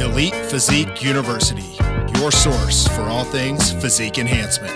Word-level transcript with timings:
Elite 0.00 0.34
Physique 0.46 1.02
University, 1.02 1.76
your 2.20 2.30
source 2.30 2.86
for 2.86 3.02
all 3.02 3.24
things 3.24 3.72
physique 3.72 4.18
enhancement. 4.18 4.72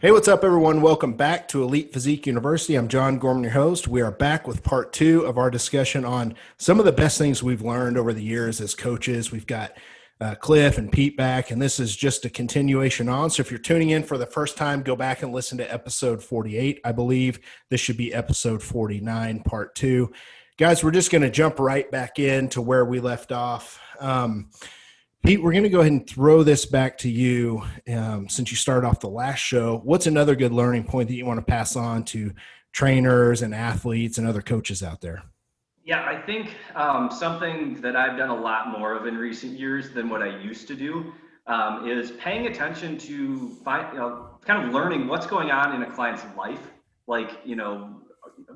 Hey, 0.00 0.10
what's 0.10 0.26
up, 0.26 0.42
everyone? 0.42 0.82
Welcome 0.82 1.12
back 1.12 1.46
to 1.48 1.62
Elite 1.62 1.92
Physique 1.92 2.26
University. 2.26 2.74
I'm 2.74 2.88
John 2.88 3.20
Gorman, 3.20 3.44
your 3.44 3.52
host. 3.52 3.86
We 3.86 4.02
are 4.02 4.10
back 4.10 4.48
with 4.48 4.64
part 4.64 4.92
two 4.92 5.22
of 5.22 5.38
our 5.38 5.48
discussion 5.48 6.04
on 6.04 6.34
some 6.58 6.80
of 6.80 6.84
the 6.84 6.90
best 6.90 7.16
things 7.16 7.44
we've 7.44 7.62
learned 7.62 7.96
over 7.96 8.12
the 8.12 8.24
years 8.24 8.60
as 8.60 8.74
coaches. 8.74 9.30
We've 9.30 9.46
got 9.46 9.72
uh, 10.20 10.34
Cliff 10.36 10.78
and 10.78 10.90
Pete 10.90 11.16
back, 11.16 11.50
and 11.50 11.60
this 11.60 11.78
is 11.78 11.94
just 11.94 12.24
a 12.24 12.30
continuation 12.30 13.08
on. 13.08 13.28
So 13.30 13.42
if 13.42 13.50
you're 13.50 13.58
tuning 13.58 13.90
in 13.90 14.02
for 14.02 14.16
the 14.16 14.26
first 14.26 14.56
time, 14.56 14.82
go 14.82 14.96
back 14.96 15.22
and 15.22 15.32
listen 15.32 15.58
to 15.58 15.72
episode 15.72 16.22
48. 16.22 16.80
I 16.84 16.92
believe 16.92 17.40
this 17.68 17.80
should 17.80 17.98
be 17.98 18.14
episode 18.14 18.62
49, 18.62 19.40
part 19.42 19.74
two. 19.74 20.12
Guys, 20.58 20.82
we're 20.82 20.90
just 20.90 21.10
going 21.10 21.22
to 21.22 21.30
jump 21.30 21.58
right 21.58 21.90
back 21.90 22.18
in 22.18 22.48
to 22.50 22.62
where 22.62 22.86
we 22.86 22.98
left 22.98 23.30
off. 23.30 23.78
Um, 24.00 24.48
Pete, 25.22 25.42
we're 25.42 25.52
going 25.52 25.64
to 25.64 25.68
go 25.68 25.80
ahead 25.80 25.92
and 25.92 26.08
throw 26.08 26.42
this 26.42 26.64
back 26.64 26.96
to 26.98 27.10
you 27.10 27.62
um, 27.92 28.28
since 28.28 28.50
you 28.50 28.56
started 28.56 28.86
off 28.86 29.00
the 29.00 29.08
last 29.08 29.38
show. 29.38 29.80
What's 29.84 30.06
another 30.06 30.34
good 30.34 30.52
learning 30.52 30.84
point 30.84 31.08
that 31.08 31.14
you 31.14 31.26
want 31.26 31.40
to 31.40 31.44
pass 31.44 31.76
on 31.76 32.04
to 32.04 32.32
trainers 32.72 33.42
and 33.42 33.54
athletes 33.54 34.16
and 34.16 34.26
other 34.26 34.40
coaches 34.40 34.82
out 34.82 35.02
there? 35.02 35.24
Yeah, 35.86 36.04
I 36.04 36.20
think 36.20 36.56
um, 36.74 37.12
something 37.12 37.80
that 37.80 37.94
I've 37.94 38.18
done 38.18 38.30
a 38.30 38.34
lot 38.34 38.76
more 38.76 38.94
of 38.94 39.06
in 39.06 39.16
recent 39.16 39.56
years 39.56 39.90
than 39.90 40.10
what 40.10 40.20
I 40.20 40.36
used 40.36 40.66
to 40.66 40.74
do 40.74 41.12
um, 41.46 41.88
is 41.88 42.10
paying 42.10 42.48
attention 42.48 42.98
to 42.98 43.50
find, 43.64 43.92
you 43.92 44.00
know, 44.00 44.30
kind 44.44 44.66
of 44.66 44.74
learning 44.74 45.06
what's 45.06 45.28
going 45.28 45.52
on 45.52 45.76
in 45.76 45.88
a 45.88 45.90
client's 45.94 46.24
life. 46.36 46.72
Like, 47.06 47.38
you 47.44 47.54
know, 47.54 48.00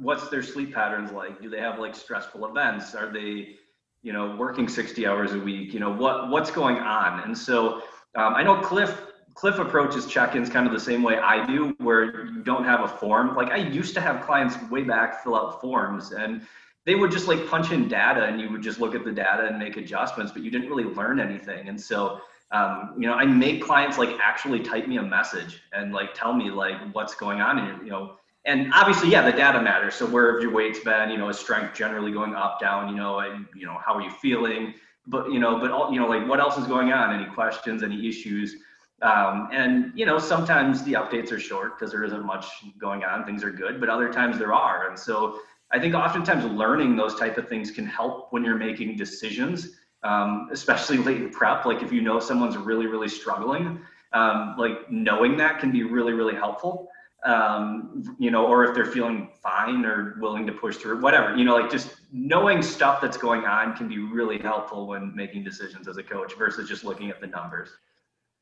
what's 0.00 0.28
their 0.28 0.42
sleep 0.42 0.74
patterns 0.74 1.12
like? 1.12 1.40
Do 1.40 1.48
they 1.48 1.60
have 1.60 1.78
like 1.78 1.94
stressful 1.94 2.46
events? 2.46 2.96
Are 2.96 3.12
they, 3.12 3.54
you 4.02 4.12
know, 4.12 4.34
working 4.34 4.68
60 4.68 5.06
hours 5.06 5.32
a 5.32 5.38
week? 5.38 5.72
You 5.72 5.78
know, 5.78 5.92
what 5.92 6.30
what's 6.30 6.50
going 6.50 6.78
on? 6.78 7.20
And 7.20 7.38
so 7.38 7.82
um, 8.16 8.34
I 8.34 8.42
know 8.42 8.60
Cliff 8.60 9.02
Cliff 9.34 9.60
approaches 9.60 10.06
check-ins 10.06 10.50
kind 10.50 10.66
of 10.66 10.72
the 10.72 10.80
same 10.80 11.04
way 11.04 11.16
I 11.16 11.46
do, 11.46 11.76
where 11.78 12.26
you 12.26 12.42
don't 12.42 12.64
have 12.64 12.80
a 12.80 12.88
form. 12.88 13.36
Like 13.36 13.52
I 13.52 13.58
used 13.58 13.94
to 13.94 14.00
have 14.00 14.26
clients 14.26 14.56
way 14.68 14.82
back 14.82 15.22
fill 15.22 15.36
out 15.36 15.60
forms 15.60 16.10
and 16.10 16.44
they 16.86 16.94
would 16.94 17.10
just 17.10 17.28
like 17.28 17.46
punch 17.48 17.72
in 17.72 17.88
data 17.88 18.24
and 18.24 18.40
you 18.40 18.50
would 18.50 18.62
just 18.62 18.80
look 18.80 18.94
at 18.94 19.04
the 19.04 19.12
data 19.12 19.46
and 19.46 19.58
make 19.58 19.76
adjustments, 19.76 20.32
but 20.32 20.42
you 20.42 20.50
didn't 20.50 20.68
really 20.68 20.84
learn 20.84 21.20
anything. 21.20 21.68
And 21.68 21.80
so, 21.80 22.20
um, 22.52 22.94
you 22.98 23.06
know, 23.06 23.14
I 23.14 23.26
make 23.26 23.62
clients 23.62 23.98
like 23.98 24.10
actually 24.22 24.60
type 24.60 24.88
me 24.88 24.96
a 24.96 25.02
message 25.02 25.62
and 25.72 25.92
like 25.92 26.14
tell 26.14 26.32
me 26.32 26.50
like 26.50 26.76
what's 26.92 27.14
going 27.14 27.40
on 27.40 27.58
and 27.58 27.86
you 27.86 27.90
know, 27.90 28.16
and 28.46 28.72
obviously, 28.72 29.10
yeah, 29.10 29.22
the 29.22 29.36
data 29.36 29.60
matters. 29.60 29.94
So 29.94 30.06
where 30.06 30.32
have 30.32 30.42
your 30.42 30.52
weights 30.52 30.80
been? 30.80 31.10
You 31.10 31.18
know, 31.18 31.28
is 31.28 31.38
strength 31.38 31.74
generally 31.74 32.10
going 32.10 32.34
up, 32.34 32.58
down? 32.58 32.88
You 32.88 32.96
know, 32.96 33.18
and 33.18 33.46
you 33.54 33.66
know, 33.66 33.78
how 33.84 33.94
are 33.94 34.00
you 34.00 34.10
feeling? 34.10 34.74
But 35.06 35.30
you 35.30 35.38
know, 35.38 35.58
but 35.58 35.70
all, 35.70 35.92
you 35.92 36.00
know, 36.00 36.06
like 36.06 36.26
what 36.26 36.40
else 36.40 36.56
is 36.56 36.66
going 36.66 36.90
on? 36.92 37.14
Any 37.14 37.30
questions? 37.30 37.82
Any 37.82 38.08
issues? 38.08 38.56
Um, 39.02 39.48
and 39.52 39.92
you 39.94 40.06
know, 40.06 40.18
sometimes 40.18 40.82
the 40.84 40.94
updates 40.94 41.32
are 41.32 41.38
short 41.38 41.78
because 41.78 41.92
there 41.92 42.04
isn't 42.04 42.24
much 42.24 42.46
going 42.78 43.04
on. 43.04 43.24
Things 43.24 43.44
are 43.44 43.50
good, 43.50 43.78
but 43.78 43.90
other 43.90 44.10
times 44.10 44.38
there 44.38 44.54
are. 44.54 44.88
And 44.88 44.98
so 44.98 45.40
I 45.72 45.78
think 45.78 45.94
oftentimes 45.94 46.44
learning 46.44 46.96
those 46.96 47.14
type 47.14 47.38
of 47.38 47.48
things 47.48 47.70
can 47.70 47.86
help 47.86 48.32
when 48.32 48.44
you're 48.44 48.58
making 48.58 48.96
decisions, 48.96 49.76
um, 50.02 50.48
especially 50.52 50.98
late 50.98 51.18
in 51.18 51.30
prep. 51.30 51.64
Like 51.64 51.82
if 51.82 51.92
you 51.92 52.00
know 52.00 52.18
someone's 52.18 52.56
really, 52.56 52.86
really 52.86 53.08
struggling, 53.08 53.80
um, 54.12 54.56
like 54.58 54.90
knowing 54.90 55.36
that 55.36 55.60
can 55.60 55.70
be 55.70 55.84
really, 55.84 56.12
really 56.12 56.34
helpful. 56.34 56.88
Um, 57.24 58.16
you 58.18 58.30
know, 58.30 58.46
or 58.46 58.64
if 58.64 58.74
they're 58.74 58.86
feeling 58.86 59.28
fine 59.42 59.84
or 59.84 60.16
willing 60.20 60.46
to 60.46 60.52
push 60.52 60.78
through, 60.78 61.02
whatever, 61.02 61.36
you 61.36 61.44
know, 61.44 61.54
like 61.54 61.70
just 61.70 61.96
knowing 62.12 62.62
stuff 62.62 63.02
that's 63.02 63.18
going 63.18 63.44
on 63.44 63.76
can 63.76 63.88
be 63.88 63.98
really 63.98 64.38
helpful 64.38 64.86
when 64.86 65.14
making 65.14 65.44
decisions 65.44 65.86
as 65.86 65.98
a 65.98 66.02
coach 66.02 66.32
versus 66.38 66.66
just 66.66 66.82
looking 66.82 67.10
at 67.10 67.20
the 67.20 67.26
numbers. 67.26 67.68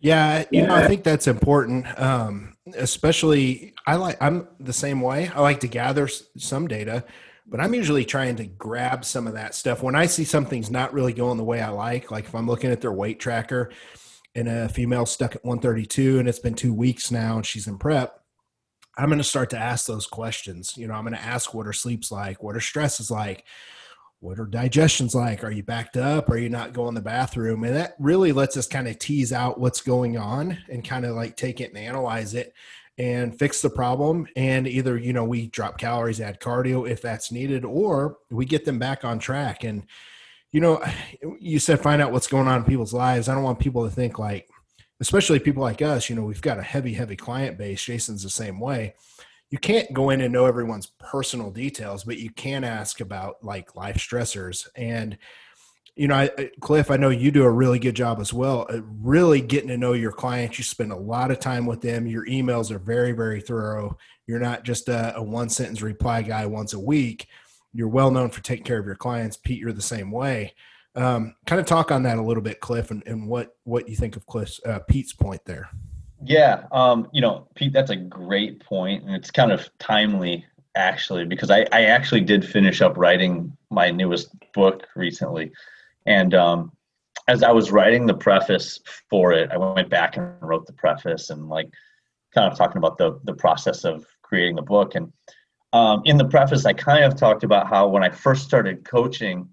Yeah, 0.00 0.44
you 0.52 0.64
know, 0.66 0.74
I 0.74 0.86
think 0.86 1.02
that's 1.02 1.26
important. 1.26 1.86
Um, 2.00 2.56
especially, 2.76 3.74
I 3.86 3.96
like 3.96 4.16
I'm 4.20 4.46
the 4.60 4.72
same 4.72 5.00
way. 5.00 5.28
I 5.34 5.40
like 5.40 5.60
to 5.60 5.68
gather 5.68 6.08
some 6.36 6.68
data, 6.68 7.04
but 7.46 7.60
I'm 7.60 7.74
usually 7.74 8.04
trying 8.04 8.36
to 8.36 8.46
grab 8.46 9.04
some 9.04 9.26
of 9.26 9.34
that 9.34 9.56
stuff 9.56 9.82
when 9.82 9.96
I 9.96 10.06
see 10.06 10.24
something's 10.24 10.70
not 10.70 10.92
really 10.92 11.12
going 11.12 11.36
the 11.36 11.44
way 11.44 11.60
I 11.60 11.70
like. 11.70 12.12
Like 12.12 12.26
if 12.26 12.34
I'm 12.34 12.46
looking 12.46 12.70
at 12.70 12.80
their 12.80 12.92
weight 12.92 13.18
tracker 13.18 13.72
and 14.36 14.48
a 14.48 14.68
female 14.68 15.04
stuck 15.04 15.34
at 15.34 15.44
132 15.44 16.20
and 16.20 16.28
it's 16.28 16.38
been 16.38 16.54
two 16.54 16.72
weeks 16.72 17.10
now 17.10 17.36
and 17.36 17.44
she's 17.44 17.66
in 17.66 17.76
prep, 17.78 18.20
I'm 18.96 19.08
going 19.08 19.18
to 19.18 19.24
start 19.24 19.50
to 19.50 19.58
ask 19.58 19.86
those 19.86 20.06
questions. 20.06 20.74
You 20.76 20.86
know, 20.86 20.94
I'm 20.94 21.04
going 21.04 21.14
to 21.14 21.22
ask 21.22 21.52
what 21.54 21.66
her 21.66 21.72
sleep's 21.72 22.12
like, 22.12 22.40
what 22.40 22.54
her 22.54 22.60
stress 22.60 23.00
is 23.00 23.10
like 23.10 23.44
what 24.20 24.40
are 24.40 24.46
digestions 24.46 25.14
like? 25.14 25.44
Are 25.44 25.50
you 25.50 25.62
backed 25.62 25.96
up? 25.96 26.28
Are 26.28 26.38
you 26.38 26.48
not 26.48 26.72
going 26.72 26.94
to 26.94 27.00
the 27.00 27.04
bathroom? 27.04 27.62
And 27.64 27.76
that 27.76 27.94
really 27.98 28.32
lets 28.32 28.56
us 28.56 28.66
kind 28.66 28.88
of 28.88 28.98
tease 28.98 29.32
out 29.32 29.60
what's 29.60 29.80
going 29.80 30.18
on 30.18 30.58
and 30.68 30.84
kind 30.84 31.04
of 31.04 31.14
like 31.14 31.36
take 31.36 31.60
it 31.60 31.70
and 31.70 31.78
analyze 31.78 32.34
it 32.34 32.52
and 32.98 33.38
fix 33.38 33.62
the 33.62 33.70
problem. 33.70 34.26
And 34.34 34.66
either, 34.66 34.98
you 34.98 35.12
know, 35.12 35.24
we 35.24 35.46
drop 35.46 35.78
calories, 35.78 36.20
add 36.20 36.40
cardio 36.40 36.88
if 36.88 37.00
that's 37.00 37.30
needed, 37.30 37.64
or 37.64 38.18
we 38.28 38.44
get 38.44 38.64
them 38.64 38.80
back 38.80 39.04
on 39.04 39.20
track. 39.20 39.62
And, 39.62 39.84
you 40.50 40.60
know, 40.60 40.82
you 41.38 41.60
said 41.60 41.80
find 41.80 42.02
out 42.02 42.10
what's 42.10 42.26
going 42.26 42.48
on 42.48 42.58
in 42.58 42.64
people's 42.64 42.94
lives. 42.94 43.28
I 43.28 43.34
don't 43.34 43.44
want 43.44 43.60
people 43.60 43.84
to 43.84 43.94
think 43.94 44.18
like, 44.18 44.48
especially 45.00 45.38
people 45.38 45.62
like 45.62 45.80
us, 45.80 46.10
you 46.10 46.16
know, 46.16 46.24
we've 46.24 46.42
got 46.42 46.58
a 46.58 46.62
heavy, 46.62 46.92
heavy 46.92 47.14
client 47.14 47.56
base. 47.56 47.84
Jason's 47.84 48.24
the 48.24 48.30
same 48.30 48.58
way 48.58 48.94
you 49.50 49.58
can't 49.58 49.92
go 49.92 50.10
in 50.10 50.20
and 50.20 50.32
know 50.32 50.46
everyone's 50.46 50.92
personal 50.98 51.50
details, 51.50 52.04
but 52.04 52.18
you 52.18 52.30
can 52.30 52.64
ask 52.64 53.00
about 53.00 53.42
like 53.42 53.74
life 53.74 53.96
stressors. 53.96 54.68
And, 54.76 55.16
you 55.96 56.06
know, 56.06 56.14
I, 56.16 56.50
Cliff, 56.60 56.90
I 56.90 56.96
know 56.96 57.08
you 57.08 57.30
do 57.30 57.44
a 57.44 57.50
really 57.50 57.78
good 57.78 57.96
job 57.96 58.20
as 58.20 58.32
well, 58.32 58.68
really 59.00 59.40
getting 59.40 59.68
to 59.68 59.78
know 59.78 59.94
your 59.94 60.12
clients. 60.12 60.58
You 60.58 60.64
spend 60.64 60.92
a 60.92 60.96
lot 60.96 61.30
of 61.30 61.40
time 61.40 61.66
with 61.66 61.80
them. 61.80 62.06
Your 62.06 62.26
emails 62.26 62.70
are 62.70 62.78
very, 62.78 63.12
very 63.12 63.40
thorough. 63.40 63.96
You're 64.26 64.38
not 64.38 64.64
just 64.64 64.88
a, 64.88 65.16
a 65.16 65.22
one 65.22 65.48
sentence 65.48 65.80
reply 65.80 66.22
guy 66.22 66.44
once 66.44 66.74
a 66.74 66.78
week. 66.78 67.26
You're 67.72 67.88
well 67.88 68.10
known 68.10 68.30
for 68.30 68.42
taking 68.42 68.64
care 68.64 68.78
of 68.78 68.86
your 68.86 68.96
clients. 68.96 69.36
Pete, 69.36 69.58
you're 69.58 69.72
the 69.72 69.82
same 69.82 70.10
way. 70.10 70.54
Um, 70.94 71.36
kind 71.46 71.60
of 71.60 71.66
talk 71.66 71.90
on 71.90 72.02
that 72.02 72.18
a 72.18 72.22
little 72.22 72.42
bit, 72.42 72.60
Cliff, 72.60 72.90
and, 72.90 73.02
and 73.06 73.28
what 73.28 73.56
what 73.64 73.88
you 73.88 73.94
think 73.94 74.16
of 74.16 74.26
Cliff's 74.26 74.60
uh, 74.66 74.80
Pete's 74.80 75.12
point 75.12 75.40
there. 75.44 75.70
Yeah, 76.24 76.64
um, 76.72 77.08
you 77.12 77.20
know, 77.20 77.46
Pete, 77.54 77.72
that's 77.72 77.90
a 77.90 77.96
great 77.96 78.60
point, 78.60 79.04
and 79.04 79.14
it's 79.14 79.30
kind 79.30 79.52
of 79.52 79.68
timely 79.78 80.44
actually 80.74 81.24
because 81.24 81.50
I, 81.50 81.66
I 81.72 81.84
actually 81.86 82.20
did 82.20 82.44
finish 82.44 82.80
up 82.80 82.96
writing 82.96 83.56
my 83.70 83.90
newest 83.90 84.30
book 84.52 84.86
recently, 84.96 85.52
and 86.06 86.34
um, 86.34 86.72
as 87.28 87.42
I 87.42 87.52
was 87.52 87.70
writing 87.70 88.06
the 88.06 88.14
preface 88.14 88.80
for 89.08 89.32
it, 89.32 89.50
I 89.52 89.58
went 89.58 89.90
back 89.90 90.16
and 90.16 90.32
wrote 90.40 90.66
the 90.66 90.72
preface 90.72 91.30
and 91.30 91.48
like 91.48 91.68
kind 92.34 92.50
of 92.50 92.58
talking 92.58 92.78
about 92.78 92.98
the 92.98 93.20
the 93.24 93.34
process 93.34 93.84
of 93.84 94.04
creating 94.22 94.56
the 94.56 94.62
book. 94.62 94.94
And 94.94 95.12
um, 95.72 96.02
in 96.04 96.16
the 96.16 96.24
preface, 96.24 96.64
I 96.64 96.72
kind 96.72 97.04
of 97.04 97.16
talked 97.16 97.44
about 97.44 97.68
how 97.68 97.88
when 97.88 98.02
I 98.02 98.10
first 98.10 98.44
started 98.44 98.84
coaching, 98.84 99.48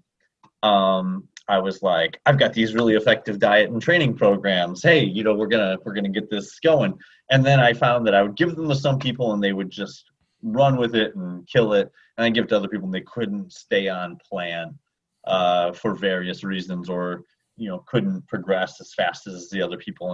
um, 0.62 1.28
I 1.48 1.58
was 1.58 1.82
like, 1.82 2.20
I've 2.26 2.38
got 2.38 2.52
these 2.52 2.74
really 2.74 2.94
effective 2.94 3.38
diet 3.38 3.70
and 3.70 3.80
training 3.80 4.16
programs. 4.16 4.82
Hey, 4.82 5.04
you 5.04 5.22
know, 5.22 5.34
we're 5.34 5.46
gonna 5.46 5.76
we're 5.84 5.94
gonna 5.94 6.08
get 6.08 6.28
this 6.28 6.58
going. 6.60 6.98
And 7.30 7.44
then 7.44 7.60
I 7.60 7.72
found 7.72 8.06
that 8.06 8.14
I 8.14 8.22
would 8.22 8.36
give 8.36 8.56
them 8.56 8.68
to 8.68 8.74
some 8.74 8.98
people 8.98 9.32
and 9.32 9.42
they 9.42 9.52
would 9.52 9.70
just 9.70 10.10
run 10.42 10.76
with 10.76 10.94
it 10.94 11.14
and 11.14 11.46
kill 11.46 11.72
it, 11.72 11.90
and 12.16 12.24
I 12.24 12.30
give 12.30 12.44
it 12.44 12.48
to 12.48 12.56
other 12.56 12.68
people 12.68 12.86
and 12.86 12.94
they 12.94 13.02
couldn't 13.02 13.52
stay 13.52 13.88
on 13.88 14.18
plan 14.28 14.78
uh, 15.26 15.72
for 15.72 15.94
various 15.94 16.44
reasons, 16.44 16.88
or 16.88 17.22
you 17.56 17.68
know, 17.68 17.84
couldn't 17.86 18.26
progress 18.26 18.80
as 18.80 18.92
fast 18.94 19.26
as 19.26 19.48
the 19.50 19.62
other 19.62 19.78
people. 19.78 20.12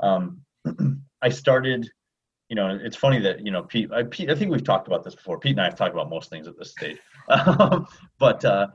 And 0.00 0.40
um, 0.66 1.02
I 1.22 1.28
started. 1.28 1.88
You 2.50 2.56
know, 2.56 2.78
it's 2.80 2.96
funny 2.96 3.18
that 3.20 3.44
you 3.44 3.50
know 3.50 3.62
Pete. 3.62 3.90
I, 3.90 4.02
Pete, 4.02 4.30
I 4.30 4.34
think 4.34 4.52
we've 4.52 4.62
talked 4.62 4.86
about 4.86 5.02
this 5.02 5.14
before. 5.14 5.40
Pete 5.40 5.52
and 5.52 5.62
I 5.62 5.64
have 5.64 5.76
talked 5.76 5.94
about 5.94 6.10
most 6.10 6.28
things 6.28 6.46
at 6.46 6.58
this 6.58 6.72
stage, 6.72 6.98
um, 7.28 7.86
but 8.18 8.44
uh, 8.44 8.66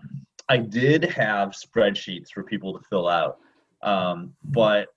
I 0.49 0.57
did 0.57 1.03
have 1.03 1.49
spreadsheets 1.49 2.31
for 2.31 2.43
people 2.43 2.77
to 2.77 2.83
fill 2.89 3.07
out, 3.07 3.37
um, 3.83 4.33
but 4.43 4.87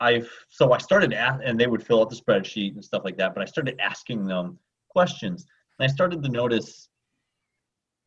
I've 0.00 0.30
so 0.48 0.72
I 0.72 0.78
started 0.78 1.12
at, 1.12 1.40
and 1.44 1.58
they 1.58 1.66
would 1.66 1.84
fill 1.84 2.00
out 2.00 2.10
the 2.10 2.16
spreadsheet 2.16 2.74
and 2.74 2.84
stuff 2.84 3.02
like 3.04 3.16
that. 3.18 3.34
But 3.34 3.42
I 3.42 3.46
started 3.46 3.80
asking 3.80 4.26
them 4.26 4.58
questions, 4.88 5.46
and 5.78 5.90
I 5.90 5.92
started 5.92 6.22
to 6.22 6.28
notice 6.28 6.88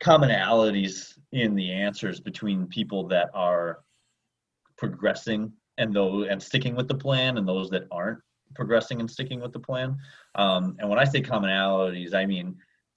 commonalities 0.02 1.18
in 1.32 1.54
the 1.56 1.72
answers 1.72 2.20
between 2.20 2.68
people 2.68 3.08
that 3.08 3.30
are 3.34 3.80
progressing 4.78 5.52
and 5.78 5.94
those 5.94 6.28
and 6.30 6.42
sticking 6.42 6.76
with 6.76 6.88
the 6.88 6.96
plan, 6.96 7.38
and 7.38 7.48
those 7.48 7.70
that 7.72 7.88
aren't 7.92 8.20
progressing 8.56 9.02
and 9.02 9.12
sticking 9.12 9.42
with 9.42 9.52
the 9.52 9.60
plan. 9.60 9.98
Um, 10.36 10.78
and 10.80 10.90
when 10.90 11.00
I 11.00 11.04
say 11.04 11.22
commonalities, 11.22 12.14
I 12.14 12.26
mean 12.26 12.56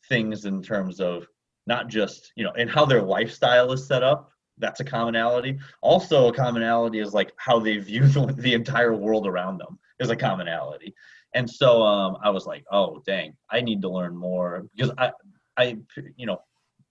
things 0.09 0.45
in 0.45 0.63
terms 0.63 1.01
of 1.01 1.27
not 1.69 1.87
just 1.89 2.33
you 2.35 2.45
know 2.45 2.53
and 2.59 2.69
how 2.69 2.85
their 2.85 3.03
lifestyle 3.03 3.71
is 3.73 3.87
set 3.87 4.03
up 4.03 4.33
that's 4.59 4.81
a 4.81 4.85
commonality 4.85 5.57
also 5.83 6.29
a 6.29 6.33
commonality 6.33 6.99
is 6.99 7.15
like 7.15 7.33
how 7.37 7.61
they 7.61 7.77
view 7.77 8.07
the, 8.17 8.35
the 8.39 8.55
entire 8.55 8.95
world 8.95 9.27
around 9.27 9.59
them 9.59 9.79
is 10.01 10.11
a 10.11 10.17
commonality 10.17 10.95
And 11.35 11.49
so 11.49 11.83
um, 11.83 12.17
I 12.23 12.31
was 12.31 12.47
like, 12.47 12.65
oh 12.73 13.03
dang, 13.07 13.37
I 13.51 13.61
need 13.61 13.83
to 13.83 13.89
learn 13.89 14.17
more 14.17 14.67
because 14.75 14.93
I, 14.99 15.13
I, 15.57 15.77
you 16.17 16.27
know, 16.27 16.41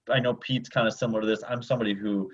I 0.09 0.19
know 0.19 0.35
Pete's 0.35 0.69
kind 0.69 0.87
of 0.87 0.93
similar 0.93 1.21
to 1.21 1.27
this. 1.27 1.43
I'm 1.47 1.63
somebody 1.63 1.93
who 1.93 2.29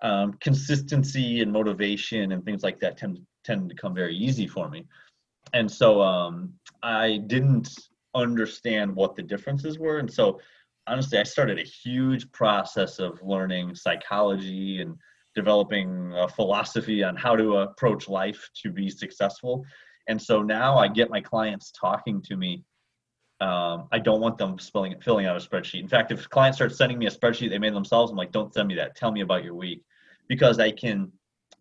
um, 0.00 0.34
consistency 0.40 1.40
and 1.42 1.52
motivation 1.52 2.32
and 2.32 2.44
things 2.44 2.62
like 2.62 2.78
that 2.80 2.96
tend 2.96 3.18
tend 3.44 3.68
to 3.70 3.74
come 3.74 3.94
very 3.94 4.14
easy 4.14 4.46
for 4.46 4.68
me. 4.68 4.86
And 5.52 5.70
so 5.70 6.00
um, 6.00 6.52
I 6.82 7.18
didn't 7.26 7.68
understand 8.14 8.94
what 8.94 9.16
the 9.16 9.22
differences 9.22 9.78
were, 9.78 9.98
and 9.98 10.12
so 10.12 10.40
honestly, 10.88 11.18
I 11.18 11.22
started 11.22 11.58
a 11.58 11.62
huge 11.62 12.30
process 12.32 12.98
of 12.98 13.20
learning 13.22 13.74
psychology 13.74 14.80
and 14.82 14.96
developing 15.34 16.12
a 16.16 16.28
philosophy 16.28 17.04
on 17.04 17.14
how 17.16 17.36
to 17.36 17.58
approach 17.58 18.08
life 18.08 18.48
to 18.62 18.70
be 18.70 18.88
successful. 18.88 19.64
And 20.08 20.20
so 20.20 20.42
now 20.42 20.78
I 20.78 20.88
get 20.88 21.10
my 21.10 21.20
clients 21.20 21.70
talking 21.70 22.22
to 22.22 22.36
me. 22.36 22.64
Um, 23.40 23.86
I 23.92 23.98
don't 23.98 24.20
want 24.20 24.36
them 24.38 24.56
filling 24.58 25.26
out 25.26 25.36
a 25.36 25.48
spreadsheet. 25.48 25.80
In 25.80 25.88
fact, 25.88 26.10
if 26.10 26.28
clients 26.28 26.58
start 26.58 26.74
sending 26.74 26.98
me 26.98 27.06
a 27.06 27.10
spreadsheet 27.10 27.50
they 27.50 27.58
made 27.58 27.74
themselves, 27.74 28.10
I'm 28.10 28.16
like, 28.16 28.32
don't 28.32 28.52
send 28.52 28.66
me 28.66 28.74
that. 28.74 28.96
Tell 28.96 29.12
me 29.12 29.20
about 29.20 29.44
your 29.44 29.54
week, 29.54 29.82
because 30.28 30.58
I 30.58 30.72
can, 30.72 31.12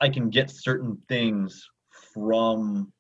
I 0.01 0.09
can 0.09 0.29
get 0.29 0.49
certain 0.49 0.97
things 1.07 1.67
from 2.13 2.91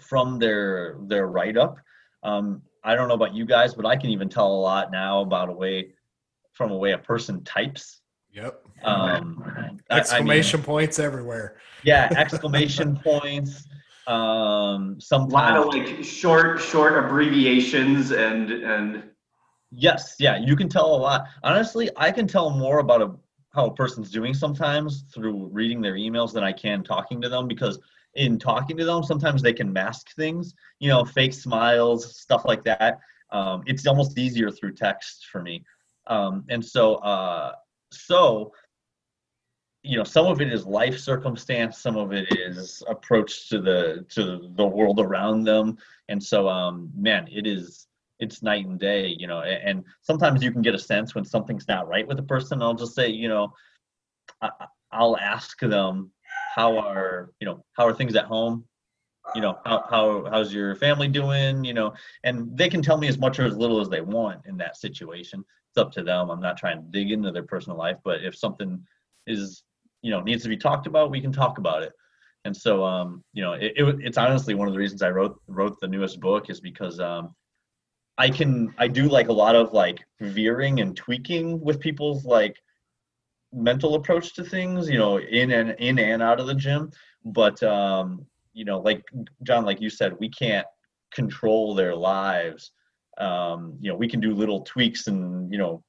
from 0.00 0.38
their 0.38 0.96
their 1.06 1.26
write 1.28 1.58
up. 1.58 1.76
Um, 2.22 2.62
I 2.84 2.94
don't 2.94 3.08
know 3.08 3.14
about 3.14 3.34
you 3.34 3.44
guys, 3.44 3.74
but 3.74 3.86
I 3.86 3.96
can 3.96 4.10
even 4.10 4.28
tell 4.28 4.46
a 4.46 4.60
lot 4.60 4.90
now 4.90 5.20
about 5.20 5.48
a 5.48 5.52
way 5.52 5.92
from 6.52 6.70
a 6.70 6.76
way 6.76 6.92
a 6.92 6.98
person 6.98 7.42
types. 7.44 8.00
Yep. 8.32 8.62
Um, 8.84 9.78
exclamation 9.90 10.58
I 10.58 10.60
mean, 10.60 10.64
points 10.64 10.98
everywhere. 10.98 11.56
Yeah, 11.84 12.08
exclamation 12.16 12.96
points. 13.04 13.66
Um, 14.06 15.00
sometimes 15.00 15.32
a 15.32 15.36
lot 15.36 15.56
of 15.56 15.66
like 15.66 16.02
short, 16.02 16.60
short 16.60 17.04
abbreviations 17.04 18.10
and 18.10 18.50
and. 18.50 19.04
Yes, 19.70 20.16
yeah, 20.18 20.36
you 20.36 20.54
can 20.54 20.68
tell 20.68 20.94
a 20.94 20.98
lot. 20.98 21.26
Honestly, 21.42 21.88
I 21.96 22.10
can 22.10 22.26
tell 22.26 22.50
more 22.50 22.80
about 22.80 23.00
a 23.00 23.12
how 23.54 23.66
a 23.66 23.74
person's 23.74 24.10
doing 24.10 24.34
sometimes 24.34 25.04
through 25.14 25.48
reading 25.52 25.80
their 25.80 25.94
emails 25.94 26.32
than 26.32 26.42
I 26.42 26.52
can 26.52 26.82
talking 26.82 27.20
to 27.20 27.28
them 27.28 27.46
because 27.46 27.78
in 28.14 28.38
talking 28.38 28.76
to 28.76 28.84
them, 28.84 29.02
sometimes 29.02 29.42
they 29.42 29.52
can 29.52 29.72
mask 29.72 30.14
things, 30.14 30.54
you 30.78 30.88
know, 30.88 31.04
fake 31.04 31.32
smiles, 31.32 32.16
stuff 32.16 32.44
like 32.44 32.64
that. 32.64 32.98
Um, 33.30 33.62
it's 33.66 33.86
almost 33.86 34.18
easier 34.18 34.50
through 34.50 34.74
text 34.74 35.26
for 35.32 35.42
me. 35.42 35.64
Um, 36.06 36.44
and 36.48 36.64
so, 36.64 36.96
uh, 36.96 37.52
so, 37.90 38.52
you 39.82 39.96
know, 39.96 40.04
some 40.04 40.26
of 40.26 40.40
it 40.40 40.52
is 40.52 40.66
life 40.66 40.98
circumstance, 40.98 41.78
some 41.78 41.96
of 41.96 42.12
it 42.12 42.26
is 42.30 42.82
approach 42.88 43.48
to 43.48 43.60
the 43.60 44.04
to 44.10 44.50
the 44.54 44.66
world 44.66 45.00
around 45.00 45.44
them. 45.44 45.78
And 46.08 46.22
so, 46.22 46.48
um, 46.48 46.90
man, 46.94 47.28
it 47.32 47.46
is 47.46 47.88
it's 48.20 48.42
night 48.42 48.64
and 48.66 48.78
day, 48.78 49.16
you 49.18 49.26
know. 49.26 49.40
And, 49.40 49.84
sometimes 50.02 50.42
you 50.42 50.52
can 50.52 50.62
get 50.62 50.74
a 50.74 50.78
sense 50.78 51.14
when 51.14 51.24
something's 51.24 51.66
not 51.66 51.88
right 51.88 52.06
with 52.06 52.18
a 52.18 52.22
person. 52.22 52.62
I'll 52.62 52.74
just 52.74 52.94
say, 52.94 53.08
you 53.08 53.28
know, 53.28 53.52
I, 54.40 54.50
I'll 54.92 55.16
ask 55.16 55.58
them 55.58 56.11
how 56.54 56.78
are 56.78 57.30
you 57.40 57.46
know 57.46 57.64
how 57.74 57.86
are 57.86 57.94
things 57.94 58.14
at 58.16 58.24
home? 58.24 58.64
You 59.34 59.40
know 59.40 59.58
how, 59.64 59.84
how 59.88 60.26
how's 60.30 60.52
your 60.52 60.74
family 60.76 61.08
doing? 61.08 61.64
You 61.64 61.74
know 61.74 61.94
and 62.24 62.56
they 62.56 62.68
can 62.68 62.82
tell 62.82 62.98
me 62.98 63.08
as 63.08 63.18
much 63.18 63.38
or 63.38 63.44
as 63.44 63.56
little 63.56 63.80
as 63.80 63.88
they 63.88 64.00
want 64.00 64.40
in 64.46 64.56
that 64.58 64.76
situation. 64.76 65.44
It's 65.70 65.78
up 65.78 65.92
to 65.92 66.02
them. 66.02 66.30
I'm 66.30 66.40
not 66.40 66.58
trying 66.58 66.82
to 66.82 66.88
dig 66.90 67.10
into 67.10 67.30
their 67.32 67.44
personal 67.44 67.78
life 67.78 67.96
but 68.04 68.22
if 68.22 68.36
something 68.36 68.80
is 69.26 69.62
you 70.02 70.10
know 70.10 70.20
needs 70.20 70.42
to 70.42 70.48
be 70.48 70.56
talked 70.56 70.86
about 70.86 71.10
we 71.10 71.20
can 71.20 71.32
talk 71.32 71.58
about 71.58 71.82
it. 71.82 71.92
And 72.44 72.56
so 72.56 72.84
um 72.84 73.22
you 73.32 73.42
know 73.42 73.52
it, 73.52 73.72
it, 73.76 73.96
it's 74.00 74.18
honestly 74.18 74.54
one 74.54 74.68
of 74.68 74.74
the 74.74 74.80
reasons 74.80 75.02
i 75.02 75.10
wrote 75.10 75.40
wrote 75.46 75.78
the 75.80 75.88
newest 75.88 76.20
book 76.20 76.50
is 76.50 76.60
because 76.60 76.98
um 77.00 77.34
i 78.18 78.28
can 78.28 78.74
i 78.78 78.88
do 78.88 79.08
like 79.08 79.28
a 79.28 79.32
lot 79.32 79.54
of 79.54 79.72
like 79.72 80.00
veering 80.20 80.80
and 80.80 80.96
tweaking 80.96 81.60
with 81.60 81.78
people's 81.78 82.24
like 82.24 82.56
mental 83.52 83.94
approach 83.94 84.34
to 84.34 84.44
things, 84.44 84.88
you 84.88 84.98
know, 84.98 85.18
in 85.18 85.52
and 85.52 85.70
in 85.78 85.98
and 85.98 86.22
out 86.22 86.40
of 86.40 86.46
the 86.46 86.54
gym. 86.54 86.90
But 87.24 87.62
um, 87.62 88.26
you 88.52 88.64
know, 88.64 88.80
like 88.80 89.02
John, 89.42 89.64
like 89.64 89.80
you 89.80 89.90
said, 89.90 90.16
we 90.18 90.28
can't 90.28 90.66
control 91.12 91.74
their 91.74 91.94
lives. 91.94 92.72
Um, 93.18 93.76
you 93.80 93.90
know, 93.90 93.96
we 93.96 94.08
can 94.08 94.20
do 94.20 94.34
little 94.34 94.62
tweaks 94.62 95.06
and 95.06 95.52
you 95.52 95.58
know, 95.58 95.84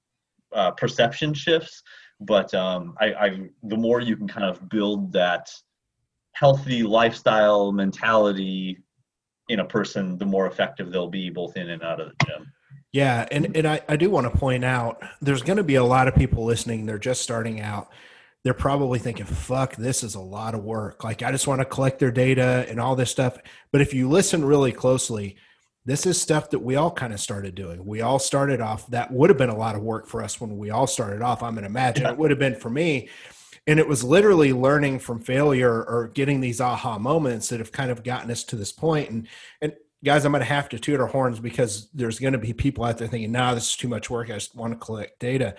uh, 0.54 0.72
perception 0.72 1.34
shifts. 1.34 1.82
But 2.20 2.54
um, 2.54 2.96
I, 3.00 3.14
I, 3.14 3.40
the 3.64 3.78
more 3.78 4.00
you 4.00 4.16
can 4.16 4.28
kind 4.28 4.46
of 4.46 4.70
build 4.70 5.12
that 5.14 5.50
healthy 6.34 6.84
lifestyle 6.84 7.72
mentality 7.72 8.80
in 9.50 9.60
a 9.60 9.66
person, 9.66 10.18
the 10.18 10.26
more 10.26 10.48
effective 10.48 10.92
they'll 10.92 11.10
be 11.10 11.30
both 11.30 11.58
in 11.58 11.70
and 11.70 11.84
out 11.84 12.00
of 12.00 12.10
the 12.10 12.26
gym. 12.26 12.52
Yeah, 12.94 13.28
and, 13.32 13.58
and 13.58 13.68
I, 13.68 13.82
I 13.90 13.96
do 13.96 14.12
want 14.12 14.32
to 14.32 14.38
point 14.38 14.64
out 14.64 15.02
there's 15.20 15.42
going 15.42 15.58
to 15.58 15.64
be 15.64 15.76
a 15.76 15.84
lot 15.84 16.08
of 16.08 16.16
people 16.16 16.46
listening. 16.46 16.86
They're 16.86 17.00
just 17.00 17.24
starting 17.24 17.60
out. 17.60 17.90
They're 18.44 18.54
probably 18.54 19.00
thinking, 19.00 19.26
fuck, 19.26 19.76
this 19.76 20.04
is 20.04 20.14
a 20.14 20.22
lot 20.22 20.54
of 20.54 20.64
work. 20.64 21.04
Like, 21.04 21.24
I 21.24 21.32
just 21.32 21.48
want 21.48 21.60
to 21.60 21.66
collect 21.66 21.98
their 21.98 22.12
data 22.12 22.68
and 22.70 22.80
all 22.80 22.96
this 22.96 23.10
stuff. 23.10 23.38
But 23.72 23.82
if 23.82 23.96
you 23.96 24.10
listen 24.10 24.46
really 24.46 24.72
closely, 24.72 25.38
this 25.86 26.06
is 26.06 26.22
stuff 26.22 26.52
that 26.52 26.60
we 26.60 26.76
all 26.76 26.92
kind 26.92 27.14
of 27.14 27.20
started 27.20 27.56
doing. 27.56 27.84
We 27.84 28.02
all 28.02 28.20
started 28.20 28.62
off, 28.62 28.86
that 28.88 29.12
would 29.12 29.30
have 29.30 29.38
been 29.38 29.50
a 29.50 29.58
lot 29.58 29.76
of 29.76 29.82
work 29.82 30.08
for 30.08 30.22
us 30.22 30.40
when 30.40 30.58
we 30.58 30.70
all 30.70 30.88
started 30.88 31.22
off. 31.22 31.42
I'm 31.42 31.56
going 31.56 31.64
to 31.64 31.70
imagine 31.70 32.04
yeah. 32.04 32.12
it 32.12 32.18
would 32.18 32.30
have 32.30 32.40
been 32.40 32.56
for 32.56 32.70
me. 32.70 33.10
And 33.66 33.80
it 33.80 33.88
was 33.88 34.04
literally 34.04 34.54
learning 34.54 35.00
from 35.00 35.20
failure 35.20 35.84
or 35.84 36.10
getting 36.14 36.42
these 36.42 36.62
aha 36.62 37.00
moments 37.00 37.50
that 37.50 37.60
have 37.60 37.72
kind 37.72 37.90
of 37.90 38.04
gotten 38.04 38.30
us 38.30 38.44
to 38.46 38.56
this 38.56 38.72
point. 38.72 39.10
And, 39.10 39.28
and 39.62 39.74
guys, 40.04 40.26
I'm 40.26 40.32
going 40.32 40.42
to 40.42 40.46
have 40.46 40.70
to 40.70 40.80
toot 40.80 41.00
our 41.00 41.08
horns 41.08 41.40
because 41.40 41.90
there's 41.94 42.20
going 42.20 42.34
to 42.34 42.40
be 42.40 42.54
people 42.54 42.84
out 42.84 42.98
there 42.98 43.08
thinking, 43.08 43.32
"Nah, 43.32 43.54
this 43.54 43.70
is 43.70 43.76
too 43.76 43.88
much 43.88 44.10
work. 44.10 44.30
I 44.30 44.34
just 44.34 44.56
want 44.56 44.74
to 44.74 44.80
collect 44.80 45.20
data." 45.20 45.56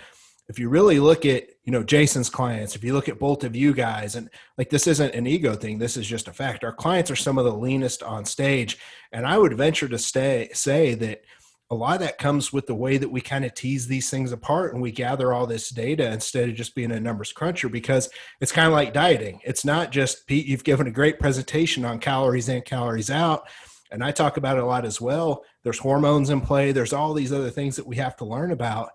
If 0.47 0.59
you 0.59 0.69
really 0.69 1.01
look 1.01 1.25
at, 1.25 1.45
you 1.65 1.73
know, 1.73 1.83
Jason's 1.83 2.29
clients, 2.29 2.77
if 2.77 2.85
you 2.85 2.93
look 2.93 3.09
at 3.09 3.19
both 3.19 3.45
of 3.45 3.57
you 3.57 3.73
guys, 3.73 4.15
and 4.15 4.29
like 4.59 4.69
this 4.69 4.87
isn't 4.87 5.15
an 5.15 5.27
ego 5.27 5.55
thing, 5.55 5.79
this 5.79 5.97
is 5.97 6.07
just 6.07 6.29
a 6.29 6.35
fact. 6.35 6.65
Our 6.65 6.73
clients 6.73 7.11
are 7.11 7.17
some 7.17 7.39
of 7.39 7.47
the 7.47 7.55
leanest 7.55 8.03
on 8.03 8.27
stage, 8.27 8.79
and 9.11 9.27
I 9.27 9.39
would 9.39 9.57
venture 9.57 9.89
to 9.89 9.99
stay 9.99 10.51
say 10.53 10.95
that 10.97 11.23
a 11.71 11.75
lot 11.75 11.95
of 11.95 12.01
that 12.01 12.19
comes 12.19 12.53
with 12.53 12.67
the 12.67 12.75
way 12.75 12.99
that 12.99 13.11
we 13.11 13.23
kind 13.23 13.45
of 13.45 13.55
tease 13.55 13.87
these 13.87 14.11
things 14.11 14.33
apart 14.33 14.75
and 14.75 14.83
we 14.83 14.93
gather 14.93 15.33
all 15.33 15.47
this 15.47 15.71
data 15.71 16.13
instead 16.13 16.49
of 16.49 16.55
just 16.55 16.75
being 16.75 16.93
a 16.93 17.01
numbers 17.01 17.33
cruncher 17.33 17.71
because 17.71 18.11
it's 18.41 18.53
kind 18.53 18.67
of 18.67 18.75
like 18.75 18.93
dieting. 18.93 19.41
It's 19.45 19.65
not 19.65 19.91
just 19.91 20.27
Pete, 20.27 20.47
you've 20.47 20.63
given 20.63 20.87
a 20.87 20.93
great 20.93 21.19
presentation 21.19 21.85
on 21.87 22.01
calories 22.01 22.51
in, 22.51 22.63
calories 22.63 23.11
out 23.11 23.49
and 23.95 24.05
I 24.05 24.11
talk 24.11 24.37
about 24.37 24.57
it 24.57 24.63
a 24.63 24.67
lot 24.67 24.85
as 24.85 25.01
well. 25.01 25.45
There's 25.63 25.79
hormones 25.79 26.31
in 26.31 26.41
play. 26.41 26.73
There's 26.73 26.93
all 26.93 27.15
these 27.15 27.33
other 27.33 27.51
things 27.51 27.77
that 27.77 27.87
we 27.87 27.97
have 27.97 28.17
to 28.17 28.25
learn 28.25 28.51
about 28.51 28.91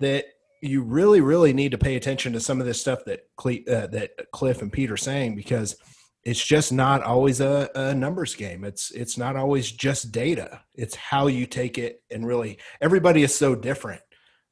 that 0.00 0.24
you 0.62 0.82
really, 0.82 1.20
really 1.20 1.52
need 1.52 1.72
to 1.72 1.78
pay 1.78 1.96
attention 1.96 2.32
to 2.32 2.40
some 2.40 2.60
of 2.60 2.66
this 2.66 2.80
stuff 2.80 3.04
that 3.04 3.20
Cle- 3.36 3.68
uh, 3.68 3.86
that 3.88 4.10
Cliff 4.32 4.62
and 4.62 4.72
Pete 4.72 4.90
are 4.90 4.96
saying 4.96 5.36
because 5.36 5.76
it's 6.24 6.44
just 6.44 6.72
not 6.72 7.02
always 7.02 7.40
a, 7.40 7.70
a, 7.74 7.94
numbers 7.94 8.34
game. 8.34 8.64
It's 8.64 8.90
it's 8.90 9.16
not 9.16 9.36
always 9.36 9.70
just 9.70 10.12
data. 10.12 10.62
It's 10.74 10.96
how 10.96 11.26
you 11.28 11.46
take 11.46 11.78
it 11.78 12.02
and 12.10 12.26
really 12.26 12.58
everybody 12.80 13.22
is 13.22 13.34
so 13.34 13.54
different, 13.54 14.00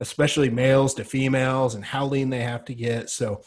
especially 0.01 0.49
males 0.49 0.95
to 0.95 1.05
females 1.05 1.75
and 1.75 1.85
how 1.85 2.07
lean 2.07 2.31
they 2.31 2.43
have 2.43 2.65
to 2.67 2.75
get. 2.75 3.11
So 3.11 3.43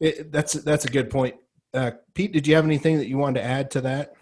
it, 0.00 0.30
that's 0.30 0.52
that's 0.52 0.84
a 0.84 0.90
good 0.90 1.10
point. 1.10 1.34
Uh, 1.74 1.92
Pete, 2.14 2.32
did 2.32 2.46
you 2.46 2.54
have 2.54 2.64
anything 2.64 2.98
that 2.98 3.08
you 3.08 3.18
wanted 3.18 3.40
to 3.40 3.46
add 3.46 3.70
to 3.72 3.80
that? 3.82 4.12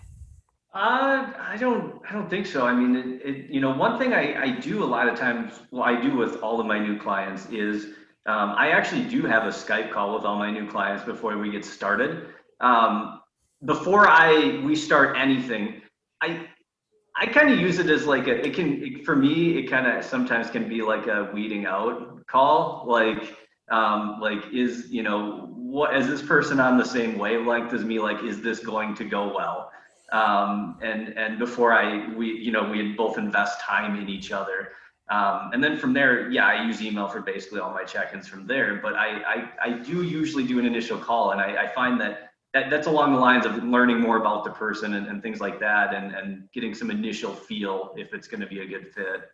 Uh, 0.76 1.32
I 1.40 1.56
don't. 1.58 2.02
I 2.06 2.12
don't 2.12 2.28
think 2.28 2.44
so. 2.44 2.66
I 2.66 2.74
mean, 2.74 2.96
it, 2.96 3.26
it, 3.26 3.50
you 3.50 3.62
know, 3.62 3.70
one 3.74 3.98
thing 3.98 4.12
I, 4.12 4.42
I 4.42 4.50
do 4.50 4.84
a 4.84 4.84
lot 4.84 5.08
of 5.08 5.18
times, 5.18 5.54
well, 5.70 5.84
I 5.84 5.98
do 5.98 6.14
with 6.14 6.36
all 6.42 6.60
of 6.60 6.66
my 6.66 6.78
new 6.78 6.98
clients 6.98 7.46
is 7.46 7.86
um, 8.26 8.52
I 8.58 8.72
actually 8.72 9.04
do 9.04 9.22
have 9.22 9.44
a 9.44 9.48
Skype 9.48 9.90
call 9.90 10.14
with 10.14 10.24
all 10.24 10.36
my 10.38 10.50
new 10.50 10.68
clients 10.68 11.02
before 11.02 11.38
we 11.38 11.50
get 11.50 11.64
started. 11.64 12.26
Um, 12.60 13.22
before 13.64 14.06
I 14.06 14.60
we 14.66 14.76
start 14.76 15.16
anything, 15.16 15.80
I 16.20 16.46
I 17.16 17.24
kind 17.24 17.50
of 17.50 17.58
use 17.58 17.78
it 17.78 17.88
as 17.88 18.04
like 18.06 18.26
a. 18.26 18.46
It 18.46 18.52
can 18.52 18.82
it, 18.84 19.06
for 19.06 19.16
me. 19.16 19.56
It 19.56 19.70
kind 19.70 19.86
of 19.86 20.04
sometimes 20.04 20.50
can 20.50 20.68
be 20.68 20.82
like 20.82 21.06
a 21.06 21.30
weeding 21.32 21.64
out 21.64 22.26
call. 22.26 22.84
Like 22.86 23.34
um, 23.70 24.18
like 24.20 24.44
is 24.52 24.88
you 24.90 25.02
know 25.02 25.48
what 25.54 25.96
is 25.96 26.06
this 26.06 26.20
person 26.20 26.60
on 26.60 26.76
the 26.76 26.84
same 26.84 27.16
wavelength 27.16 27.72
as 27.72 27.82
me? 27.82 27.98
Like 27.98 28.22
is 28.22 28.42
this 28.42 28.58
going 28.60 28.94
to 28.96 29.04
go 29.06 29.34
well? 29.34 29.70
Um, 30.12 30.78
and 30.82 31.08
and 31.16 31.38
before 31.38 31.72
I 31.72 32.12
we 32.14 32.28
you 32.38 32.52
know 32.52 32.68
we 32.68 32.78
had 32.78 32.96
both 32.96 33.18
invest 33.18 33.60
time 33.60 34.00
in 34.00 34.08
each 34.08 34.32
other. 34.32 34.72
Um, 35.08 35.50
and 35.52 35.62
then 35.62 35.78
from 35.78 35.92
there, 35.92 36.28
yeah, 36.32 36.46
I 36.46 36.64
use 36.66 36.82
email 36.82 37.06
for 37.06 37.20
basically 37.20 37.60
all 37.60 37.72
my 37.72 37.84
check-ins 37.84 38.26
from 38.26 38.46
there. 38.46 38.80
But 38.82 38.94
I 38.94 39.08
I, 39.62 39.68
I 39.68 39.70
do 39.78 40.02
usually 40.02 40.44
do 40.46 40.58
an 40.58 40.66
initial 40.66 40.98
call, 40.98 41.30
and 41.30 41.40
I, 41.40 41.64
I 41.64 41.66
find 41.68 42.00
that, 42.00 42.30
that 42.54 42.70
that's 42.70 42.88
along 42.88 43.12
the 43.12 43.20
lines 43.20 43.46
of 43.46 43.62
learning 43.62 44.00
more 44.00 44.16
about 44.16 44.44
the 44.44 44.50
person 44.50 44.94
and, 44.94 45.06
and 45.06 45.22
things 45.22 45.40
like 45.40 45.60
that, 45.60 45.94
and 45.94 46.12
and 46.14 46.48
getting 46.52 46.74
some 46.74 46.90
initial 46.90 47.32
feel 47.32 47.94
if 47.96 48.14
it's 48.14 48.26
going 48.26 48.40
to 48.40 48.48
be 48.48 48.60
a 48.60 48.66
good 48.66 48.92
fit. 48.92 49.30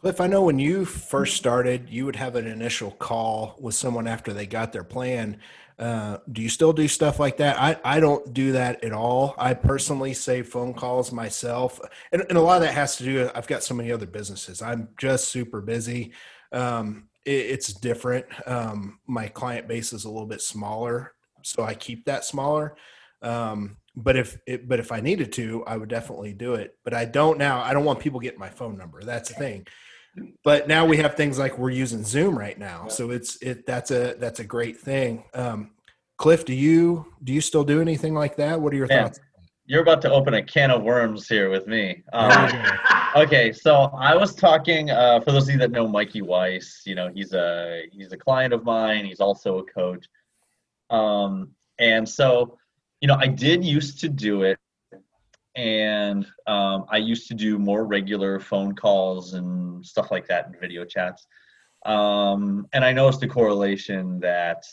Cliff, 0.00 0.20
I 0.20 0.28
know 0.28 0.42
when 0.42 0.60
you 0.60 0.84
first 0.84 1.36
started, 1.36 1.90
you 1.90 2.04
would 2.04 2.14
have 2.14 2.36
an 2.36 2.46
initial 2.46 2.92
call 2.92 3.56
with 3.58 3.74
someone 3.74 4.06
after 4.06 4.32
they 4.32 4.46
got 4.46 4.72
their 4.72 4.84
plan. 4.84 5.38
Uh, 5.76 6.18
do 6.30 6.40
you 6.40 6.48
still 6.48 6.72
do 6.72 6.86
stuff 6.86 7.18
like 7.18 7.38
that? 7.38 7.60
I, 7.60 7.76
I 7.82 7.98
don't 7.98 8.32
do 8.32 8.52
that 8.52 8.84
at 8.84 8.92
all. 8.92 9.34
I 9.36 9.54
personally 9.54 10.14
save 10.14 10.46
phone 10.46 10.72
calls 10.72 11.10
myself. 11.10 11.80
And, 12.12 12.24
and 12.28 12.38
a 12.38 12.40
lot 12.40 12.58
of 12.58 12.62
that 12.62 12.74
has 12.74 12.94
to 12.98 13.04
do, 13.04 13.28
I've 13.34 13.48
got 13.48 13.64
so 13.64 13.74
many 13.74 13.90
other 13.90 14.06
businesses. 14.06 14.62
I'm 14.62 14.88
just 14.96 15.30
super 15.30 15.60
busy. 15.60 16.12
Um, 16.52 17.08
it, 17.24 17.46
it's 17.46 17.72
different. 17.72 18.26
Um, 18.46 19.00
my 19.08 19.26
client 19.26 19.66
base 19.66 19.92
is 19.92 20.04
a 20.04 20.10
little 20.10 20.28
bit 20.28 20.42
smaller, 20.42 21.12
so 21.42 21.64
I 21.64 21.74
keep 21.74 22.04
that 22.04 22.24
smaller. 22.24 22.76
Um, 23.20 23.78
but 23.96 24.14
if 24.14 24.38
it, 24.46 24.68
but 24.68 24.78
if 24.78 24.92
I 24.92 25.00
needed 25.00 25.32
to, 25.32 25.64
I 25.66 25.76
would 25.76 25.88
definitely 25.88 26.34
do 26.34 26.54
it. 26.54 26.78
But 26.84 26.94
I 26.94 27.04
don't 27.04 27.36
now. 27.36 27.60
I 27.60 27.72
don't 27.72 27.84
want 27.84 27.98
people 27.98 28.20
getting 28.20 28.38
my 28.38 28.48
phone 28.48 28.78
number. 28.78 29.02
That's 29.02 29.30
the 29.30 29.34
thing 29.34 29.66
but 30.44 30.68
now 30.68 30.84
we 30.84 30.96
have 30.98 31.14
things 31.14 31.38
like 31.38 31.58
we're 31.58 31.70
using 31.70 32.04
Zoom 32.04 32.38
right 32.38 32.58
now, 32.58 32.88
so 32.88 33.10
it's 33.10 33.40
it 33.42 33.66
that's 33.66 33.90
a 33.90 34.14
that's 34.18 34.40
a 34.40 34.44
great 34.44 34.78
thing. 34.78 35.24
Um, 35.34 35.70
Cliff, 36.16 36.44
do 36.44 36.54
you 36.54 37.06
do 37.24 37.32
you 37.32 37.40
still 37.40 37.64
do 37.64 37.80
anything 37.80 38.14
like 38.14 38.36
that? 38.36 38.60
What 38.60 38.72
are 38.72 38.76
your 38.76 38.86
Man, 38.88 39.04
thoughts? 39.04 39.20
You're 39.66 39.82
about 39.82 40.02
to 40.02 40.10
open 40.10 40.34
a 40.34 40.42
can 40.42 40.70
of 40.70 40.82
worms 40.82 41.28
here 41.28 41.50
with 41.50 41.66
me. 41.66 42.02
Um, 42.12 42.50
okay, 43.16 43.52
so 43.52 43.90
I 43.96 44.16
was 44.16 44.34
talking 44.34 44.90
uh, 44.90 45.20
for 45.20 45.32
those 45.32 45.48
of 45.48 45.52
you 45.52 45.58
that 45.58 45.70
know 45.70 45.86
Mikey 45.86 46.22
Weiss. 46.22 46.82
You 46.86 46.94
know, 46.94 47.08
he's 47.08 47.32
a 47.34 47.84
he's 47.92 48.12
a 48.12 48.16
client 48.16 48.52
of 48.52 48.64
mine. 48.64 49.04
He's 49.04 49.20
also 49.20 49.58
a 49.58 49.64
coach. 49.64 50.06
Um, 50.90 51.50
and 51.78 52.08
so, 52.08 52.58
you 53.00 53.08
know, 53.08 53.16
I 53.18 53.28
did 53.28 53.64
used 53.64 54.00
to 54.00 54.08
do 54.08 54.42
it 54.42 54.58
and 55.58 56.24
um, 56.46 56.84
I 56.88 56.98
used 56.98 57.26
to 57.28 57.34
do 57.34 57.58
more 57.58 57.84
regular 57.84 58.38
phone 58.38 58.76
calls 58.76 59.34
and 59.34 59.84
stuff 59.84 60.12
like 60.12 60.28
that 60.28 60.46
and 60.46 60.60
video 60.60 60.84
chats. 60.84 61.26
Um, 61.84 62.68
and 62.72 62.84
I 62.84 62.92
noticed 62.92 63.24
a 63.24 63.28
correlation 63.28 64.20
that 64.20 64.64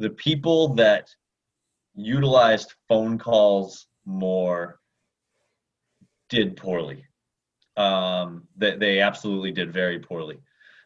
the 0.00 0.10
people 0.10 0.74
that 0.74 1.14
utilized 1.94 2.74
phone 2.88 3.18
calls 3.18 3.86
more 4.04 4.80
did 6.28 6.56
poorly. 6.56 7.04
Um, 7.76 8.48
that 8.56 8.80
they 8.80 9.00
absolutely 9.00 9.52
did 9.52 9.72
very 9.72 10.00
poorly. 10.00 10.40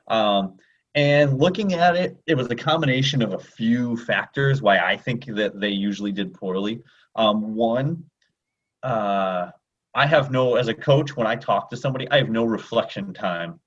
Um, 0.08 0.58
and 0.94 1.38
looking 1.38 1.72
at 1.72 1.96
it, 1.96 2.18
it 2.26 2.36
was 2.36 2.50
a 2.50 2.56
combination 2.56 3.22
of 3.22 3.32
a 3.32 3.38
few 3.38 3.96
factors 3.96 4.60
why 4.60 4.78
I 4.78 4.98
think 4.98 5.24
that 5.34 5.58
they 5.58 5.70
usually 5.70 6.12
did 6.12 6.34
poorly. 6.34 6.82
Um, 7.16 7.54
one, 7.54 8.04
uh, 8.86 9.50
I 9.94 10.06
have 10.06 10.30
no, 10.30 10.54
as 10.54 10.68
a 10.68 10.74
coach, 10.74 11.16
when 11.16 11.26
I 11.26 11.34
talk 11.34 11.70
to 11.70 11.76
somebody, 11.76 12.08
I 12.10 12.18
have 12.18 12.28
no 12.28 12.44
reflection 12.44 13.12
time 13.12 13.58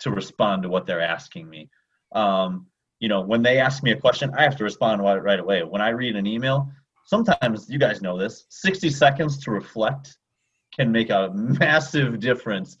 to 0.00 0.10
respond 0.10 0.64
to 0.64 0.68
what 0.68 0.84
they're 0.84 1.00
asking 1.00 1.48
me. 1.48 1.70
Um, 2.12 2.66
you 2.98 3.08
know, 3.08 3.20
when 3.20 3.42
they 3.42 3.60
ask 3.60 3.84
me 3.84 3.92
a 3.92 3.96
question, 3.96 4.32
I 4.36 4.42
have 4.42 4.56
to 4.56 4.64
respond 4.64 5.02
right, 5.02 5.38
away. 5.38 5.62
When 5.62 5.80
I 5.80 5.90
read 5.90 6.16
an 6.16 6.26
email, 6.26 6.68
sometimes 7.06 7.70
you 7.70 7.78
guys 7.78 8.02
know 8.02 8.18
this 8.18 8.46
60 8.48 8.90
seconds 8.90 9.38
to 9.44 9.52
reflect 9.52 10.18
can 10.76 10.90
make 10.90 11.10
a 11.10 11.30
massive 11.34 12.18
difference 12.18 12.76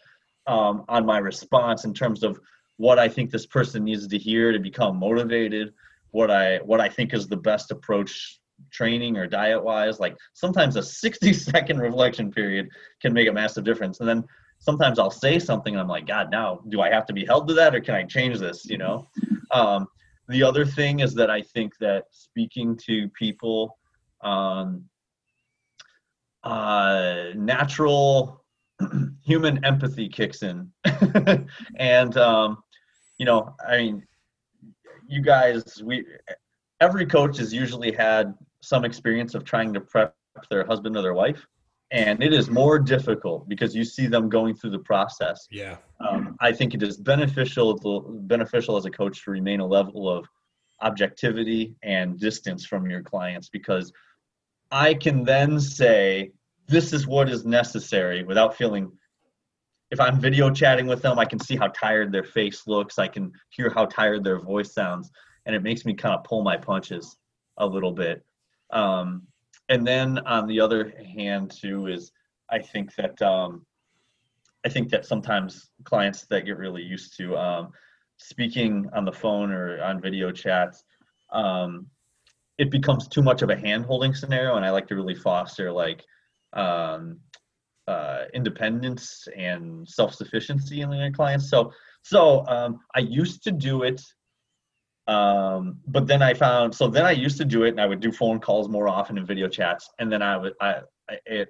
um, 0.48 0.84
on 0.88 1.06
my 1.06 1.18
response 1.18 1.84
in 1.84 1.94
terms 1.94 2.24
of 2.24 2.40
what 2.78 2.98
I 2.98 3.08
think 3.08 3.30
this 3.30 3.46
person 3.46 3.84
needs 3.84 4.08
to 4.08 4.18
hear 4.18 4.50
to 4.50 4.58
become 4.58 4.96
motivated, 4.96 5.74
what 6.10 6.30
I 6.30 6.58
what 6.58 6.80
I 6.80 6.88
think 6.88 7.14
is 7.14 7.28
the 7.28 7.36
best 7.36 7.70
approach 7.70 8.40
training 8.70 9.16
or 9.16 9.26
diet 9.26 9.62
wise 9.62 10.00
like 10.00 10.16
sometimes 10.34 10.76
a 10.76 10.82
60 11.02 11.32
second 11.32 11.78
reflection 11.78 12.30
period 12.30 12.68
can 13.00 13.12
make 13.12 13.28
a 13.28 13.32
massive 13.32 13.64
difference. 13.64 14.00
And 14.00 14.08
then 14.08 14.24
sometimes 14.60 14.98
i'll 14.98 15.10
say 15.10 15.38
something 15.38 15.74
and 15.74 15.80
i'm 15.80 15.86
like 15.86 16.04
god 16.04 16.32
now 16.32 16.60
do 16.68 16.80
i 16.80 16.90
have 16.90 17.06
to 17.06 17.12
be 17.12 17.24
held 17.24 17.46
to 17.46 17.54
that 17.54 17.74
or 17.74 17.80
can 17.80 17.94
i 17.94 18.02
change 18.02 18.38
this? 18.38 18.64
You 18.66 18.78
know? 18.78 19.06
Um, 19.50 19.86
the 20.28 20.42
other 20.42 20.66
thing 20.66 21.00
is 21.00 21.14
that 21.14 21.30
i 21.30 21.40
think 21.40 21.72
that 21.78 22.04
speaking 22.10 22.76
to 22.86 23.08
people 23.10 23.78
um, 24.22 24.84
uh, 26.42 27.28
natural 27.34 28.44
human 29.24 29.64
empathy 29.64 30.06
kicks 30.08 30.42
in. 30.42 30.70
And 31.78 32.16
um, 32.18 32.58
you 33.18 33.26
know 33.26 33.54
i 33.66 33.76
mean 33.78 34.06
you 35.08 35.22
guys 35.22 35.82
we 35.82 36.04
every 36.80 37.06
coach 37.06 37.38
has 37.38 37.52
usually 37.52 37.92
had 37.92 38.34
some 38.60 38.84
experience 38.84 39.34
of 39.34 39.44
trying 39.44 39.72
to 39.74 39.80
prep 39.80 40.14
their 40.50 40.64
husband 40.66 40.96
or 40.96 41.02
their 41.02 41.14
wife 41.14 41.46
and 41.90 42.22
it 42.22 42.34
is 42.34 42.50
more 42.50 42.78
difficult 42.78 43.48
because 43.48 43.74
you 43.74 43.82
see 43.82 44.06
them 44.06 44.28
going 44.28 44.54
through 44.54 44.70
the 44.70 44.78
process. 44.78 45.46
Yeah. 45.50 45.76
Um, 46.00 46.36
i 46.40 46.52
think 46.52 46.74
it 46.74 46.82
is 46.82 46.96
beneficial 46.96 47.76
beneficial 48.22 48.76
as 48.76 48.84
a 48.84 48.90
coach 48.90 49.24
to 49.24 49.30
remain 49.30 49.60
a 49.60 49.66
level 49.66 50.08
of 50.08 50.28
objectivity 50.80 51.74
and 51.82 52.18
distance 52.20 52.64
from 52.64 52.88
your 52.88 53.02
clients 53.02 53.48
because 53.48 53.92
i 54.70 54.94
can 54.94 55.24
then 55.24 55.58
say 55.58 56.30
this 56.68 56.92
is 56.92 57.08
what 57.08 57.28
is 57.28 57.44
necessary 57.44 58.22
without 58.22 58.56
feeling 58.56 58.92
if 59.90 59.98
i'm 59.98 60.20
video 60.20 60.50
chatting 60.50 60.86
with 60.86 61.02
them 61.02 61.18
i 61.18 61.24
can 61.24 61.40
see 61.40 61.56
how 61.56 61.66
tired 61.68 62.12
their 62.12 62.22
face 62.22 62.68
looks 62.68 62.96
i 62.96 63.08
can 63.08 63.32
hear 63.48 63.70
how 63.70 63.86
tired 63.86 64.22
their 64.22 64.38
voice 64.38 64.72
sounds 64.72 65.10
and 65.46 65.56
it 65.56 65.64
makes 65.64 65.84
me 65.84 65.94
kind 65.94 66.14
of 66.14 66.22
pull 66.22 66.42
my 66.42 66.56
punches 66.56 67.16
a 67.56 67.66
little 67.66 67.92
bit 67.92 68.24
um, 68.70 69.26
and 69.68 69.86
then 69.86 70.18
on 70.20 70.46
the 70.46 70.60
other 70.60 70.92
hand, 71.14 71.50
too, 71.50 71.86
is 71.86 72.12
I 72.50 72.58
think 72.58 72.94
that 72.96 73.20
um, 73.22 73.66
I 74.64 74.68
think 74.68 74.90
that 74.90 75.06
sometimes 75.06 75.70
clients 75.84 76.26
that 76.26 76.46
get 76.46 76.56
really 76.56 76.82
used 76.82 77.16
to 77.18 77.36
um, 77.36 77.72
speaking 78.16 78.88
on 78.94 79.04
the 79.04 79.12
phone 79.12 79.50
or 79.52 79.82
on 79.82 80.00
video 80.00 80.32
chats, 80.32 80.84
um, 81.32 81.86
it 82.58 82.70
becomes 82.70 83.06
too 83.06 83.22
much 83.22 83.42
of 83.42 83.50
a 83.50 83.56
hand-holding 83.56 84.14
scenario, 84.14 84.56
and 84.56 84.64
I 84.64 84.70
like 84.70 84.88
to 84.88 84.96
really 84.96 85.14
foster 85.14 85.70
like 85.70 86.04
um, 86.54 87.20
uh, 87.86 88.24
independence 88.34 89.28
and 89.36 89.88
self-sufficiency 89.88 90.80
in 90.80 90.90
their 90.90 91.12
clients. 91.12 91.48
So, 91.48 91.72
so 92.02 92.44
um, 92.46 92.80
I 92.94 93.00
used 93.00 93.44
to 93.44 93.52
do 93.52 93.82
it 93.82 94.02
um, 95.08 95.78
but 95.86 96.06
then 96.06 96.22
I 96.22 96.34
found 96.34 96.74
so 96.74 96.86
then 96.86 97.06
I 97.06 97.12
used 97.12 97.38
to 97.38 97.44
do 97.44 97.64
it 97.64 97.70
and 97.70 97.80
I 97.80 97.86
would 97.86 98.00
do 98.00 98.12
phone 98.12 98.38
calls 98.38 98.68
more 98.68 98.88
often 98.88 99.16
and 99.16 99.26
video 99.26 99.48
chats. 99.48 99.90
And 99.98 100.12
then 100.12 100.20
I 100.20 100.36
would 100.36 100.52
I 100.60 100.82
it 101.24 101.48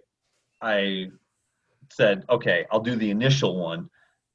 I 0.62 1.11
said, 1.91 2.25
okay, 2.31 2.67
I'll 2.71 2.81
do 2.81 2.95
the 2.95 3.11
initial 3.11 3.59
one 3.59 3.91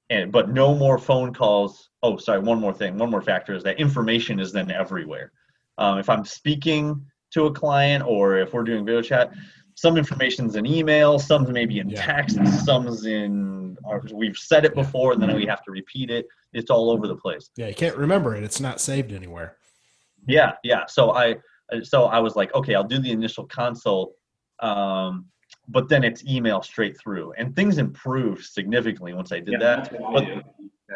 and 0.09 0.29
but 0.31 0.49
no 0.49 0.75
more 0.75 0.97
phone 0.97 1.33
calls. 1.33 1.89
Oh, 2.03 2.17
sorry, 2.17 2.39
one 2.39 2.59
more 2.59 2.73
thing. 2.73 2.97
One 2.97 3.09
more 3.09 3.21
factor 3.21 3.55
is 3.55 3.63
that 3.63 3.79
information 3.79 4.41
is 4.41 4.51
then 4.51 4.69
everywhere. 4.69 5.31
Um, 5.77 5.99
if 5.99 6.09
I'm 6.09 6.25
speaking 6.25 7.05
to 7.31 7.45
a 7.45 7.53
client 7.53 8.03
or 8.05 8.37
if 8.37 8.53
we're 8.53 8.63
doing 8.63 8.85
video 8.85 9.01
chat, 9.01 9.31
some 9.75 9.95
information's 9.97 10.57
in 10.57 10.65
email, 10.65 11.17
some's 11.17 11.49
maybe 11.49 11.79
in 11.79 11.89
yeah. 11.89 12.05
text, 12.05 12.37
some's 12.65 13.05
in 13.05 13.77
our, 13.85 14.01
we've 14.13 14.37
said 14.37 14.65
it 14.65 14.75
before 14.75 15.13
and 15.13 15.21
then 15.21 15.33
we 15.33 15.45
have 15.45 15.63
to 15.63 15.71
repeat 15.71 16.09
it. 16.09 16.27
It's 16.53 16.69
all 16.69 16.91
over 16.91 17.07
the 17.07 17.15
place. 17.15 17.49
Yeah, 17.55 17.67
you 17.67 17.75
can't 17.75 17.97
remember 17.97 18.35
it. 18.35 18.43
It's 18.43 18.59
not 18.59 18.79
saved 18.79 19.11
anywhere. 19.11 19.57
Yeah, 20.27 20.53
yeah. 20.63 20.85
So 20.87 21.11
I 21.11 21.35
so 21.81 22.05
I 22.05 22.19
was 22.19 22.35
like, 22.35 22.53
okay, 22.53 22.75
I'll 22.75 22.83
do 22.83 22.99
the 22.99 23.11
initial 23.11 23.45
consult, 23.45 24.13
um, 24.59 25.25
but 25.67 25.89
then 25.89 26.03
it's 26.03 26.23
email 26.25 26.61
straight 26.61 26.99
through, 26.99 27.33
and 27.37 27.55
things 27.55 27.77
improved 27.77 28.43
significantly 28.43 29.13
once 29.13 29.31
I 29.31 29.39
did 29.39 29.59
yeah, 29.61 29.81
that. 29.81 29.91
But, 30.13 30.27
yeah. 30.27 30.41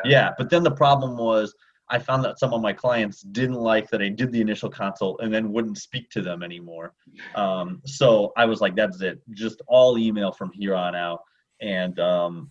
yeah, 0.06 0.34
but 0.38 0.50
then 0.50 0.64
the 0.64 0.72
problem 0.72 1.18
was 1.18 1.54
I 1.90 2.00
found 2.00 2.24
that 2.26 2.38
some 2.38 2.54
of 2.54 2.62
my 2.62 2.74
clients 2.74 3.22
didn't 3.22 3.56
like 3.56 3.90
that 3.90 4.02
I 4.02 4.10
did 4.10 4.32
the 4.32 4.42
initial 4.42 4.70
consult 4.70 5.22
and 5.22 5.34
then 5.34 5.54
wouldn't 5.54 5.78
speak 5.78 6.10
to 6.12 6.22
them 6.22 6.44
anymore. 6.44 6.94
Um, 7.36 7.82
so 7.86 8.34
I 8.36 8.46
was 8.46 8.60
like, 8.60 8.76
that's 8.76 9.02
it, 9.02 9.22
just 9.32 9.62
all 9.68 9.98
email 9.98 10.32
from 10.32 10.52
here 10.52 10.76
on 10.76 10.96
out. 10.96 11.22
And 11.62 11.98
um, 12.00 12.50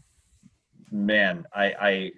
man, 0.90 1.44
I, 1.54 1.75
I 1.80 2.12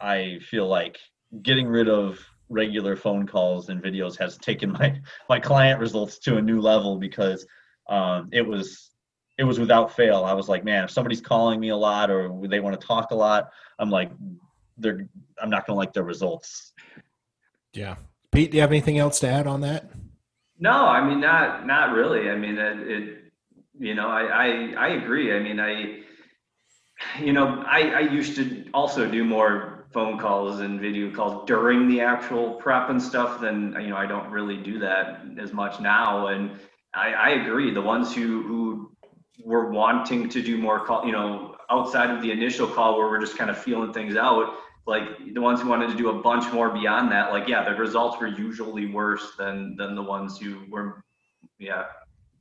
I 0.00 0.38
feel 0.40 0.66
like 0.66 0.98
getting 1.42 1.66
rid 1.66 1.88
of 1.88 2.18
regular 2.48 2.96
phone 2.96 3.26
calls 3.26 3.68
and 3.68 3.82
videos 3.82 4.18
has 4.18 4.36
taken 4.38 4.72
my 4.72 5.00
my 5.28 5.38
client 5.38 5.80
results 5.80 6.18
to 6.18 6.36
a 6.36 6.42
new 6.42 6.60
level 6.60 6.98
because 6.98 7.46
um, 7.88 8.28
it 8.32 8.46
was 8.46 8.90
it 9.38 9.44
was 9.44 9.58
without 9.58 9.96
fail. 9.96 10.24
I 10.24 10.34
was 10.34 10.48
like, 10.48 10.64
man, 10.64 10.84
if 10.84 10.90
somebody's 10.90 11.20
calling 11.20 11.60
me 11.60 11.70
a 11.70 11.76
lot 11.76 12.10
or 12.10 12.30
they 12.46 12.60
want 12.60 12.78
to 12.78 12.86
talk 12.86 13.10
a 13.10 13.14
lot, 13.14 13.50
I'm 13.78 13.90
like, 13.90 14.10
they're 14.76 15.08
I'm 15.40 15.50
not 15.50 15.66
going 15.66 15.74
to 15.74 15.78
like 15.78 15.92
their 15.92 16.04
results. 16.04 16.72
Yeah, 17.72 17.96
Pete, 18.32 18.50
do 18.50 18.56
you 18.56 18.60
have 18.60 18.70
anything 18.70 18.98
else 18.98 19.20
to 19.20 19.28
add 19.28 19.46
on 19.46 19.60
that? 19.62 19.90
No, 20.58 20.70
I 20.70 21.02
mean 21.06 21.20
not 21.20 21.66
not 21.66 21.92
really. 21.92 22.28
I 22.28 22.36
mean 22.36 22.58
it, 22.58 22.90
it 22.90 23.18
you 23.78 23.94
know 23.94 24.08
I, 24.08 24.22
I 24.22 24.74
I 24.76 24.88
agree. 24.88 25.34
I 25.34 25.40
mean 25.40 25.58
I 25.58 26.00
you 27.18 27.32
know 27.32 27.64
I 27.66 27.90
I 27.90 28.00
used 28.00 28.36
to 28.36 28.66
also 28.74 29.10
do 29.10 29.24
more 29.24 29.69
phone 29.92 30.18
calls 30.18 30.60
and 30.60 30.80
video 30.80 31.10
calls 31.10 31.46
during 31.46 31.88
the 31.88 32.00
actual 32.00 32.54
prep 32.54 32.90
and 32.90 33.02
stuff, 33.02 33.40
then 33.40 33.76
you 33.80 33.88
know 33.88 33.96
I 33.96 34.06
don't 34.06 34.30
really 34.30 34.56
do 34.56 34.78
that 34.78 35.22
as 35.38 35.52
much 35.52 35.80
now. 35.80 36.28
And 36.28 36.52
I, 36.94 37.12
I 37.12 37.28
agree. 37.30 37.72
The 37.72 37.82
ones 37.82 38.14
who 38.14 38.42
who 38.42 38.96
were 39.44 39.70
wanting 39.70 40.28
to 40.28 40.42
do 40.42 40.58
more 40.58 40.84
call, 40.84 41.04
you 41.06 41.12
know, 41.12 41.56
outside 41.70 42.10
of 42.10 42.22
the 42.22 42.30
initial 42.30 42.66
call 42.66 42.98
where 42.98 43.08
we're 43.08 43.20
just 43.20 43.36
kind 43.36 43.50
of 43.50 43.58
feeling 43.58 43.92
things 43.92 44.16
out, 44.16 44.54
like 44.86 45.02
the 45.34 45.40
ones 45.40 45.60
who 45.60 45.68
wanted 45.68 45.88
to 45.88 45.96
do 45.96 46.10
a 46.10 46.22
bunch 46.22 46.52
more 46.52 46.70
beyond 46.70 47.10
that, 47.12 47.32
like 47.32 47.48
yeah, 47.48 47.68
the 47.68 47.74
results 47.76 48.20
were 48.20 48.28
usually 48.28 48.86
worse 48.86 49.32
than 49.38 49.76
than 49.76 49.94
the 49.94 50.02
ones 50.02 50.38
who 50.38 50.62
were, 50.70 51.04
yeah. 51.58 51.84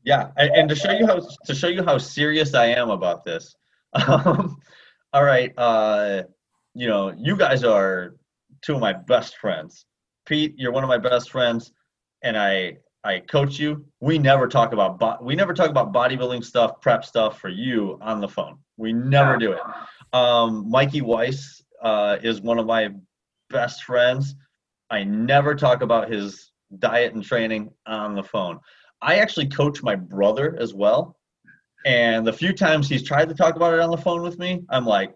Yeah, 0.03 0.31
and, 0.37 0.69
to 0.69 0.75
show 0.75 0.91
you 0.91 1.05
how 1.05 1.19
to 1.45 1.55
show 1.55 1.67
you 1.67 1.83
how 1.83 1.97
serious 1.97 2.53
I 2.53 2.67
am 2.67 2.89
about 2.89 3.25
this. 3.25 3.55
Um, 4.07 4.57
all 5.11 5.23
right, 5.23 5.51
uh, 5.57 6.21
you 6.79 6.87
know, 6.87 7.13
you 7.17 7.35
guys 7.35 7.65
are 7.65 8.15
two 8.61 8.75
of 8.75 8.79
my 8.79 8.93
best 8.93 9.37
friends. 9.37 9.85
Pete, 10.25 10.53
you're 10.57 10.71
one 10.71 10.83
of 10.83 10.87
my 10.87 10.97
best 10.97 11.29
friends, 11.29 11.73
and 12.23 12.37
I 12.37 12.77
I 13.03 13.19
coach 13.19 13.59
you. 13.59 13.85
We 13.99 14.17
never 14.17 14.47
talk 14.47 14.71
about 14.71 14.97
bo- 14.97 15.17
we 15.21 15.35
never 15.35 15.53
talk 15.53 15.69
about 15.69 15.91
bodybuilding 15.91 16.43
stuff, 16.43 16.79
prep 16.79 17.03
stuff 17.03 17.37
for 17.39 17.49
you 17.49 17.97
on 18.01 18.21
the 18.21 18.29
phone. 18.29 18.59
We 18.77 18.93
never 18.93 19.35
do 19.35 19.51
it. 19.51 19.59
Um, 20.13 20.69
Mikey 20.69 21.01
Weiss 21.01 21.61
uh, 21.83 22.17
is 22.23 22.39
one 22.41 22.59
of 22.59 22.65
my 22.65 22.91
best 23.49 23.83
friends. 23.83 24.35
I 24.89 25.03
never 25.03 25.55
talk 25.55 25.81
about 25.81 26.09
his 26.09 26.51
diet 26.77 27.13
and 27.13 27.23
training 27.23 27.71
on 27.87 28.15
the 28.15 28.23
phone. 28.23 28.57
I 29.01 29.15
actually 29.15 29.47
coach 29.47 29.83
my 29.83 29.95
brother 29.95 30.57
as 30.57 30.73
well. 30.73 31.17
And 31.85 32.25
the 32.25 32.33
few 32.33 32.53
times 32.53 32.87
he's 32.87 33.03
tried 33.03 33.27
to 33.29 33.35
talk 33.35 33.57
about 33.57 33.73
it 33.73 33.81
on 33.81 33.91
the 33.91 33.97
phone 33.97 34.21
with 34.21 34.39
me, 34.39 34.63
I'm 34.69 34.85
like, 34.85 35.13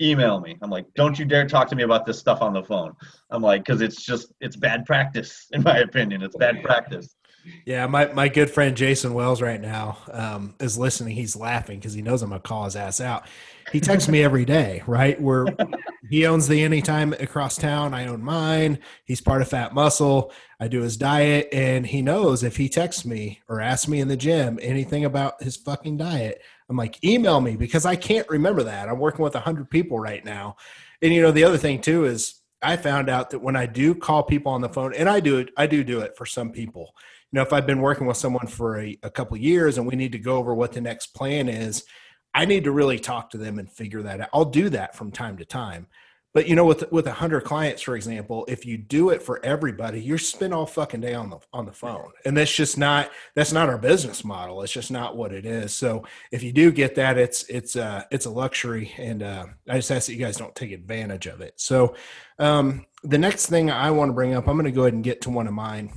email 0.00 0.40
me. 0.40 0.56
I'm 0.62 0.70
like, 0.70 0.86
don't 0.94 1.18
you 1.18 1.24
dare 1.24 1.46
talk 1.46 1.68
to 1.68 1.76
me 1.76 1.82
about 1.82 2.06
this 2.06 2.18
stuff 2.18 2.42
on 2.42 2.52
the 2.52 2.62
phone. 2.62 2.94
I'm 3.30 3.42
like, 3.42 3.64
because 3.64 3.80
it's 3.80 4.04
just, 4.04 4.32
it's 4.40 4.56
bad 4.56 4.86
practice, 4.86 5.46
in 5.52 5.62
my 5.62 5.78
opinion. 5.78 6.22
It's 6.22 6.36
bad 6.36 6.62
practice. 6.62 7.14
Yeah, 7.64 7.86
my, 7.86 8.06
my 8.12 8.28
good 8.28 8.50
friend 8.50 8.76
Jason 8.76 9.14
Wells 9.14 9.40
right 9.40 9.60
now 9.60 9.98
um, 10.12 10.54
is 10.60 10.76
listening. 10.76 11.14
He's 11.14 11.36
laughing 11.36 11.78
because 11.78 11.94
he 11.94 12.02
knows 12.02 12.22
I'm 12.22 12.30
gonna 12.30 12.40
call 12.40 12.64
his 12.64 12.76
ass 12.76 13.00
out. 13.00 13.26
He 13.72 13.80
texts 13.80 14.08
me 14.08 14.22
every 14.22 14.44
day, 14.44 14.82
right? 14.86 15.20
Where 15.20 15.46
he 16.10 16.26
owns 16.26 16.48
the 16.48 16.62
anytime 16.62 17.12
across 17.14 17.56
town. 17.56 17.94
I 17.94 18.06
own 18.06 18.22
mine. 18.22 18.78
He's 19.04 19.20
part 19.20 19.42
of 19.42 19.48
Fat 19.48 19.72
Muscle. 19.72 20.32
I 20.60 20.68
do 20.68 20.82
his 20.82 20.96
diet, 20.96 21.48
and 21.52 21.86
he 21.86 22.02
knows 22.02 22.42
if 22.42 22.56
he 22.56 22.68
texts 22.68 23.04
me 23.04 23.40
or 23.48 23.60
asks 23.60 23.88
me 23.88 24.00
in 24.00 24.08
the 24.08 24.16
gym 24.16 24.58
anything 24.60 25.04
about 25.04 25.42
his 25.42 25.56
fucking 25.56 25.98
diet, 25.98 26.42
I'm 26.68 26.76
like, 26.76 27.02
email 27.04 27.40
me 27.40 27.56
because 27.56 27.86
I 27.86 27.96
can't 27.96 28.28
remember 28.28 28.62
that. 28.64 28.88
I'm 28.88 28.98
working 28.98 29.22
with 29.22 29.34
hundred 29.34 29.70
people 29.70 29.98
right 29.98 30.24
now, 30.24 30.56
and 31.02 31.12
you 31.14 31.22
know 31.22 31.30
the 31.30 31.44
other 31.44 31.58
thing 31.58 31.80
too 31.80 32.04
is 32.04 32.40
I 32.60 32.76
found 32.76 33.08
out 33.08 33.30
that 33.30 33.38
when 33.38 33.56
I 33.56 33.66
do 33.66 33.94
call 33.94 34.22
people 34.22 34.52
on 34.52 34.60
the 34.60 34.68
phone, 34.68 34.94
and 34.94 35.08
I 35.08 35.20
do 35.20 35.38
it, 35.38 35.50
I 35.56 35.66
do 35.66 35.82
do 35.82 36.00
it 36.00 36.16
for 36.16 36.26
some 36.26 36.50
people 36.50 36.94
you 37.30 37.36
know, 37.36 37.42
if 37.42 37.52
I've 37.52 37.66
been 37.66 37.80
working 37.80 38.06
with 38.06 38.16
someone 38.16 38.46
for 38.46 38.80
a, 38.80 38.98
a 39.02 39.10
couple 39.10 39.36
years 39.36 39.76
and 39.76 39.86
we 39.86 39.96
need 39.96 40.12
to 40.12 40.18
go 40.18 40.36
over 40.36 40.54
what 40.54 40.72
the 40.72 40.80
next 40.80 41.08
plan 41.08 41.48
is, 41.48 41.84
I 42.34 42.46
need 42.46 42.64
to 42.64 42.72
really 42.72 42.98
talk 42.98 43.30
to 43.30 43.38
them 43.38 43.58
and 43.58 43.70
figure 43.70 44.02
that 44.02 44.20
out. 44.20 44.30
I'll 44.32 44.44
do 44.46 44.70
that 44.70 44.96
from 44.96 45.10
time 45.10 45.36
to 45.36 45.44
time. 45.44 45.88
But 46.38 46.46
you 46.46 46.54
know, 46.54 46.66
with 46.66 46.92
with 46.92 47.08
a 47.08 47.12
hundred 47.12 47.40
clients, 47.40 47.82
for 47.82 47.96
example, 47.96 48.44
if 48.46 48.64
you 48.64 48.78
do 48.78 49.10
it 49.10 49.20
for 49.20 49.44
everybody, 49.44 50.00
you're 50.00 50.18
spend 50.18 50.54
all 50.54 50.66
fucking 50.66 51.00
day 51.00 51.12
on 51.12 51.30
the 51.30 51.38
on 51.52 51.66
the 51.66 51.72
phone, 51.72 52.12
and 52.24 52.36
that's 52.36 52.54
just 52.54 52.78
not 52.78 53.10
that's 53.34 53.52
not 53.52 53.68
our 53.68 53.76
business 53.76 54.24
model. 54.24 54.62
It's 54.62 54.72
just 54.72 54.92
not 54.92 55.16
what 55.16 55.32
it 55.32 55.44
is. 55.44 55.74
So 55.74 56.06
if 56.30 56.44
you 56.44 56.52
do 56.52 56.70
get 56.70 56.94
that, 56.94 57.18
it's 57.18 57.42
it's 57.48 57.74
uh 57.74 58.04
it's 58.12 58.26
a 58.26 58.30
luxury, 58.30 58.92
and 58.98 59.20
uh, 59.20 59.46
I 59.68 59.78
just 59.78 59.90
ask 59.90 60.06
that 60.06 60.12
you 60.12 60.20
guys 60.20 60.36
don't 60.36 60.54
take 60.54 60.70
advantage 60.70 61.26
of 61.26 61.40
it. 61.40 61.54
So 61.56 61.96
um, 62.38 62.86
the 63.02 63.18
next 63.18 63.46
thing 63.46 63.68
I 63.68 63.90
want 63.90 64.10
to 64.10 64.14
bring 64.14 64.34
up, 64.34 64.46
I'm 64.46 64.54
going 64.54 64.66
to 64.66 64.70
go 64.70 64.82
ahead 64.82 64.94
and 64.94 65.02
get 65.02 65.22
to 65.22 65.30
one 65.30 65.48
of 65.48 65.54
mine 65.54 65.90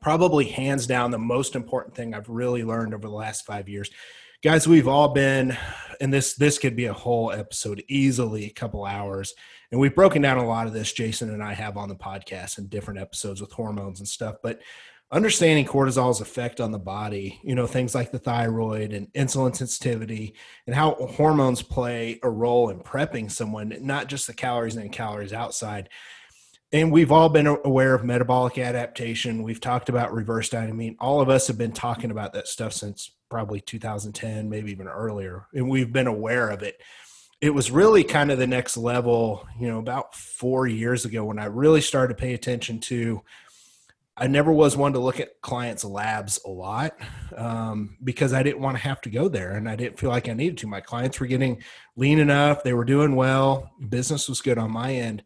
probably 0.00 0.46
hands 0.46 0.86
down 0.86 1.10
the 1.10 1.18
most 1.18 1.54
important 1.54 1.94
thing 1.94 2.14
I've 2.14 2.30
really 2.30 2.64
learned 2.64 2.94
over 2.94 3.06
the 3.06 3.12
last 3.12 3.44
five 3.44 3.68
years. 3.68 3.90
Guys, 4.42 4.66
we've 4.66 4.88
all 4.88 5.08
been, 5.08 5.54
and 6.00 6.10
this 6.10 6.32
this 6.32 6.58
could 6.58 6.74
be 6.76 6.86
a 6.86 6.94
whole 6.94 7.30
episode, 7.30 7.84
easily 7.88 8.46
a 8.46 8.50
couple 8.50 8.86
hours, 8.86 9.34
and 9.70 9.80
we've 9.80 9.94
broken 9.94 10.22
down 10.22 10.38
a 10.38 10.46
lot 10.46 10.66
of 10.66 10.72
this. 10.72 10.92
Jason 10.92 11.30
and 11.30 11.42
I 11.42 11.54
have 11.54 11.76
on 11.76 11.88
the 11.88 11.94
podcast 11.94 12.58
and 12.58 12.68
different 12.68 13.00
episodes 13.00 13.40
with 13.40 13.52
hormones 13.52 14.00
and 14.00 14.08
stuff, 14.08 14.36
but 14.42 14.60
understanding 15.12 15.66
cortisol's 15.66 16.20
effect 16.20 16.60
on 16.60 16.70
the 16.70 16.78
body, 16.78 17.40
you 17.42 17.54
know, 17.54 17.66
things 17.66 17.94
like 17.94 18.12
the 18.12 18.18
thyroid 18.18 18.92
and 18.92 19.12
insulin 19.12 19.54
sensitivity 19.54 20.34
and 20.66 20.74
how 20.76 20.94
hormones 20.94 21.62
play 21.62 22.20
a 22.22 22.30
role 22.30 22.70
in 22.70 22.78
prepping 22.80 23.30
someone, 23.30 23.76
not 23.80 24.08
just 24.08 24.26
the 24.26 24.34
calories 24.34 24.76
in 24.76 24.82
and 24.82 24.92
calories 24.92 25.32
outside 25.32 25.88
and 26.72 26.92
we've 26.92 27.10
all 27.10 27.28
been 27.28 27.46
aware 27.46 27.94
of 27.94 28.04
metabolic 28.04 28.58
adaptation. 28.58 29.42
We've 29.42 29.60
talked 29.60 29.88
about 29.88 30.12
reverse 30.12 30.48
diet. 30.48 30.70
I 30.70 30.72
mean, 30.72 30.96
all 31.00 31.20
of 31.20 31.28
us 31.28 31.48
have 31.48 31.58
been 31.58 31.72
talking 31.72 32.10
about 32.10 32.32
that 32.34 32.46
stuff 32.46 32.72
since 32.72 33.10
probably 33.28 33.60
2010, 33.60 34.48
maybe 34.48 34.70
even 34.70 34.86
earlier, 34.86 35.46
and 35.52 35.68
we've 35.68 35.92
been 35.92 36.06
aware 36.06 36.48
of 36.48 36.62
it. 36.62 36.80
It 37.40 37.50
was 37.50 37.70
really 37.70 38.04
kind 38.04 38.30
of 38.30 38.38
the 38.38 38.46
next 38.46 38.76
level, 38.76 39.46
you 39.58 39.68
know, 39.68 39.78
about 39.78 40.14
four 40.14 40.66
years 40.66 41.04
ago 41.04 41.24
when 41.24 41.38
I 41.38 41.46
really 41.46 41.80
started 41.80 42.16
to 42.16 42.20
pay 42.20 42.34
attention 42.34 42.80
to. 42.80 43.22
I 44.16 44.26
never 44.26 44.52
was 44.52 44.76
one 44.76 44.92
to 44.92 44.98
look 44.98 45.18
at 45.18 45.40
clients' 45.40 45.82
labs 45.82 46.40
a 46.44 46.50
lot 46.50 46.94
um, 47.34 47.96
because 48.04 48.34
I 48.34 48.42
didn't 48.42 48.60
want 48.60 48.76
to 48.76 48.82
have 48.82 49.00
to 49.02 49.10
go 49.10 49.28
there 49.28 49.52
and 49.52 49.66
I 49.66 49.76
didn't 49.76 49.98
feel 49.98 50.10
like 50.10 50.28
I 50.28 50.34
needed 50.34 50.58
to. 50.58 50.66
My 50.66 50.82
clients 50.82 51.18
were 51.18 51.26
getting 51.26 51.62
lean 51.96 52.18
enough, 52.18 52.62
they 52.62 52.74
were 52.74 52.84
doing 52.84 53.16
well, 53.16 53.70
business 53.88 54.28
was 54.28 54.42
good 54.42 54.58
on 54.58 54.70
my 54.70 54.92
end 54.92 55.22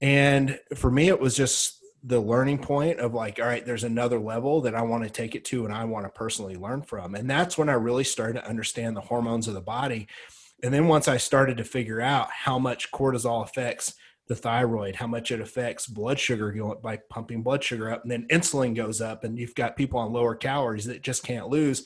and 0.00 0.58
for 0.74 0.90
me, 0.90 1.08
it 1.08 1.20
was 1.20 1.36
just 1.36 1.82
the 2.04 2.20
learning 2.20 2.58
point 2.58 3.00
of 3.00 3.14
like, 3.14 3.40
all 3.40 3.46
right, 3.46 3.66
there's 3.66 3.84
another 3.84 4.18
level 4.18 4.60
that 4.60 4.74
I 4.74 4.82
want 4.82 5.04
to 5.04 5.10
take 5.10 5.34
it 5.34 5.44
to 5.46 5.64
and 5.64 5.74
I 5.74 5.84
want 5.84 6.06
to 6.06 6.10
personally 6.10 6.56
learn 6.56 6.82
from. 6.82 7.14
And 7.14 7.28
that's 7.28 7.58
when 7.58 7.68
I 7.68 7.72
really 7.72 8.04
started 8.04 8.40
to 8.40 8.48
understand 8.48 8.96
the 8.96 9.00
hormones 9.00 9.48
of 9.48 9.54
the 9.54 9.60
body. 9.60 10.06
And 10.62 10.74
then 10.74 10.88
once 10.88 11.08
I 11.08 11.16
started 11.16 11.56
to 11.58 11.64
figure 11.64 12.00
out 12.00 12.30
how 12.30 12.58
much 12.58 12.90
cortisol 12.90 13.44
affects 13.44 13.94
the 14.26 14.34
thyroid, 14.34 14.96
how 14.96 15.06
much 15.06 15.30
it 15.30 15.40
affects 15.40 15.86
blood 15.86 16.18
sugar 16.18 16.52
by 16.82 16.98
pumping 17.08 17.42
blood 17.42 17.62
sugar 17.62 17.90
up, 17.90 18.02
and 18.02 18.10
then 18.10 18.26
insulin 18.28 18.74
goes 18.74 19.00
up, 19.00 19.24
and 19.24 19.38
you've 19.38 19.54
got 19.54 19.76
people 19.76 19.98
on 20.00 20.12
lower 20.12 20.34
calories 20.34 20.84
that 20.86 21.02
just 21.02 21.22
can't 21.22 21.48
lose. 21.48 21.84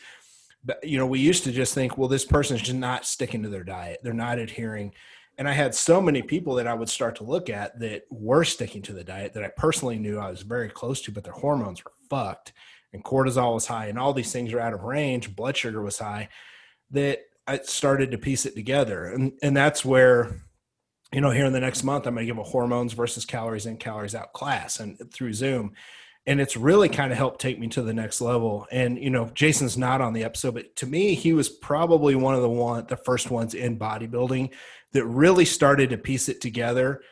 But 0.65 0.83
you 0.83 0.99
know, 0.99 1.07
we 1.07 1.21
used 1.21 1.45
to 1.45 1.53
just 1.53 1.75
think, 1.75 1.99
well, 1.99 2.09
this 2.09 2.25
person's 2.25 2.63
just 2.63 2.79
not 2.79 3.07
sticking 3.07 3.43
to 3.43 3.49
their 3.49 3.65
diet; 3.65 4.01
they're 4.03 4.13
not 4.13 4.39
adhering 4.39 4.93
and 5.39 5.49
I 5.49 5.53
had 5.53 5.75
so 5.75 6.01
many 6.01 6.23
people 6.23 6.55
that 6.57 6.67
I 6.67 6.75
would 6.75 6.89
start 6.89 7.17
to 7.17 7.25
look 7.25 7.49
at 7.49 7.79
that 7.81 8.05
were 8.11 8.45
sticking 8.45 8.83
to 8.83 8.93
the 8.93 9.05
diet 9.05 9.33
that 9.33 9.45
I 9.45 9.49
personally 9.49 9.99
knew 9.99 10.19
I 10.19 10.31
was 10.31 10.43
very 10.43 10.69
close 10.69 11.01
to, 11.03 11.13
but 11.13 11.25
their 11.25 11.33
hormones 11.33 11.85
were 11.85 11.93
fucked 12.11 12.53
and 12.93 13.03
cortisol 13.03 13.55
was 13.55 13.67
high 13.67 13.87
and 13.87 13.99
all 13.99 14.13
these 14.13 14.33
things 14.33 14.53
are 14.53 14.61
out 14.61 14.75
of 14.75 14.83
range, 14.83 15.35
blood 15.35 15.57
sugar 15.57 15.83
was 15.83 15.99
high, 15.99 16.29
that 16.91 17.21
I 17.47 17.59
started 17.59 18.11
to 18.13 18.19
piece 18.19 18.47
it 18.47 18.55
together. 18.55 19.07
And 19.07 19.33
and 19.43 19.57
that's 19.57 19.85
where, 19.85 20.43
you 21.13 21.21
know, 21.21 21.31
here 21.31 21.47
in 21.47 21.53
the 21.53 21.61
next 21.61 21.83
month, 21.83 22.07
I'm 22.07 22.15
gonna 22.15 22.27
give 22.27 22.39
a 22.39 22.43
hormones 22.43 22.93
versus 22.93 23.25
calories 23.25 23.67
in, 23.67 23.77
calories 23.77 24.15
out 24.15 24.33
class 24.33 24.81
and 24.81 24.99
through 25.13 25.33
Zoom. 25.33 25.73
And 26.25 26.41
it's 26.41 26.57
really 26.57 26.89
kind 26.89 27.11
of 27.11 27.19
helped 27.19 27.41
take 27.41 27.59
me 27.59 27.67
to 27.69 27.83
the 27.83 27.93
next 27.93 28.21
level. 28.21 28.67
And 28.71 28.97
you 28.97 29.11
know, 29.11 29.31
Jason's 29.35 29.77
not 29.77 30.01
on 30.01 30.13
the 30.13 30.25
episode, 30.25 30.55
but 30.55 30.77
to 30.77 30.87
me, 30.87 31.15
he 31.15 31.33
was 31.33 31.49
probably 31.49 32.15
one 32.15 32.35
of 32.35 32.43
the 32.43 32.49
one 32.49 32.87
the 32.87 32.97
first 32.97 33.31
ones 33.31 33.55
in 33.55 33.79
bodybuilding 33.79 34.51
that 34.93 35.05
really 35.05 35.45
started 35.45 35.91
to 35.91 35.99
piece 35.99 36.29
it 36.29 36.41
together 36.41 37.03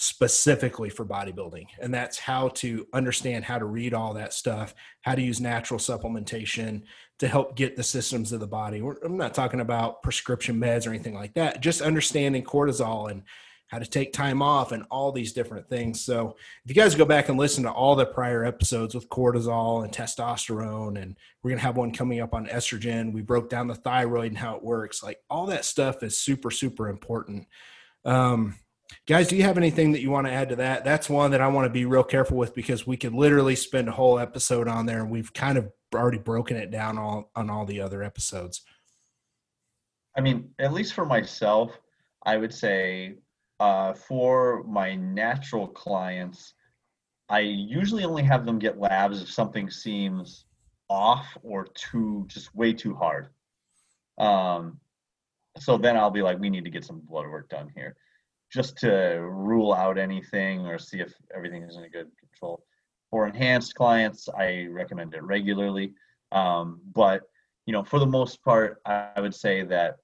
specifically 0.00 0.90
for 0.90 1.04
bodybuilding. 1.04 1.66
And 1.80 1.92
that's 1.92 2.18
how 2.18 2.50
to 2.50 2.86
understand 2.92 3.44
how 3.44 3.58
to 3.58 3.64
read 3.64 3.94
all 3.94 4.14
that 4.14 4.32
stuff, 4.32 4.72
how 5.00 5.16
to 5.16 5.22
use 5.22 5.40
natural 5.40 5.80
supplementation 5.80 6.82
to 7.18 7.28
help 7.28 7.56
get 7.56 7.76
the 7.76 7.82
systems 7.82 8.32
of 8.32 8.40
the 8.40 8.46
body. 8.46 8.82
I'm 9.04 9.16
not 9.16 9.34
talking 9.34 9.60
about 9.60 10.02
prescription 10.02 10.58
meds 10.60 10.86
or 10.86 10.90
anything 10.90 11.14
like 11.14 11.34
that, 11.34 11.60
just 11.60 11.82
understanding 11.82 12.44
cortisol 12.44 13.10
and 13.10 13.22
how 13.68 13.78
to 13.78 13.86
take 13.86 14.12
time 14.14 14.40
off 14.40 14.72
and 14.72 14.84
all 14.90 15.12
these 15.12 15.34
different 15.34 15.68
things. 15.68 16.00
So 16.00 16.36
if 16.64 16.70
you 16.70 16.74
guys 16.74 16.94
go 16.94 17.04
back 17.04 17.28
and 17.28 17.38
listen 17.38 17.64
to 17.64 17.70
all 17.70 17.96
the 17.96 18.06
prior 18.06 18.44
episodes 18.44 18.94
with 18.94 19.10
cortisol 19.10 19.84
and 19.84 19.92
testosterone, 19.92 21.00
and 21.00 21.16
we're 21.42 21.50
going 21.50 21.58
to 21.58 21.66
have 21.66 21.76
one 21.76 21.92
coming 21.92 22.20
up 22.20 22.34
on 22.34 22.46
estrogen, 22.46 23.12
we 23.12 23.20
broke 23.20 23.50
down 23.50 23.66
the 23.66 23.74
thyroid 23.74 24.28
and 24.28 24.38
how 24.38 24.56
it 24.56 24.62
works. 24.62 25.02
Like 25.02 25.20
all 25.28 25.46
that 25.46 25.66
stuff 25.66 26.02
is 26.02 26.18
super, 26.18 26.50
super 26.50 26.88
important. 26.88 27.46
Um, 28.06 28.56
guys, 29.06 29.28
do 29.28 29.36
you 29.36 29.42
have 29.42 29.58
anything 29.58 29.92
that 29.92 30.00
you 30.00 30.10
want 30.10 30.26
to 30.26 30.32
add 30.32 30.48
to 30.48 30.56
that? 30.56 30.84
That's 30.84 31.10
one 31.10 31.32
that 31.32 31.42
I 31.42 31.48
want 31.48 31.66
to 31.66 31.72
be 31.72 31.84
real 31.84 32.04
careful 32.04 32.38
with 32.38 32.54
because 32.54 32.86
we 32.86 32.96
could 32.96 33.12
literally 33.12 33.54
spend 33.54 33.88
a 33.88 33.92
whole 33.92 34.18
episode 34.18 34.66
on 34.66 34.86
there 34.86 35.00
and 35.00 35.10
we've 35.10 35.34
kind 35.34 35.58
of 35.58 35.70
already 35.94 36.18
broken 36.18 36.56
it 36.56 36.70
down 36.70 36.98
all 36.98 37.30
on 37.34 37.50
all 37.50 37.64
the 37.64 37.80
other 37.80 38.02
episodes. 38.02 38.62
I 40.16 40.20
mean, 40.20 40.50
at 40.58 40.72
least 40.72 40.94
for 40.94 41.06
myself, 41.06 41.78
I 42.24 42.36
would 42.36 42.52
say 42.52 43.16
uh, 43.60 43.94
for 43.94 44.64
my 44.64 44.94
natural 44.94 45.68
clients, 45.68 46.54
I 47.28 47.40
usually 47.40 48.04
only 48.04 48.22
have 48.22 48.46
them 48.46 48.58
get 48.58 48.78
labs 48.78 49.22
if 49.22 49.30
something 49.30 49.70
seems 49.70 50.44
off 50.88 51.26
or 51.42 51.66
too 51.74 52.24
just 52.28 52.54
way 52.54 52.72
too 52.72 52.94
hard. 52.94 53.28
Um, 54.18 54.80
so 55.58 55.76
then 55.76 55.96
I'll 55.96 56.10
be 56.10 56.22
like, 56.22 56.38
we 56.38 56.50
need 56.50 56.64
to 56.64 56.70
get 56.70 56.84
some 56.84 57.00
blood 57.00 57.26
work 57.26 57.48
done 57.48 57.70
here, 57.74 57.96
just 58.52 58.78
to 58.78 59.18
rule 59.20 59.72
out 59.72 59.98
anything 59.98 60.66
or 60.66 60.78
see 60.78 61.00
if 61.00 61.12
everything 61.34 61.62
is 61.62 61.76
in 61.76 61.84
a 61.84 61.88
good 61.88 62.08
control. 62.18 62.64
For 63.10 63.26
enhanced 63.26 63.74
clients, 63.74 64.28
I 64.28 64.66
recommend 64.70 65.14
it 65.14 65.22
regularly. 65.22 65.94
Um, 66.32 66.80
but 66.94 67.22
you 67.66 67.72
know, 67.72 67.84
for 67.84 67.98
the 67.98 68.06
most 68.06 68.42
part, 68.42 68.80
I 68.86 69.20
would 69.20 69.34
say 69.34 69.62
that 69.64 69.96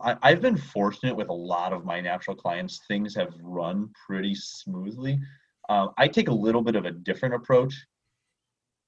I've 0.00 0.40
been 0.40 0.56
fortunate 0.56 1.14
with 1.14 1.28
a 1.28 1.34
lot 1.34 1.72
of 1.72 1.84
my 1.84 2.00
natural 2.00 2.34
clients. 2.34 2.80
Things 2.88 3.14
have 3.14 3.34
run 3.42 3.90
pretty 4.06 4.34
smoothly. 4.34 5.20
Uh, 5.68 5.88
I 5.98 6.08
take 6.08 6.28
a 6.28 6.32
little 6.32 6.62
bit 6.62 6.76
of 6.76 6.86
a 6.86 6.90
different 6.90 7.34
approach 7.34 7.74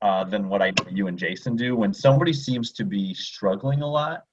uh, 0.00 0.24
than 0.24 0.48
what 0.48 0.62
I 0.62 0.72
you 0.90 1.06
and 1.06 1.18
Jason 1.18 1.54
do. 1.54 1.76
When 1.76 1.92
somebody 1.92 2.32
seems 2.32 2.72
to 2.72 2.84
be 2.84 3.12
struggling 3.12 3.82
a 3.82 3.86
lot, 3.86 4.24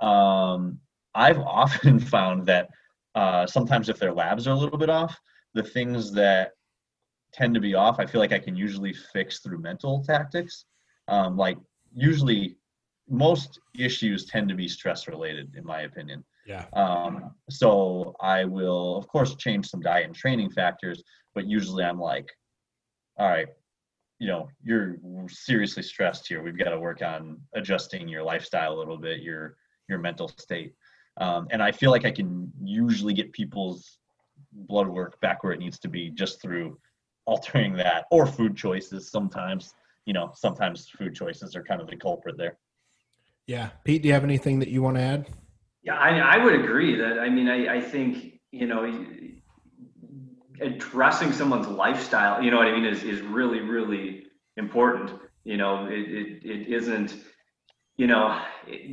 um, 0.00 0.78
I've 1.14 1.38
often 1.62 2.00
found 2.00 2.46
that 2.46 2.68
uh, 3.14 3.46
sometimes 3.46 3.88
if 3.88 3.98
their 3.98 4.12
labs 4.12 4.48
are 4.48 4.52
a 4.52 4.58
little 4.58 4.78
bit 4.78 4.90
off, 4.90 5.16
the 5.52 5.62
things 5.62 6.10
that 6.12 6.52
tend 7.34 7.54
to 7.54 7.60
be 7.60 7.74
off, 7.74 7.98
I 7.98 8.06
feel 8.06 8.20
like 8.20 8.32
I 8.32 8.38
can 8.38 8.56
usually 8.56 8.94
fix 9.12 9.40
through 9.40 9.58
mental 9.58 10.02
tactics. 10.04 10.64
Um, 11.08 11.36
like 11.36 11.58
usually, 11.94 12.56
most 13.08 13.60
issues 13.78 14.24
tend 14.26 14.48
to 14.48 14.54
be 14.54 14.68
stress 14.68 15.08
related, 15.08 15.54
in 15.56 15.64
my 15.64 15.82
opinion. 15.82 16.24
Yeah. 16.46 16.64
Um, 16.72 17.32
so 17.50 18.14
I 18.20 18.44
will, 18.44 18.96
of 18.96 19.08
course, 19.08 19.34
change 19.34 19.68
some 19.68 19.80
diet 19.80 20.06
and 20.06 20.14
training 20.14 20.50
factors, 20.50 21.02
but 21.34 21.46
usually 21.46 21.84
I'm 21.84 22.00
like, 22.00 22.28
all 23.18 23.28
right, 23.28 23.48
you 24.18 24.28
know, 24.28 24.48
you're 24.62 24.96
seriously 25.28 25.82
stressed 25.82 26.26
here. 26.28 26.42
We've 26.42 26.58
got 26.58 26.70
to 26.70 26.78
work 26.78 27.02
on 27.02 27.40
adjusting 27.54 28.08
your 28.08 28.22
lifestyle 28.22 28.72
a 28.72 28.78
little 28.78 28.98
bit, 28.98 29.20
your 29.20 29.56
your 29.88 29.98
mental 29.98 30.28
state. 30.28 30.72
Um, 31.18 31.46
and 31.50 31.62
I 31.62 31.72
feel 31.72 31.90
like 31.90 32.04
I 32.04 32.10
can 32.10 32.50
usually 32.62 33.12
get 33.12 33.32
people's 33.32 33.98
blood 34.52 34.88
work 34.88 35.20
back 35.20 35.44
where 35.44 35.52
it 35.52 35.60
needs 35.60 35.78
to 35.80 35.88
be 35.88 36.10
just 36.10 36.40
through 36.40 36.78
altering 37.26 37.74
that 37.74 38.04
or 38.10 38.26
food 38.26 38.56
choices 38.56 39.10
sometimes 39.10 39.74
you 40.06 40.12
know 40.12 40.30
sometimes 40.34 40.88
food 40.88 41.14
choices 41.14 41.56
are 41.56 41.62
kind 41.62 41.80
of 41.80 41.88
the 41.88 41.96
culprit 41.96 42.36
there. 42.36 42.58
Yeah. 43.46 43.70
Pete 43.84 44.02
do 44.02 44.08
you 44.08 44.14
have 44.14 44.24
anything 44.24 44.58
that 44.60 44.68
you 44.68 44.82
want 44.82 44.96
to 44.96 45.02
add? 45.02 45.26
Yeah 45.82 45.94
i, 45.94 46.18
I 46.18 46.42
would 46.42 46.54
agree 46.54 46.96
that 46.96 47.18
i 47.18 47.28
mean 47.28 47.48
I, 47.48 47.76
I 47.76 47.80
think 47.80 48.40
you 48.52 48.66
know 48.66 48.82
addressing 50.60 51.32
someone's 51.32 51.66
lifestyle 51.66 52.42
you 52.42 52.50
know 52.50 52.58
what 52.58 52.68
i 52.68 52.72
mean 52.72 52.84
is, 52.84 53.02
is 53.02 53.20
really 53.20 53.60
really 53.60 54.24
important. 54.56 55.10
You 55.44 55.56
know 55.58 55.86
it, 55.86 55.98
it, 55.98 56.44
it 56.44 56.68
isn't 56.68 57.16
you 57.96 58.06
know 58.06 58.40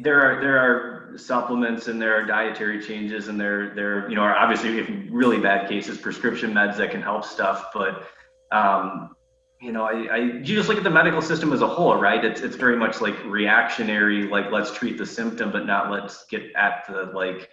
there 0.02 0.22
are 0.22 0.42
there 0.42 0.58
are 0.58 1.18
supplements 1.18 1.88
and 1.88 2.02
there 2.02 2.16
are 2.16 2.26
dietary 2.26 2.82
changes 2.82 3.28
and 3.30 3.40
there 3.40 3.74
there 3.74 4.10
you 4.10 4.16
know 4.16 4.22
are 4.22 4.36
obviously 4.36 4.78
if 4.80 4.90
really 5.10 5.40
bad 5.40 5.68
cases 5.70 5.98
prescription 5.98 6.54
meds 6.54 6.78
that 6.78 6.92
can 6.92 7.02
help 7.02 7.24
stuff 7.24 7.68
but 7.74 8.08
um, 8.52 9.16
you 9.62 9.72
know, 9.72 9.84
I, 9.84 10.08
I, 10.12 10.18
you 10.18 10.56
just 10.56 10.68
look 10.70 10.78
at 10.78 10.84
the 10.84 10.90
medical 10.90 11.22
system 11.22 11.54
as 11.54 11.62
a 11.62 11.68
whole, 11.68 11.96
right? 11.96 12.26
It's 12.26 12.42
it's 12.42 12.56
very 12.56 12.76
much 12.76 13.00
like 13.00 13.24
reactionary, 13.26 14.28
like 14.28 14.52
let's 14.52 14.72
treat 14.72 14.98
the 14.98 15.06
symptom, 15.06 15.52
but 15.52 15.68
not 15.68 15.92
let's 15.92 16.26
get 16.26 16.44
at 16.56 16.84
the 16.88 17.12
like 17.14 17.50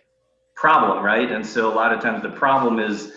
problem, 0.54 1.04
right? 1.04 1.30
And 1.30 1.46
so 1.46 1.70
a 1.70 1.74
lot 1.74 1.92
of 1.92 2.00
times 2.00 2.22
the 2.22 2.30
problem 2.30 2.80
is 2.80 3.12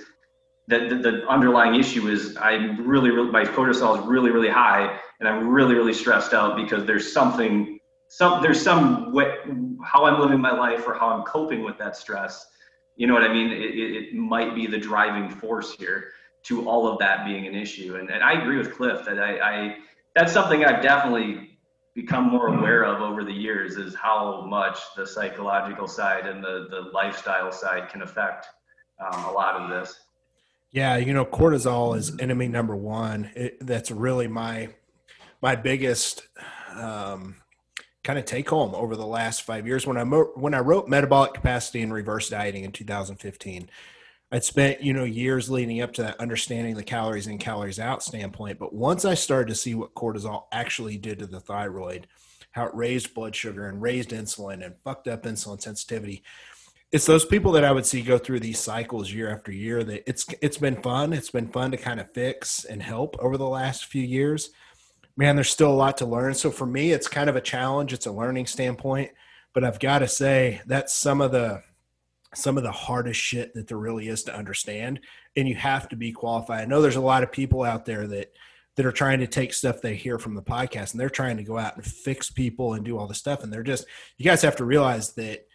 that 0.68 0.90
the, 0.90 0.96
the 0.96 1.28
underlying 1.28 1.80
issue 1.80 2.10
is 2.10 2.36
I'm 2.38 2.86
really, 2.86 3.12
really 3.12 3.32
my 3.32 3.46
cortisol 3.46 3.98
is 3.98 4.06
really, 4.06 4.30
really 4.30 4.50
high, 4.50 5.00
and 5.20 5.30
I'm 5.30 5.48
really, 5.48 5.74
really 5.74 5.94
stressed 5.94 6.34
out 6.34 6.58
because 6.58 6.86
there's 6.86 7.12
something, 7.12 7.80
some 8.10 8.44
there's 8.44 8.62
some 8.62 9.14
way 9.14 9.36
how 9.86 10.04
I'm 10.04 10.20
living 10.20 10.42
my 10.42 10.52
life 10.52 10.86
or 10.86 10.96
how 10.96 11.08
I'm 11.08 11.24
coping 11.24 11.64
with 11.64 11.78
that 11.78 11.96
stress. 11.96 12.46
You 12.98 13.08
know 13.08 13.14
what 13.14 13.24
I 13.24 13.34
mean? 13.34 13.52
It, 13.52 13.62
it, 13.62 14.04
it 14.10 14.14
might 14.14 14.54
be 14.54 14.68
the 14.68 14.78
driving 14.78 15.30
force 15.30 15.74
here 15.80 16.10
to 16.44 16.68
all 16.68 16.88
of 16.88 17.00
that 17.00 17.26
being 17.26 17.48
an 17.48 17.56
issue. 17.56 17.96
And, 17.96 18.10
and 18.10 18.24
I 18.24 18.34
agree 18.34 18.58
with 18.58 18.74
Cliff 18.74 19.06
that 19.06 19.20
I, 19.20 19.40
I 19.40 19.76
that's 20.16 20.34
something 20.34 20.66
I've 20.66 20.82
definitely 20.82 21.58
become 21.94 22.26
more 22.30 22.48
aware 22.48 22.86
of 22.86 23.02
over 23.02 23.24
the 23.24 23.34
years 23.34 23.78
is 23.78 23.94
how 23.96 24.46
much 24.46 24.78
the 24.96 25.06
psychological 25.06 25.88
side 25.88 26.26
and 26.26 26.44
the, 26.44 26.68
the 26.70 26.90
lifestyle 26.94 27.52
side 27.52 27.90
can 27.90 28.02
affect 28.02 28.48
um, 29.00 29.26
a 29.26 29.32
lot 29.32 29.56
of 29.56 29.70
this. 29.70 30.00
Yeah, 30.72 30.96
you 30.98 31.14
know, 31.14 31.26
cortisol 31.26 31.98
is 31.98 32.18
enemy 32.20 32.48
number 32.48 32.76
one. 32.76 33.30
It, 33.36 33.58
that's 33.66 33.92
really 33.92 34.28
my 34.28 34.70
my 35.42 35.56
biggest 35.56 36.28
um, 36.76 37.36
kind 38.04 38.18
of 38.18 38.26
take 38.26 38.50
home 38.50 38.74
over 38.74 38.96
the 38.96 39.06
last 39.06 39.42
five 39.42 39.68
years. 39.68 39.86
When 39.86 39.98
I 39.98 40.06
mo- 40.06 40.32
when 40.36 40.54
I 40.54 40.60
wrote 40.60 40.88
metabolic 40.88 41.34
capacity 41.34 41.82
and 41.82 41.94
reverse 41.94 42.30
dieting 42.30 42.64
in 42.64 42.72
2015, 42.72 43.70
I'd 44.32 44.44
spent, 44.46 44.82
you 44.82 44.94
know, 44.94 45.04
years 45.04 45.50
leading 45.50 45.82
up 45.82 45.92
to 45.94 46.04
that 46.04 46.20
understanding 46.20 46.76
the 46.76 46.84
calories 46.84 47.28
in, 47.28 47.38
calories 47.38 47.80
out 47.80 48.02
standpoint. 48.02 48.60
But 48.60 48.74
once 48.74 49.04
I 49.04 49.14
started 49.14 49.50
to 49.50 49.56
see 49.56 49.76
what 49.76 49.94
cortisol 49.94 50.46
actually 50.54 50.98
did 50.98 51.20
to 51.20 51.28
the 51.28 51.42
thyroid, 51.42 52.08
how 52.52 52.66
it 52.66 52.76
raised 52.76 53.14
blood 53.14 53.36
sugar 53.36 53.68
and 53.68 53.82
raised 53.82 54.12
insulin 54.12 54.66
and 54.66 54.76
fucked 54.86 55.10
up 55.10 55.24
insulin 55.24 55.62
sensitivity, 55.62 56.24
it's 56.94 57.06
those 57.06 57.26
people 57.26 57.52
that 57.54 57.66
I 57.66 57.72
would 57.72 57.86
see 57.86 58.02
go 58.02 58.18
through 58.18 58.40
these 58.42 58.60
cycles 58.60 59.12
year 59.12 59.30
after 59.30 59.52
year 59.52 59.84
that 59.84 60.10
it's 60.10 60.26
it's 60.42 60.58
been 60.58 60.82
fun. 60.82 61.14
It's 61.14 61.30
been 61.30 61.48
fun 61.48 61.72
to 61.72 61.78
kind 61.78 62.00
of 62.00 62.12
fix 62.14 62.66
and 62.66 62.82
help 62.82 63.18
over 63.20 63.38
the 63.38 63.48
last 63.48 63.86
few 63.86 64.04
years. 64.04 64.50
Man, 65.18 65.36
there's 65.36 65.50
still 65.50 65.72
a 65.72 65.74
lot 65.74 65.98
to 65.98 66.06
learn. 66.06 66.34
So 66.34 66.52
for 66.52 66.66
me, 66.66 66.92
it's 66.92 67.08
kind 67.08 67.30
of 67.30 67.36
a 67.36 67.42
challenge. 67.42 67.92
It's 67.94 68.08
a 68.08 68.12
learning 68.12 68.46
standpoint. 68.46 69.12
But 69.54 69.66
I've 69.66 69.80
got 69.80 70.00
to 70.00 70.08
say 70.08 70.62
that's 70.66 70.94
some 70.94 71.20
of 71.20 71.32
the 71.32 71.64
some 72.34 72.58
of 72.58 72.64
the 72.64 72.72
hardest 72.72 73.20
shit 73.20 73.54
that 73.54 73.68
there 73.68 73.78
really 73.78 74.08
is 74.08 74.24
to 74.24 74.36
understand 74.36 75.00
and 75.36 75.48
you 75.48 75.56
have 75.56 75.90
to 75.90 75.96
be 75.96 76.12
qualified 76.12 76.62
i 76.62 76.66
know 76.66 76.82
there's 76.82 76.96
a 76.96 77.02
lot 77.02 77.24
of 77.24 77.32
people 77.32 77.64
out 77.64 77.86
there 77.86 78.08
that 78.08 78.32
that 78.78 78.86
are 78.86 78.92
trying 78.92 79.20
to 79.20 79.28
take 79.28 79.54
stuff 79.54 79.82
they 79.82 79.96
hear 79.96 80.18
from 80.18 80.34
the 80.34 80.42
podcast 80.42 80.92
and 80.92 81.00
they're 81.00 81.10
trying 81.10 81.38
to 81.38 81.44
go 81.44 81.58
out 81.58 81.76
and 81.76 81.86
fix 81.86 82.30
people 82.30 82.74
and 82.74 82.86
do 82.86 82.98
all 82.98 83.08
this 83.08 83.18
stuff 83.18 83.44
and 83.44 83.52
they're 83.52 83.64
just 83.64 83.86
you 84.18 84.26
guys 84.26 84.42
have 84.42 84.56
to 84.56 84.66
realize 84.66 85.14
that 85.14 85.46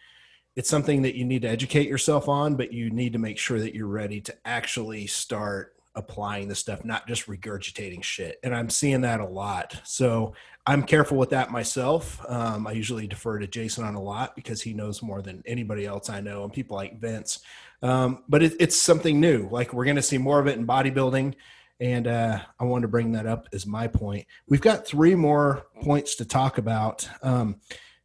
it's 0.55 0.69
something 0.69 1.03
that 1.03 1.15
you 1.15 1.25
need 1.25 1.41
to 1.43 1.49
educate 1.49 1.87
yourself 1.87 2.29
on 2.29 2.55
but 2.55 2.71
you 2.71 2.89
need 2.89 3.13
to 3.13 3.19
make 3.19 3.37
sure 3.37 3.59
that 3.59 3.73
you're 3.73 3.87
ready 3.87 4.21
to 4.21 4.35
actually 4.45 5.07
start 5.07 5.73
applying 5.97 6.47
the 6.47 6.55
stuff, 6.55 6.85
not 6.85 7.07
just 7.07 7.25
regurgitating 7.25 8.03
shit. 8.03 8.39
And 8.43 8.55
I'm 8.55 8.69
seeing 8.69 9.01
that 9.01 9.19
a 9.19 9.25
lot. 9.25 9.81
So 9.83 10.35
I'm 10.67 10.83
careful 10.83 11.17
with 11.17 11.29
that 11.29 11.49
myself. 11.49 12.23
Um, 12.27 12.67
I 12.67 12.73
usually 12.73 13.07
defer 13.07 13.39
to 13.39 13.47
Jason 13.47 13.85
on 13.85 13.95
a 13.95 14.01
lot 14.01 14.35
because 14.35 14.61
he 14.61 14.73
knows 14.73 15.01
more 15.01 15.21
than 15.21 15.41
anybody 15.45 15.85
else 15.85 16.09
I 16.09 16.19
know, 16.19 16.43
and 16.43 16.51
people 16.51 16.75
like 16.75 16.99
Vince. 16.99 17.39
Um, 17.81 18.23
but 18.27 18.43
it, 18.43 18.53
it's 18.59 18.79
something 18.79 19.19
new. 19.19 19.47
Like 19.49 19.73
we're 19.73 19.85
going 19.85 19.95
to 19.95 20.01
see 20.01 20.17
more 20.17 20.39
of 20.39 20.47
it 20.47 20.57
in 20.57 20.67
bodybuilding. 20.67 21.35
And 21.79 22.07
uh, 22.07 22.39
I 22.59 22.63
wanted 22.63 22.83
to 22.83 22.87
bring 22.89 23.13
that 23.13 23.27
up 23.27 23.47
as 23.53 23.65
my 23.65 23.87
point. 23.87 24.25
We've 24.47 24.61
got 24.61 24.85
three 24.85 25.15
more 25.15 25.67
points 25.81 26.15
to 26.15 26.25
talk 26.25 26.57
about. 26.57 27.07
Um, 27.21 27.61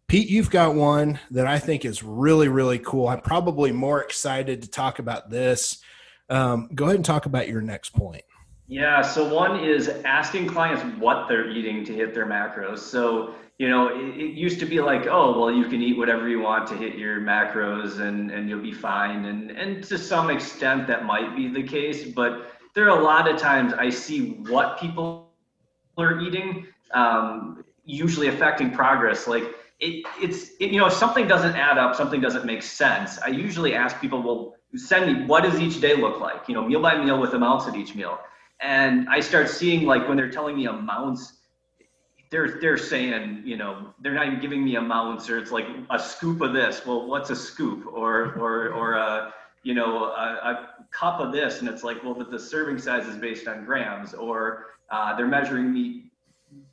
Pete, 0.06 0.28
you've 0.28 0.50
got 0.50 0.74
one 0.74 1.18
that 1.30 1.46
I 1.46 1.58
think 1.58 1.84
is 1.84 2.02
really, 2.02 2.48
really 2.48 2.78
cool. 2.78 3.08
I'm 3.08 3.22
probably 3.22 3.72
more 3.72 4.02
excited 4.02 4.62
to 4.62 4.68
talk 4.68 4.98
about 4.98 5.30
this 5.30 5.82
um, 6.32 6.70
go 6.74 6.86
ahead 6.86 6.96
and 6.96 7.04
talk 7.04 7.26
about 7.26 7.48
your 7.48 7.60
next 7.60 7.90
point. 7.90 8.24
Yeah, 8.72 9.02
so 9.02 9.28
one 9.28 9.62
is 9.62 9.90
asking 10.06 10.46
clients 10.46 10.82
what 10.98 11.28
they're 11.28 11.50
eating 11.50 11.84
to 11.84 11.92
hit 11.92 12.14
their 12.14 12.24
macros. 12.24 12.78
So, 12.78 13.34
you 13.58 13.68
know, 13.68 13.88
it, 13.88 14.16
it, 14.18 14.32
used 14.32 14.58
to 14.60 14.64
be 14.64 14.80
like, 14.80 15.06
oh, 15.06 15.38
well, 15.38 15.52
you 15.52 15.66
can 15.66 15.82
eat 15.82 15.98
whatever 15.98 16.26
you 16.26 16.40
want 16.40 16.66
to 16.68 16.74
hit 16.74 16.94
your 16.94 17.20
macros 17.20 18.00
and, 18.00 18.30
and 18.30 18.48
you'll 18.48 18.62
be 18.62 18.72
fine. 18.72 19.26
And, 19.26 19.50
and 19.50 19.84
to 19.84 19.98
some 19.98 20.30
extent, 20.30 20.86
that 20.86 21.04
might 21.04 21.36
be 21.36 21.48
the 21.48 21.62
case. 21.62 22.06
But 22.06 22.50
there 22.74 22.86
are 22.88 22.98
a 22.98 23.04
lot 23.04 23.30
of 23.30 23.38
times 23.38 23.74
I 23.74 23.90
see 23.90 24.38
what 24.48 24.80
people 24.80 25.28
are 25.98 26.18
eating, 26.20 26.66
um, 26.92 27.62
usually 27.84 28.28
affecting 28.28 28.70
progress. 28.70 29.28
Like, 29.28 29.44
it, 29.80 30.06
it's, 30.18 30.52
it, 30.60 30.70
you 30.70 30.80
know, 30.80 30.86
if 30.86 30.94
something 30.94 31.28
doesn't 31.28 31.56
add 31.56 31.76
up, 31.76 31.94
something 31.94 32.22
doesn't 32.22 32.46
make 32.46 32.62
sense, 32.62 33.18
I 33.18 33.28
usually 33.28 33.74
ask 33.74 34.00
people, 34.00 34.22
well, 34.22 34.56
send 34.74 35.12
me 35.12 35.26
what 35.26 35.42
does 35.42 35.60
each 35.60 35.82
day 35.82 35.94
look 35.94 36.18
like 36.18 36.48
you 36.48 36.54
know 36.54 36.66
meal 36.66 36.80
by 36.80 36.96
meal 36.96 37.20
with 37.20 37.34
amounts 37.34 37.66
at 37.66 37.76
each 37.76 37.94
meal 37.94 38.18
and 38.62 39.08
i 39.08 39.20
start 39.20 39.48
seeing 39.48 39.84
like 39.84 40.06
when 40.08 40.16
they're 40.16 40.30
telling 40.30 40.56
me 40.56 40.66
amounts 40.66 41.34
they're 42.32 42.58
they're 42.60 42.78
saying 42.78 43.42
you 43.44 43.56
know 43.56 43.92
they're 44.00 44.14
not 44.14 44.26
even 44.26 44.40
giving 44.40 44.64
me 44.64 44.76
amounts 44.76 45.28
or 45.28 45.38
it's 45.38 45.52
like 45.52 45.66
a 45.90 45.98
scoop 45.98 46.40
of 46.40 46.54
this. 46.54 46.84
Well 46.84 47.06
what's 47.06 47.28
a 47.28 47.36
scoop? 47.36 47.86
Or 47.86 48.32
or 48.38 48.70
or 48.70 48.94
a 48.94 49.34
you 49.62 49.74
know 49.74 50.04
a, 50.06 50.08
a 50.08 50.68
cup 50.90 51.20
of 51.20 51.30
this. 51.30 51.60
And 51.60 51.68
it's 51.68 51.84
like 51.84 52.02
well 52.02 52.14
but 52.14 52.30
the 52.30 52.40
serving 52.40 52.78
size 52.78 53.06
is 53.06 53.16
based 53.16 53.46
on 53.46 53.66
grams. 53.66 54.14
Or 54.14 54.64
uh, 54.90 55.14
they're 55.14 55.28
measuring 55.28 55.72
meat 55.72 56.10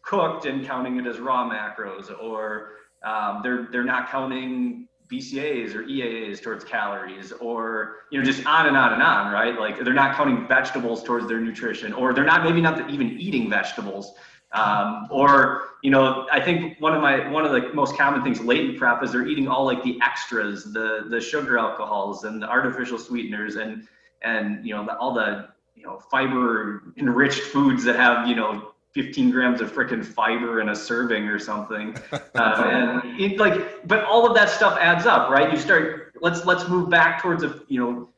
cooked 0.02 0.45
and 0.45 0.65
counting 0.65 0.97
it 0.97 1.06
as 1.06 1.19
raw 1.19 1.47
macros. 1.47 2.10
Or 2.23 2.71
um, 3.04 3.41
they're 3.43 3.67
they're 3.69 3.84
not 3.84 4.10
counting 4.10 4.88
BCAAs 5.12 5.74
or 5.74 5.84
EAAs 5.84 6.41
towards 6.41 6.63
calories, 6.63 7.32
or 7.34 7.98
you 8.12 8.19
know, 8.19 8.26
just 8.26 8.45
on 8.45 8.67
and 8.67 8.78
on 8.78 8.93
and 8.93 9.02
on, 9.02 9.34
right? 9.34 9.60
Like 9.60 9.84
they're 9.84 9.93
not 9.93 10.15
counting 10.15 10.48
vegetables 10.48 11.04
towards 11.04 11.28
their 11.28 11.39
nutrition, 11.39 11.93
or 11.93 12.13
they're 12.13 12.24
not 12.24 12.43
maybe 12.43 12.62
not 12.62 12.89
even 12.91 13.19
eating 13.19 13.50
vegetables, 13.50 14.13
um, 14.52 15.08
or 15.10 15.63
you 15.84 15.91
know, 15.91 16.28
I 16.32 16.39
think 16.39 16.80
one 16.80 16.93
of 16.93 17.02
my 17.02 17.28
one 17.30 17.45
of 17.45 17.52
the 17.52 17.74
most 17.74 17.98
common 17.98 18.24
things 18.24 18.39
latent 18.41 18.78
prep 18.78 19.04
is 19.04 19.12
they're 19.12 19.28
eating 19.28 19.48
all 19.48 19.65
like 19.65 19.84
the 19.84 20.00
extras, 20.04 20.72
the 20.72 21.06
the 21.10 21.19
sugar 21.19 21.58
alcohols 21.58 22.24
and 22.24 22.41
the 22.41 22.48
artificial 22.48 22.98
sweeteners, 22.98 23.56
and 23.56 23.88
and 24.22 24.65
you 24.65 24.76
know 24.76 24.86
the, 24.86 24.95
all 24.98 25.13
the 25.13 25.50
you 25.76 25.84
know 25.84 26.00
fiber 26.12 26.84
enriched 26.98 27.41
foods 27.41 27.84
that 27.84 27.95
have 27.95 28.28
you 28.28 28.36
know 28.36 28.74
15 28.93 29.32
grams 29.32 29.62
of 29.62 29.71
freaking 29.71 30.04
fiber 30.04 30.62
in 30.62 30.69
a 30.69 30.75
serving 30.75 31.28
or 31.28 31.39
something. 31.39 31.95
Uh, 32.36 33.02
and 33.04 33.19
it, 33.19 33.38
like, 33.38 33.86
but 33.86 34.04
all 34.06 34.25
of 34.25 34.34
that 34.34 34.49
stuff 34.49 34.78
adds 34.80 35.06
up, 35.06 35.30
right? 35.30 35.52
You 35.52 35.58
start, 35.60 36.13
let's, 36.21 36.45
let's 36.45 36.69
move 36.69 36.89
back 36.89 37.21
towards 37.21 37.43
a, 37.43 37.62
you 37.67 37.80
know, 37.80 38.10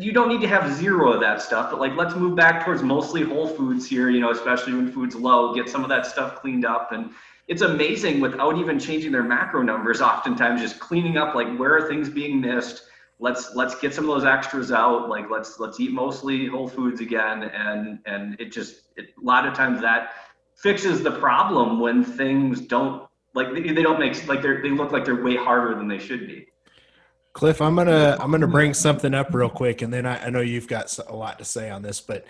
you 0.00 0.12
don't 0.12 0.28
need 0.28 0.40
to 0.40 0.48
have 0.48 0.72
zero 0.74 1.12
of 1.12 1.20
that 1.20 1.40
stuff, 1.40 1.70
but 1.70 1.78
like, 1.78 1.94
let's 1.96 2.16
move 2.16 2.34
back 2.34 2.64
towards 2.64 2.82
mostly 2.82 3.22
whole 3.22 3.46
foods 3.46 3.88
here, 3.88 4.10
you 4.10 4.18
know, 4.18 4.30
especially 4.30 4.74
when 4.74 4.90
food's 4.90 5.14
low, 5.14 5.54
get 5.54 5.68
some 5.68 5.84
of 5.84 5.88
that 5.88 6.04
stuff 6.04 6.40
cleaned 6.40 6.64
up. 6.64 6.90
And 6.90 7.12
it's 7.46 7.62
amazing 7.62 8.20
without 8.20 8.58
even 8.58 8.78
changing 8.78 9.12
their 9.12 9.22
macro 9.22 9.62
numbers, 9.62 10.00
oftentimes 10.00 10.60
just 10.60 10.80
cleaning 10.80 11.16
up, 11.16 11.34
like 11.34 11.56
where 11.56 11.76
are 11.76 11.88
things 11.88 12.08
being 12.08 12.40
missed? 12.40 12.89
Let's 13.20 13.54
let's 13.54 13.78
get 13.78 13.94
some 13.94 14.08
of 14.08 14.16
those 14.16 14.24
extras 14.24 14.72
out 14.72 15.10
like 15.10 15.30
let's 15.30 15.60
let's 15.60 15.78
eat 15.78 15.92
mostly 15.92 16.46
whole 16.46 16.66
foods 16.66 17.00
again 17.00 17.42
and 17.42 17.98
and 18.06 18.40
it 18.40 18.50
just 18.50 18.88
it, 18.96 19.10
a 19.20 19.24
lot 19.24 19.46
of 19.46 19.52
times 19.52 19.82
that 19.82 20.12
fixes 20.56 21.02
the 21.02 21.12
problem 21.12 21.80
when 21.80 22.02
things 22.02 22.62
don't 22.62 23.06
like 23.34 23.52
they, 23.52 23.72
they 23.72 23.82
don't 23.82 24.00
make 24.00 24.26
like 24.26 24.42
they 24.42 24.60
they 24.62 24.70
look 24.70 24.90
like 24.90 25.04
they're 25.04 25.22
way 25.22 25.36
harder 25.36 25.74
than 25.74 25.86
they 25.86 25.98
should 25.98 26.26
be. 26.26 26.46
Cliff 27.32 27.60
i'm 27.60 27.76
gonna 27.76 28.16
i'm 28.20 28.30
gonna 28.30 28.48
bring 28.48 28.74
something 28.74 29.14
up 29.14 29.32
real 29.32 29.48
quick 29.48 29.82
and 29.82 29.92
then 29.92 30.04
i, 30.04 30.26
I 30.26 30.30
know 30.30 30.40
you've 30.40 30.66
got 30.66 30.98
a 31.06 31.14
lot 31.14 31.38
to 31.38 31.44
say 31.44 31.70
on 31.70 31.80
this 31.82 32.00
but 32.00 32.26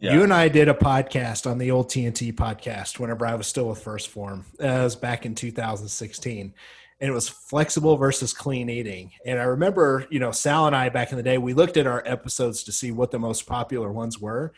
yeah. 0.00 0.14
you 0.14 0.22
and 0.22 0.32
i 0.32 0.48
did 0.48 0.68
a 0.68 0.74
podcast 0.74 1.48
on 1.48 1.58
the 1.58 1.70
old 1.70 1.90
tnt 1.90 2.32
podcast 2.34 2.98
whenever 2.98 3.26
i 3.26 3.34
was 3.34 3.46
still 3.46 3.68
with 3.68 3.84
1st 3.84 4.06
Phorm. 4.08 4.46
Uh, 4.58 4.66
it 4.66 4.84
was 4.84 4.96
back 4.96 5.26
in 5.26 5.34
2016 5.34 6.54
and 7.00 7.10
it 7.10 7.14
was 7.14 7.28
flexible 7.28 7.96
versus 7.96 8.32
clean 8.32 8.68
eating. 8.68 9.12
And 9.24 9.38
I 9.38 9.44
remember, 9.44 10.06
you 10.10 10.18
know, 10.18 10.32
Sal 10.32 10.66
and 10.66 10.74
I 10.74 10.88
back 10.88 11.12
in 11.12 11.16
the 11.16 11.22
day, 11.22 11.38
we 11.38 11.54
looked 11.54 11.76
at 11.76 11.86
our 11.86 12.02
episodes 12.04 12.64
to 12.64 12.72
see 12.72 12.90
what 12.90 13.10
the 13.10 13.18
most 13.18 13.46
popular 13.46 13.92
ones 13.92 14.18
were. 14.18 14.52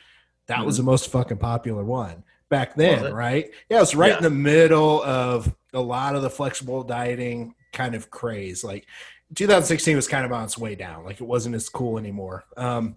That 0.47 0.59
mm-hmm. 0.59 0.67
was 0.67 0.79
the 0.79 0.83
most 0.83 1.11
fucking 1.11 1.39
popular 1.39 1.85
one 1.85 2.25
back 2.49 2.75
then, 2.77 3.13
right? 3.13 3.51
Yeah, 3.69 3.79
it 3.79 3.81
was 3.81 3.95
right 3.95 4.13
yeah. 4.13 4.17
in 4.19 4.23
the 4.23 4.31
middle 4.31 5.03
of 5.03 5.55
a 5.73 5.81
lot 5.81 6.17
of 6.17 6.23
the 6.23 6.31
flexible 6.31 6.83
dieting 6.83 7.55
kind 7.73 7.95
of 7.95 8.11
craze. 8.11 8.65
Like 8.65 8.87
2016 9.35 9.95
was 9.95 10.09
kind 10.09 10.25
of 10.25 10.33
on 10.33 10.45
its 10.45 10.59
way 10.59 10.75
down. 10.75 11.05
Like 11.05 11.21
it 11.21 11.27
wasn't 11.27 11.55
as 11.55 11.69
cool 11.69 11.99
anymore. 11.99 12.45
Um, 12.57 12.97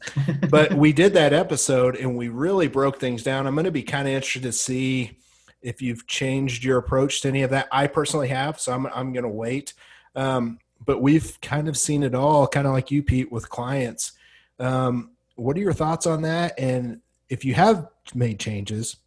but 0.49 0.73
we 0.73 0.93
did 0.93 1.13
that 1.13 1.33
episode 1.33 1.95
and 1.95 2.17
we 2.17 2.29
really 2.29 2.67
broke 2.67 2.99
things 2.99 3.23
down. 3.23 3.45
I'm 3.45 3.55
going 3.55 3.65
to 3.65 3.71
be 3.71 3.83
kind 3.83 4.07
of 4.07 4.13
interested 4.13 4.43
to 4.43 4.51
see 4.51 5.19
if 5.63 5.81
you've 5.81 6.05
changed 6.07 6.63
your 6.63 6.77
approach 6.77 7.21
to 7.21 7.27
any 7.27 7.41
of 7.43 7.49
that. 7.51 7.67
I 7.71 7.87
personally 7.87 8.27
have, 8.27 8.59
so 8.59 8.73
I'm 8.73 8.87
I'm 8.87 9.13
going 9.13 9.23
to 9.23 9.29
wait. 9.29 9.73
Um, 10.15 10.59
but 10.85 11.01
we've 11.01 11.39
kind 11.41 11.67
of 11.67 11.77
seen 11.77 12.03
it 12.03 12.13
all, 12.13 12.47
kind 12.47 12.67
of 12.67 12.73
like 12.73 12.91
you, 12.91 13.03
Pete, 13.03 13.31
with 13.31 13.49
clients. 13.49 14.11
Um, 14.59 15.11
what 15.35 15.57
are 15.57 15.61
your 15.61 15.73
thoughts 15.73 16.05
on 16.05 16.21
that? 16.23 16.53
And 16.59 17.01
if 17.29 17.45
you 17.45 17.53
have 17.53 17.87
made 18.13 18.39
changes, 18.39 18.97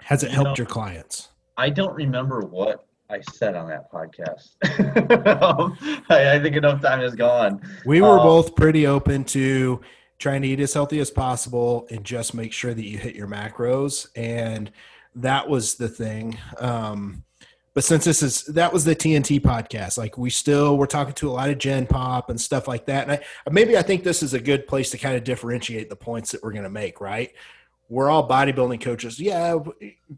has 0.00 0.22
it 0.22 0.30
helped 0.30 0.50
know, 0.50 0.54
your 0.58 0.66
clients? 0.66 1.28
I 1.56 1.70
don't 1.70 1.94
remember 1.94 2.40
what 2.40 2.86
I 3.08 3.20
said 3.32 3.54
on 3.54 3.68
that 3.68 3.90
podcast. 3.90 4.54
um, 5.42 5.76
I, 6.08 6.34
I, 6.34 6.40
think 6.40 6.56
enough 6.56 6.82
time 6.82 7.00
has 7.00 7.14
gone. 7.14 7.60
We 7.86 8.00
were 8.00 8.18
um, 8.18 8.26
both 8.26 8.56
pretty 8.56 8.86
open 8.86 9.24
to 9.26 9.80
trying 10.18 10.42
to 10.42 10.48
eat 10.48 10.60
as 10.60 10.72
healthy 10.72 10.98
as 11.00 11.10
possible 11.10 11.86
and 11.90 12.04
just 12.04 12.34
make 12.34 12.52
sure 12.52 12.74
that 12.74 12.84
you 12.84 12.98
hit 12.98 13.14
your 13.14 13.28
macros. 13.28 14.08
And 14.16 14.70
that 15.16 15.48
was 15.48 15.74
the 15.76 15.88
thing. 15.88 16.38
Um, 16.58 17.24
but 17.74 17.82
since 17.82 18.04
this 18.04 18.22
is 18.22 18.44
that 18.44 18.72
was 18.72 18.84
the 18.84 18.94
TNT 18.94 19.40
podcast, 19.40 19.98
like 19.98 20.16
we 20.16 20.30
still 20.30 20.78
we're 20.78 20.86
talking 20.86 21.14
to 21.14 21.28
a 21.28 21.32
lot 21.32 21.50
of 21.50 21.58
Gen 21.58 21.86
Pop 21.86 22.30
and 22.30 22.40
stuff 22.40 22.68
like 22.68 22.86
that. 22.86 23.08
And 23.08 23.20
I 23.20 23.50
maybe 23.50 23.76
I 23.76 23.82
think 23.82 24.04
this 24.04 24.22
is 24.22 24.32
a 24.32 24.40
good 24.40 24.68
place 24.68 24.90
to 24.90 24.98
kind 24.98 25.16
of 25.16 25.24
differentiate 25.24 25.88
the 25.88 25.96
points 25.96 26.30
that 26.30 26.42
we're 26.42 26.52
going 26.52 26.64
to 26.64 26.70
make. 26.70 27.00
Right? 27.00 27.32
We're 27.88 28.08
all 28.08 28.28
bodybuilding 28.28 28.80
coaches. 28.80 29.20
Yeah, 29.20 29.58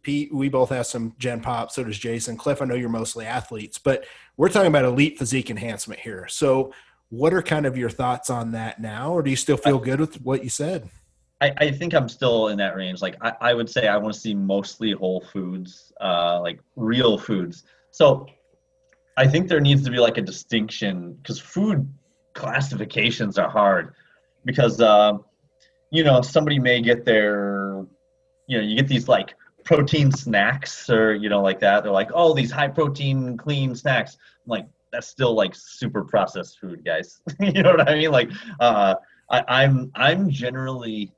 Pete, 0.03 0.33
we 0.33 0.49
both 0.49 0.69
have 0.69 0.87
some 0.87 1.15
Gen 1.19 1.41
Pop. 1.41 1.73
So 1.73 1.83
does 1.83 1.99
Jason. 1.99 2.37
Cliff, 2.37 2.61
I 2.61 2.67
know 2.67 2.75
you're 2.75 2.89
mostly 2.89 3.25
athletes, 3.25 3.79
but 3.79 4.05
we're 4.37 4.51
talking 4.51 4.69
about 4.69 4.85
elite 4.85 5.19
physique 5.19 5.51
enhancement 5.51 6.01
here. 6.01 6.29
So, 6.29 6.73
what 7.09 7.33
are 7.33 7.43
kind 7.43 7.67
of 7.67 7.77
your 7.77 7.91
thoughts 7.91 8.31
on 8.31 8.53
that 8.53 8.81
now, 8.81 9.13
or 9.13 9.23
do 9.23 9.31
you 9.31 9.37
still 9.37 9.57
feel 9.57 9.79
good 9.79 10.01
with 10.01 10.21
what 10.23 10.45
you 10.45 10.51
said? 10.51 10.91
I, 11.41 11.53
I 11.59 11.71
think 11.71 11.95
I'm 11.95 12.09
still 12.09 12.49
in 12.49 12.59
that 12.59 12.77
range. 12.77 13.03
Like 13.03 13.17
I, 13.21 13.33
I 13.41 13.55
would 13.55 13.69
say 13.69 13.89
I 13.89 13.97
want 13.97 14.15
to 14.15 14.21
see 14.21 14.35
mostly 14.35 14.93
whole 14.93 15.21
foods, 15.21 15.93
uh, 16.01 16.41
like 16.41 16.61
real 16.77 17.19
foods. 17.19 17.65
So 17.91 18.27
I 19.17 19.27
think 19.27 19.49
there 19.49 19.61
needs 19.61 19.85
to 19.85 19.91
be 19.91 19.99
like 19.99 20.19
a 20.19 20.23
distinction 20.23 21.15
because 21.15 21.39
food 21.39 21.89
classifications 22.35 23.39
are 23.39 23.51
hard. 23.51 23.95
Because 24.45 24.81
uh, 24.81 25.15
you 25.91 26.05
know 26.05 26.21
somebody 26.23 26.59
may 26.59 26.81
get 26.81 27.05
their 27.05 27.85
you 28.47 28.59
know 28.59 28.65
you 28.65 28.77
get 28.77 28.89
these 28.89 29.09
like 29.09 29.35
protein 29.65 30.13
snacks 30.13 30.89
or 30.89 31.15
you 31.15 31.29
know 31.29 31.43
like 31.43 31.61
that. 31.61 31.83
They're 31.83 31.93
like 31.93 32.11
oh 32.15 32.35
these 32.35 32.51
high 32.51 32.69
protein 32.69 33.37
clean 33.37 33.75
snacks. 33.75 34.17
I'm 34.45 34.51
like 34.51 34.67
that's 34.93 35.09
still 35.09 35.35
like 35.35 35.55
super 35.55 36.05
processed 36.05 36.59
food 36.61 36.85
guys. 36.85 37.21
You 37.41 37.63
know 37.63 37.73
what 37.73 37.89
i 37.89 37.95
mean? 37.95 38.11
Like 38.11 38.31
uh 38.61 38.95
I, 39.31 39.45
I'm 39.49 39.91
I'm 39.95 40.31
generally 40.31 41.13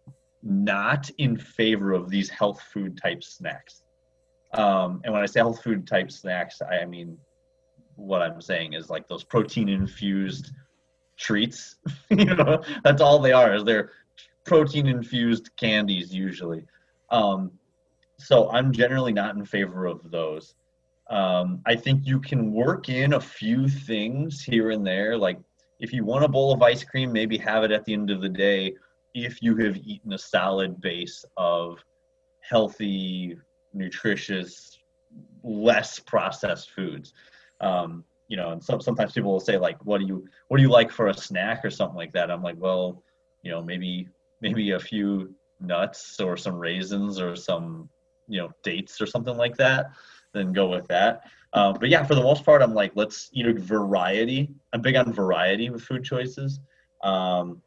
not 0.48 1.11
in 1.18 1.37
favor 1.37 1.92
of 1.92 2.08
these 2.08 2.30
health 2.30 2.61
food 2.72 2.98
type 3.00 3.22
snacks. 3.22 3.82
Um, 4.54 5.02
and 5.04 5.12
when 5.12 5.22
I 5.22 5.26
say 5.26 5.40
health 5.40 5.62
food 5.62 5.87
type 5.87 6.11
snacks, 6.11 6.62
I 6.62 6.84
mean 6.87 7.18
what 7.96 8.22
I'm 8.22 8.40
saying 8.40 8.72
is 8.72 8.88
like 8.88 9.06
those 9.08 9.24
protein 9.24 9.68
infused 9.68 10.52
treats. 11.18 11.76
you 12.11 12.24
know, 12.24 12.62
that's 12.82 13.02
all 13.02 13.18
they 13.18 13.32
are. 13.32 13.54
Is 13.54 13.64
they're 13.64 13.92
protein 14.46 14.87
infused 14.87 15.50
candies 15.56 16.14
usually. 16.14 16.64
Um, 17.11 17.50
so 18.18 18.50
I'm 18.50 18.72
generally 18.72 19.12
not 19.12 19.37
in 19.37 19.44
favor 19.44 19.87
of 19.87 20.11
those. 20.11 20.54
Um, 21.11 21.61
I 21.66 21.76
think 21.76 22.06
you 22.06 22.20
can 22.20 22.52
work 22.52 22.88
in 22.88 23.14
a 23.14 23.20
few 23.20 23.68
things 23.68 24.42
here 24.42 24.70
and 24.70 24.87
there, 24.87 25.16
like 25.16 25.38
if 25.80 25.92
you 25.92 26.04
want 26.04 26.24
a 26.24 26.28
bowl 26.28 26.52
of 26.52 26.62
ice 26.62 26.84
cream, 26.84 27.12
maybe 27.12 27.38
have 27.38 27.64
it 27.64 27.70
at 27.70 27.84
the 27.84 27.92
end 27.92 28.11
of 28.11 28.20
the 28.20 28.28
day 28.28 28.74
if 29.24 29.42
you 29.42 29.57
have 29.57 29.76
eaten 29.76 30.12
a 30.12 30.18
solid 30.18 30.81
base 30.81 31.24
of 31.37 31.78
healthy, 32.40 33.37
nutritious, 33.72 34.78
less 35.42 35.98
processed 35.98 36.70
foods. 36.70 37.12
Um, 37.61 38.04
you 38.28 38.37
know, 38.37 38.50
and 38.50 38.62
some, 38.62 38.81
sometimes 38.81 39.12
people 39.12 39.33
will 39.33 39.40
say 39.40 39.57
like, 39.57 39.83
"What 39.85 40.00
do 40.00 40.07
you 40.07 40.26
what 40.48 40.59
do 40.59 40.62
you 40.62 40.70
like 40.70 40.90
for 40.90 41.09
a 41.09 41.14
snack 41.14 41.64
or 41.64 41.70
something 41.70 41.96
like 41.96 42.12
that?" 42.12 42.31
I'm 42.31 42.42
like, 42.42 42.57
well, 42.59 43.02
you 43.42 43.50
know, 43.50 43.62
maybe 43.62 44.09
maybe 44.40 44.72
a 44.72 44.78
few 44.78 45.35
nuts 45.61 46.20
or 46.20 46.37
some 46.37 46.57
raisins 46.57 47.18
or 47.20 47.35
some 47.35 47.88
you 48.28 48.40
know 48.40 48.50
dates 48.62 49.00
or 49.00 49.07
something 49.07 49.37
like 49.37 49.57
that. 49.57 49.87
Then 50.35 50.52
go 50.52 50.68
with 50.68 50.87
that. 50.88 51.22
Um, 51.54 51.76
but 51.81 51.88
yeah, 51.88 52.04
for 52.04 52.14
the 52.14 52.22
most 52.22 52.44
part, 52.44 52.61
I'm 52.61 52.74
like, 52.74 52.92
let's 52.94 53.31
eat 53.33 53.46
a 53.46 53.54
variety. 53.54 54.50
I'm 54.74 54.83
big 54.83 54.96
on 54.96 55.12
variety 55.12 55.70
with 55.70 55.83
food 55.83 56.04
choices. 56.04 56.61
Um, 57.02 57.62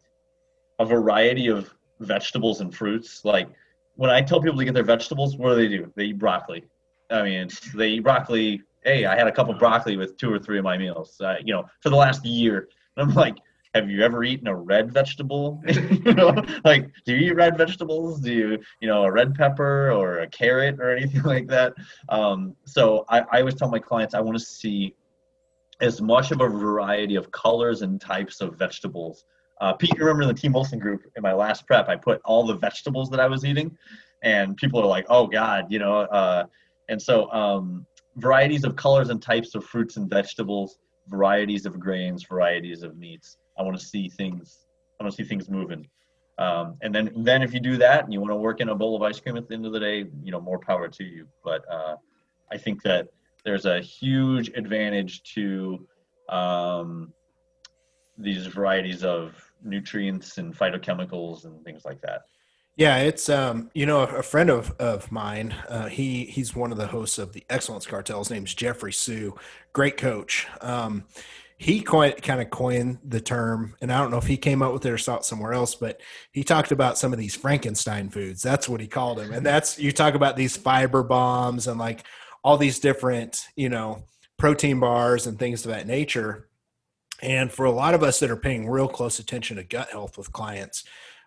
a 0.82 0.86
variety 0.86 1.48
of 1.48 1.74
vegetables 2.00 2.62
and 2.62 2.76
fruits. 2.76 3.24
Like 3.24 3.48
when 3.96 4.10
I 4.10 4.22
tell 4.22 4.42
people 4.42 4.58
to 4.58 4.66
get 4.66 4.74
their 4.74 4.84
vegetables, 4.84 5.38
what 5.38 5.50
do 5.50 5.56
they 5.56 5.68
do? 5.68 5.92
They 5.96 6.06
eat 6.06 6.18
broccoli. 6.18 6.66
I 7.10 7.24
mean, 7.24 7.50
they 7.76 7.90
eat 7.90 8.04
broccoli. 8.04 8.62
Hey, 8.84 9.06
I 9.06 9.16
had 9.16 9.28
a 9.28 9.32
cup 9.32 9.50
of 9.50 9.60
broccoli 9.60 9.98
with 9.98 10.18
two 10.18 10.34
or 10.34 10.40
three 10.40 10.58
of 10.58 10.64
my 10.64 10.78
meals. 10.78 11.20
Uh, 11.22 11.36
you 11.44 11.54
know, 11.54 11.66
for 11.82 11.90
the 11.90 11.96
last 11.96 12.26
year. 12.26 12.70
And 12.98 13.10
I'm 13.10 13.16
like, 13.16 13.38
have 13.74 13.90
you 13.90 14.02
ever 14.02 14.24
eaten 14.24 14.48
a 14.48 14.56
red 14.56 14.92
vegetable? 14.92 15.62
you 15.68 16.14
know, 16.14 16.44
like, 16.66 16.90
do 17.06 17.16
you 17.16 17.32
eat 17.32 17.36
red 17.36 17.58
vegetables? 17.58 18.20
Do 18.20 18.34
you, 18.34 18.60
you 18.82 18.88
know, 18.88 19.04
a 19.04 19.12
red 19.12 19.34
pepper 19.36 19.92
or 19.92 20.20
a 20.20 20.28
carrot 20.28 20.80
or 20.80 20.96
anything 20.96 21.22
like 21.36 21.48
that? 21.48 21.74
Um, 22.10 22.56
so 22.66 23.06
I, 23.08 23.20
I 23.32 23.40
always 23.40 23.56
tell 23.56 23.70
my 23.70 23.80
clients 23.80 24.14
I 24.14 24.22
want 24.22 24.38
to 24.38 24.44
see 24.44 24.96
as 25.80 26.02
much 26.02 26.32
of 26.32 26.42
a 26.42 26.48
variety 26.48 27.16
of 27.16 27.32
colors 27.32 27.82
and 27.82 28.00
types 28.00 28.42
of 28.42 28.56
vegetables. 28.56 29.26
Uh, 29.62 29.74
Pete, 29.74 29.92
you 29.96 30.00
remember 30.00 30.24
in 30.24 30.28
the 30.28 30.34
Team 30.34 30.54
Wilson 30.54 30.80
group 30.80 31.04
in 31.16 31.22
my 31.22 31.34
last 31.34 31.68
prep, 31.68 31.88
I 31.88 31.96
put 31.96 32.20
all 32.26 32.46
the 32.46 32.56
vegetables 32.56 33.10
that 33.12 33.20
I 33.20 33.28
was 33.28 33.46
eating, 33.46 33.78
and 34.24 34.58
people 34.58 34.82
are 34.82 34.88
like, 34.88 35.06
"Oh 35.08 35.28
God," 35.28 35.68
you 35.70 35.78
know. 35.78 36.00
Uh, 36.00 36.46
and 36.90 37.00
so, 37.00 37.32
um, 37.32 37.86
varieties 38.16 38.64
of 38.64 38.76
colors 38.76 39.10
and 39.10 39.22
types 39.22 39.54
of 39.54 39.64
fruits 39.64 39.98
and 39.98 40.10
vegetables, 40.10 40.80
varieties 41.08 41.68
of 41.68 41.80
grains, 41.80 42.24
varieties 42.24 42.82
of 42.82 42.98
meats. 42.98 43.38
I 43.58 43.62
want 43.62 43.80
to 43.80 43.86
see 43.86 44.10
things. 44.10 44.66
I 45.00 45.04
want 45.04 45.16
to 45.16 45.24
see 45.24 45.28
things 45.28 45.48
moving. 45.48 45.88
Um, 46.40 46.78
and 46.82 46.94
then, 46.94 47.12
then 47.18 47.44
if 47.44 47.54
you 47.54 47.60
do 47.60 47.78
that 47.78 48.04
and 48.04 48.12
you 48.12 48.20
want 48.20 48.32
to 48.32 48.36
work 48.36 48.62
in 48.62 48.70
a 48.70 48.76
bowl 48.76 48.96
of 48.96 49.04
ice 49.04 49.20
cream 49.20 49.38
at 49.38 49.48
the 49.48 49.54
end 49.54 49.66
of 49.68 49.74
the 49.74 49.80
day, 49.80 50.06
you 50.24 50.32
know, 50.32 50.42
more 50.42 50.58
power 50.58 50.88
to 50.88 51.04
you. 51.04 51.28
But 51.44 51.64
uh, 51.72 51.98
I 52.52 52.58
think 52.58 52.82
that 52.82 53.10
there's 53.46 53.66
a 53.66 53.80
huge 53.80 54.50
advantage 54.56 55.22
to 55.36 55.88
um, 56.30 57.14
these 58.18 58.48
varieties 58.48 59.04
of 59.04 59.51
nutrients 59.64 60.38
and 60.38 60.56
phytochemicals 60.56 61.46
and 61.46 61.64
things 61.64 61.86
like 61.86 62.02
that. 62.02 62.22
Yeah, 62.78 62.98
it's 63.00 63.30
um, 63.30 63.70
you 63.74 63.86
know, 63.86 64.02
a 64.02 64.24
friend 64.24 64.50
of 64.50 64.72
of 64.80 65.12
mine. 65.12 65.54
Uh, 65.68 65.88
he 65.88 66.26
he's 66.26 66.56
one 66.56 66.72
of 66.72 66.78
the 66.78 66.88
hosts 66.88 67.18
of 67.18 67.34
the 67.34 67.44
Excellence 67.50 67.86
Cartel. 67.86 68.20
His 68.20 68.30
name's 68.30 68.54
Jeffrey 68.54 68.94
Sue, 68.94 69.36
great 69.74 69.98
coach. 69.98 70.48
Um, 70.62 71.06
he 71.58 71.82
coined, 71.82 72.24
kind 72.24 72.42
of 72.42 72.50
coined 72.50 72.98
the 73.04 73.22
term, 73.22 73.76
and 73.82 73.94
I 73.94 74.00
don't 74.00 74.10
know 74.10 74.18
if 74.18 74.26
he 74.26 74.36
came 74.36 74.64
up 74.64 74.74
with 74.74 74.84
it 74.84 74.90
or 74.90 74.98
saw 74.98 75.18
it 75.18 75.26
somewhere 75.26 75.54
else, 75.54 75.76
but 75.76 76.02
he 76.32 76.44
talked 76.44 76.72
about 76.72 76.98
some 76.98 77.14
of 77.14 77.20
these 77.20 77.36
Frankenstein 77.36 78.10
foods. 78.10 78.42
That's 78.42 78.68
what 78.68 78.82
he 78.82 78.88
called 78.88 79.20
them. 79.20 79.32
And 79.32 79.46
that's, 79.46 79.78
you 79.78 79.92
talk 79.92 80.16
about 80.16 80.36
these 80.36 80.58
fiber 80.58 81.04
bombs 81.04 81.68
and 81.68 81.80
like 81.80 82.04
all 82.44 82.58
these 82.58 82.80
different, 82.80 83.46
you 83.56 83.70
know, 83.70 84.06
protein 84.40 84.80
bars 84.80 85.28
and 85.28 85.38
things 85.38 85.64
of 85.64 85.70
that 85.70 85.86
nature. 85.86 86.50
And 87.22 87.52
for 87.52 87.66
a 87.66 87.72
lot 87.72 87.94
of 87.94 88.04
us 88.04 88.20
that 88.20 88.32
are 88.32 88.38
paying 88.38 88.70
real 88.70 88.88
close 88.88 89.20
attention 89.20 89.58
to 89.58 89.64
gut 89.64 89.90
health 89.92 90.18
with 90.18 90.32
clients, 90.32 90.84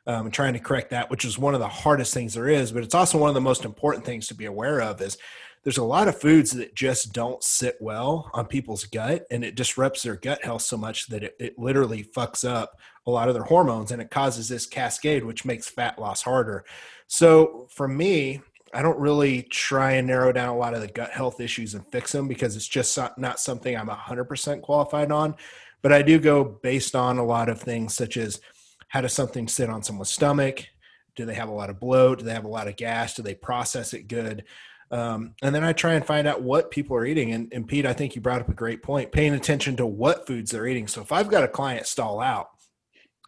um, 0.06 0.26
and 0.26 0.34
trying 0.34 0.52
to 0.52 0.58
correct 0.58 0.90
that, 0.90 1.10
which 1.10 1.24
is 1.24 1.38
one 1.38 1.54
of 1.54 1.60
the 1.60 1.68
hardest 1.68 2.12
things 2.12 2.34
there 2.34 2.48
is, 2.48 2.72
but 2.72 2.82
it's 2.82 2.94
also 2.94 3.18
one 3.18 3.30
of 3.30 3.34
the 3.34 3.40
most 3.40 3.64
important 3.64 4.04
things 4.04 4.26
to 4.26 4.34
be 4.34 4.44
aware 4.44 4.80
of 4.82 5.00
is 5.00 5.16
there's 5.62 5.78
a 5.78 5.84
lot 5.84 6.08
of 6.08 6.20
foods 6.20 6.50
that 6.52 6.74
just 6.74 7.14
don't 7.14 7.42
sit 7.42 7.76
well 7.80 8.30
on 8.34 8.46
people's 8.46 8.84
gut 8.84 9.24
and 9.30 9.42
it 9.42 9.54
disrupts 9.54 10.02
their 10.02 10.16
gut 10.16 10.44
health 10.44 10.60
so 10.60 10.76
much 10.76 11.06
that 11.06 11.24
it, 11.24 11.34
it 11.40 11.58
literally 11.58 12.04
fucks 12.04 12.46
up 12.46 12.78
a 13.06 13.10
lot 13.10 13.28
of 13.28 13.34
their 13.34 13.44
hormones 13.44 13.90
and 13.90 14.02
it 14.02 14.10
causes 14.10 14.48
this 14.48 14.66
cascade 14.66 15.24
which 15.24 15.46
makes 15.46 15.68
fat 15.68 15.98
loss 15.98 16.22
harder. 16.22 16.64
So 17.06 17.66
for 17.70 17.88
me 17.88 18.42
i 18.74 18.82
don't 18.82 18.98
really 18.98 19.42
try 19.44 19.92
and 19.92 20.06
narrow 20.06 20.32
down 20.32 20.48
a 20.48 20.56
lot 20.56 20.74
of 20.74 20.80
the 20.80 20.88
gut 20.88 21.10
health 21.10 21.40
issues 21.40 21.74
and 21.74 21.86
fix 21.92 22.10
them 22.10 22.26
because 22.26 22.56
it's 22.56 22.66
just 22.66 22.98
not 23.16 23.38
something 23.38 23.76
i'm 23.76 23.86
100% 23.86 24.62
qualified 24.62 25.12
on 25.12 25.34
but 25.84 25.92
i 25.92 26.02
do 26.02 26.18
go 26.18 26.42
based 26.42 26.96
on 26.96 27.18
a 27.18 27.24
lot 27.24 27.48
of 27.48 27.60
things 27.60 27.94
such 27.94 28.16
as 28.16 28.40
how 28.88 29.00
does 29.00 29.12
something 29.12 29.46
sit 29.46 29.70
on 29.70 29.84
someone's 29.84 30.10
stomach 30.10 30.66
do 31.14 31.24
they 31.24 31.34
have 31.34 31.48
a 31.48 31.54
lot 31.54 31.70
of 31.70 31.78
bloat 31.78 32.18
do 32.18 32.24
they 32.24 32.34
have 32.34 32.44
a 32.44 32.48
lot 32.48 32.66
of 32.66 32.74
gas 32.74 33.14
do 33.14 33.22
they 33.22 33.34
process 33.34 33.94
it 33.94 34.08
good 34.08 34.44
um, 34.90 35.34
and 35.42 35.52
then 35.52 35.64
I 35.64 35.72
try 35.72 35.94
and 35.94 36.06
find 36.06 36.28
out 36.28 36.42
what 36.42 36.70
people 36.70 36.96
are 36.96 37.04
eating. 37.04 37.32
And, 37.32 37.52
and 37.52 37.66
Pete, 37.66 37.84
I 37.84 37.92
think 37.92 38.14
you 38.14 38.20
brought 38.20 38.42
up 38.42 38.48
a 38.48 38.54
great 38.54 38.80
point, 38.80 39.10
paying 39.10 39.34
attention 39.34 39.76
to 39.76 39.86
what 39.86 40.26
foods 40.26 40.52
they're 40.52 40.68
eating. 40.68 40.86
So 40.86 41.00
if 41.00 41.10
I've 41.10 41.30
got 41.30 41.42
a 41.42 41.48
client 41.48 41.86
stall 41.86 42.20
out, 42.20 42.50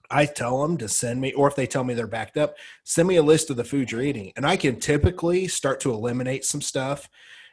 I 0.09 0.27
tell 0.27 0.63
them 0.63 0.77
to 0.79 0.89
send 0.89 1.21
me, 1.21 1.33
or 1.33 1.49
if 1.49 1.57
they 1.57 1.67
tell 1.67 1.83
me 1.83 1.95
they're 1.95 2.07
backed 2.07 2.37
up, 2.37 2.57
send 2.85 3.09
me 3.09 3.17
a 3.17 3.23
list 3.23 3.51
of 3.51 3.57
the 3.57 3.65
foods 3.65 3.91
you're 3.91 4.03
eating. 4.03 4.33
And 4.37 4.47
I 4.47 4.57
can 4.57 4.79
typically 4.79 5.49
start 5.49 5.81
to 5.81 5.93
eliminate 5.93 6.45
some 6.45 6.63
stuff 6.63 7.09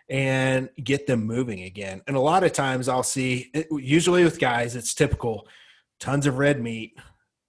and 0.10 0.70
get 0.84 1.08
them 1.08 1.26
moving 1.26 1.64
again. 1.64 2.02
And 2.08 2.16
a 2.16 2.22
lot 2.22 2.44
of 2.44 2.52
times 2.52 2.88
I'll 2.88 3.04
see, 3.04 3.52
usually 3.72 4.24
with 4.24 4.40
guys, 4.40 4.76
it's 4.76 4.94
typical 4.94 5.48
tons 6.00 6.26
of 6.26 6.38
red 6.38 6.62
meat, 6.62 6.98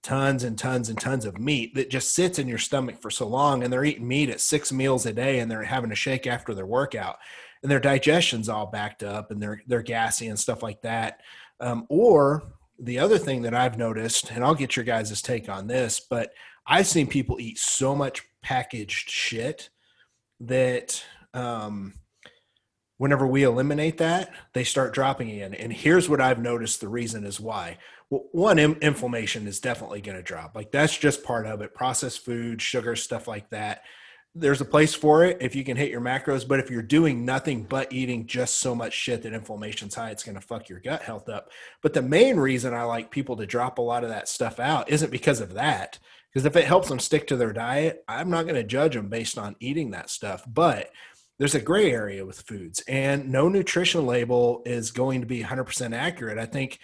tons 0.05 0.43
and 0.43 0.55
tons 0.55 0.89
and 0.89 0.99
tons 0.99 1.25
of 1.25 1.39
meat 1.39 1.73
that 1.73 1.89
just 1.89 2.13
sits 2.13 2.37
in 2.37 2.47
your 2.47 2.59
stomach 2.59 3.01
for 3.01 3.09
so 3.09 3.27
long 3.27 3.63
and 3.63 3.73
they're 3.73 3.83
eating 3.83 4.07
meat 4.07 4.29
at 4.29 4.39
six 4.39 4.71
meals 4.71 5.07
a 5.07 5.11
day 5.11 5.39
and 5.39 5.49
they're 5.49 5.63
having 5.63 5.91
a 5.91 5.95
shake 5.95 6.27
after 6.27 6.53
their 6.53 6.67
workout 6.67 7.17
and 7.63 7.71
their 7.71 7.79
digestion's 7.79 8.47
all 8.47 8.67
backed 8.67 9.01
up 9.01 9.31
and 9.31 9.41
they're 9.41 9.63
they're 9.65 9.81
gassy 9.81 10.27
and 10.27 10.37
stuff 10.37 10.61
like 10.61 10.79
that 10.83 11.21
um, 11.59 11.87
or 11.89 12.43
the 12.77 12.99
other 12.99 13.17
thing 13.17 13.41
that 13.41 13.55
i've 13.55 13.79
noticed 13.79 14.31
and 14.31 14.43
i'll 14.43 14.53
get 14.53 14.75
your 14.75 14.85
guys' 14.85 15.23
take 15.23 15.49
on 15.49 15.65
this 15.65 15.99
but 15.99 16.29
i've 16.67 16.85
seen 16.85 17.07
people 17.07 17.39
eat 17.39 17.57
so 17.57 17.95
much 17.95 18.21
packaged 18.43 19.09
shit 19.09 19.71
that 20.39 21.03
um, 21.33 21.95
whenever 22.97 23.27
we 23.27 23.43
eliminate 23.43 23.97
that 23.97 24.31
they 24.53 24.63
start 24.63 24.93
dropping 24.93 25.29
in 25.29 25.53
and 25.53 25.73
here's 25.73 26.09
what 26.09 26.21
i've 26.21 26.39
noticed 26.39 26.81
the 26.81 26.87
reason 26.87 27.25
is 27.25 27.39
why 27.39 27.77
well, 28.09 28.25
one 28.31 28.59
inflammation 28.59 29.47
is 29.47 29.59
definitely 29.59 30.01
going 30.01 30.17
to 30.17 30.23
drop. 30.23 30.55
Like 30.55 30.71
that's 30.71 30.97
just 30.97 31.23
part 31.23 31.45
of 31.47 31.61
it. 31.61 31.73
Processed 31.73 32.23
food, 32.23 32.61
sugar, 32.61 32.95
stuff 32.95 33.27
like 33.27 33.49
that. 33.49 33.81
There's 34.37 34.61
a 34.61 34.65
place 34.65 34.93
for 34.93 35.23
it 35.23 35.37
if 35.39 35.55
you 35.55 35.63
can 35.63 35.77
hit 35.77 35.89
your 35.89 36.01
macros, 36.01 36.45
but 36.45 36.59
if 36.59 36.69
you're 36.69 36.81
doing 36.81 37.23
nothing 37.23 37.63
but 37.63 37.93
eating 37.93 38.27
just 38.27 38.57
so 38.57 38.75
much 38.75 38.91
shit 38.93 39.23
that 39.23 39.33
inflammation's 39.33 39.95
high, 39.95 40.09
it's 40.09 40.23
going 40.23 40.35
to 40.35 40.41
fuck 40.41 40.67
your 40.67 40.81
gut 40.81 41.03
health 41.03 41.29
up. 41.29 41.51
But 41.81 41.93
the 41.93 42.01
main 42.01 42.35
reason 42.35 42.73
I 42.73 42.83
like 42.83 43.11
people 43.11 43.37
to 43.37 43.45
drop 43.45 43.77
a 43.77 43.81
lot 43.81 44.03
of 44.03 44.09
that 44.09 44.27
stuff 44.27 44.59
out 44.59 44.89
isn't 44.89 45.09
because 45.09 45.39
of 45.39 45.53
that. 45.53 45.99
Because 46.31 46.45
if 46.45 46.57
it 46.57 46.65
helps 46.65 46.89
them 46.89 46.99
stick 46.99 47.27
to 47.27 47.37
their 47.37 47.53
diet, 47.53 48.03
I'm 48.09 48.29
not 48.29 48.43
going 48.43 48.55
to 48.55 48.63
judge 48.63 48.93
them 48.93 49.07
based 49.07 49.37
on 49.37 49.55
eating 49.61 49.91
that 49.91 50.09
stuff. 50.09 50.43
But 50.45 50.91
there's 51.37 51.55
a 51.55 51.61
gray 51.61 51.91
area 51.91 52.25
with 52.25 52.41
foods, 52.41 52.83
and 52.87 53.29
no 53.29 53.49
nutrition 53.49 54.05
label 54.05 54.61
is 54.65 54.91
going 54.91 55.21
to 55.21 55.27
be 55.27 55.43
100% 55.43 55.95
accurate. 55.95 56.37
I 56.37 56.45
think 56.45 56.79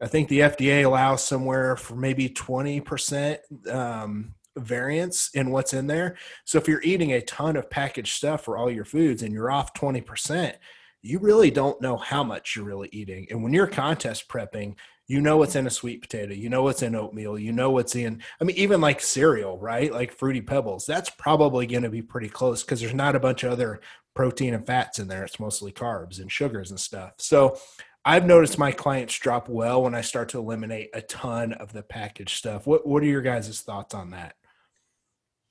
I 0.00 0.06
think 0.06 0.28
the 0.28 0.40
FDA 0.40 0.84
allows 0.84 1.24
somewhere 1.24 1.74
for 1.74 1.96
maybe 1.96 2.28
20% 2.28 3.38
um, 3.72 4.34
variance 4.56 5.30
in 5.34 5.50
what's 5.50 5.72
in 5.72 5.86
there. 5.86 6.16
So 6.44 6.58
if 6.58 6.68
you're 6.68 6.82
eating 6.82 7.12
a 7.12 7.22
ton 7.22 7.56
of 7.56 7.70
packaged 7.70 8.14
stuff 8.14 8.44
for 8.44 8.58
all 8.58 8.70
your 8.70 8.84
foods 8.84 9.22
and 9.22 9.32
you're 9.32 9.50
off 9.50 9.72
20%, 9.72 10.54
you 11.02 11.18
really 11.18 11.50
don't 11.50 11.80
know 11.80 11.96
how 11.96 12.22
much 12.22 12.56
you're 12.56 12.64
really 12.64 12.90
eating. 12.92 13.26
And 13.30 13.42
when 13.42 13.54
you're 13.54 13.66
contest 13.66 14.28
prepping, 14.28 14.74
you 15.06 15.20
know 15.20 15.36
what's 15.36 15.56
in 15.56 15.66
a 15.66 15.70
sweet 15.70 16.00
potato, 16.00 16.34
you 16.34 16.48
know 16.48 16.62
what's 16.62 16.82
in 16.82 16.94
oatmeal, 16.94 17.38
you 17.38 17.52
know 17.52 17.70
what's 17.70 17.94
in, 17.94 18.22
I 18.40 18.44
mean, 18.44 18.56
even 18.56 18.80
like 18.80 19.00
cereal, 19.00 19.58
right? 19.58 19.92
Like 19.92 20.12
fruity 20.12 20.40
pebbles, 20.40 20.86
that's 20.86 21.10
probably 21.10 21.66
going 21.66 21.84
to 21.84 21.90
be 21.90 22.02
pretty 22.02 22.28
close 22.28 22.62
because 22.62 22.80
there's 22.80 22.94
not 22.94 23.16
a 23.16 23.20
bunch 23.20 23.44
of 23.44 23.52
other 23.52 23.80
protein 24.14 24.54
and 24.54 24.66
fats 24.66 24.98
in 24.98 25.08
there. 25.08 25.24
It's 25.24 25.38
mostly 25.38 25.72
carbs 25.72 26.20
and 26.20 26.32
sugars 26.32 26.70
and 26.70 26.80
stuff. 26.80 27.12
So 27.18 27.58
I've 28.04 28.26
noticed 28.26 28.58
my 28.58 28.72
clients 28.72 29.18
drop 29.18 29.48
well 29.48 29.82
when 29.82 29.94
I 29.94 30.00
start 30.00 30.28
to 30.30 30.38
eliminate 30.38 30.90
a 30.94 31.02
ton 31.02 31.52
of 31.52 31.72
the 31.72 31.82
packaged 31.82 32.38
stuff. 32.38 32.66
What 32.66 32.86
What 32.86 33.02
are 33.02 33.06
your 33.06 33.22
guys' 33.22 33.60
thoughts 33.60 33.94
on 33.94 34.10
that? 34.10 34.34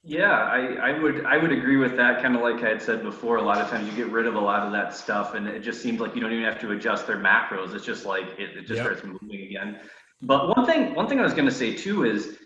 Yeah, 0.08 0.30
I, 0.30 0.92
I 0.92 1.00
would 1.00 1.26
I 1.26 1.38
would 1.38 1.52
agree 1.52 1.78
with 1.78 1.98
that. 1.98 2.22
Kind 2.22 2.36
of 2.36 2.44
like 2.44 2.64
I 2.64 2.70
had 2.70 2.82
said 2.82 3.02
before, 3.02 3.38
a 3.38 3.42
lot 3.42 3.60
of 3.60 3.70
times 3.70 3.90
you 3.90 3.96
get 3.96 4.12
rid 4.12 4.28
of 4.28 4.36
a 4.36 4.40
lot 4.40 4.62
of 4.62 4.72
that 4.72 4.94
stuff, 4.96 5.34
and 5.34 5.48
it 5.48 5.62
just 5.62 5.82
seems 5.82 6.00
like 6.00 6.14
you 6.14 6.22
don't 6.22 6.32
even 6.32 6.46
have 6.46 6.60
to 6.60 6.72
adjust 6.72 7.08
their 7.08 7.18
macros. 7.18 7.74
It's 7.74 7.84
just 7.84 8.06
like 8.06 8.26
it, 8.38 8.56
it 8.56 8.68
just 8.68 8.74
yep. 8.74 8.86
starts 8.86 9.04
moving 9.04 9.42
again. 9.48 9.80
But 10.22 10.56
one 10.56 10.64
thing 10.68 10.94
one 10.94 11.08
thing 11.08 11.20
I 11.20 11.24
was 11.24 11.34
going 11.34 11.48
to 11.48 11.54
say 11.54 11.74
too 11.74 12.06
is 12.06 12.38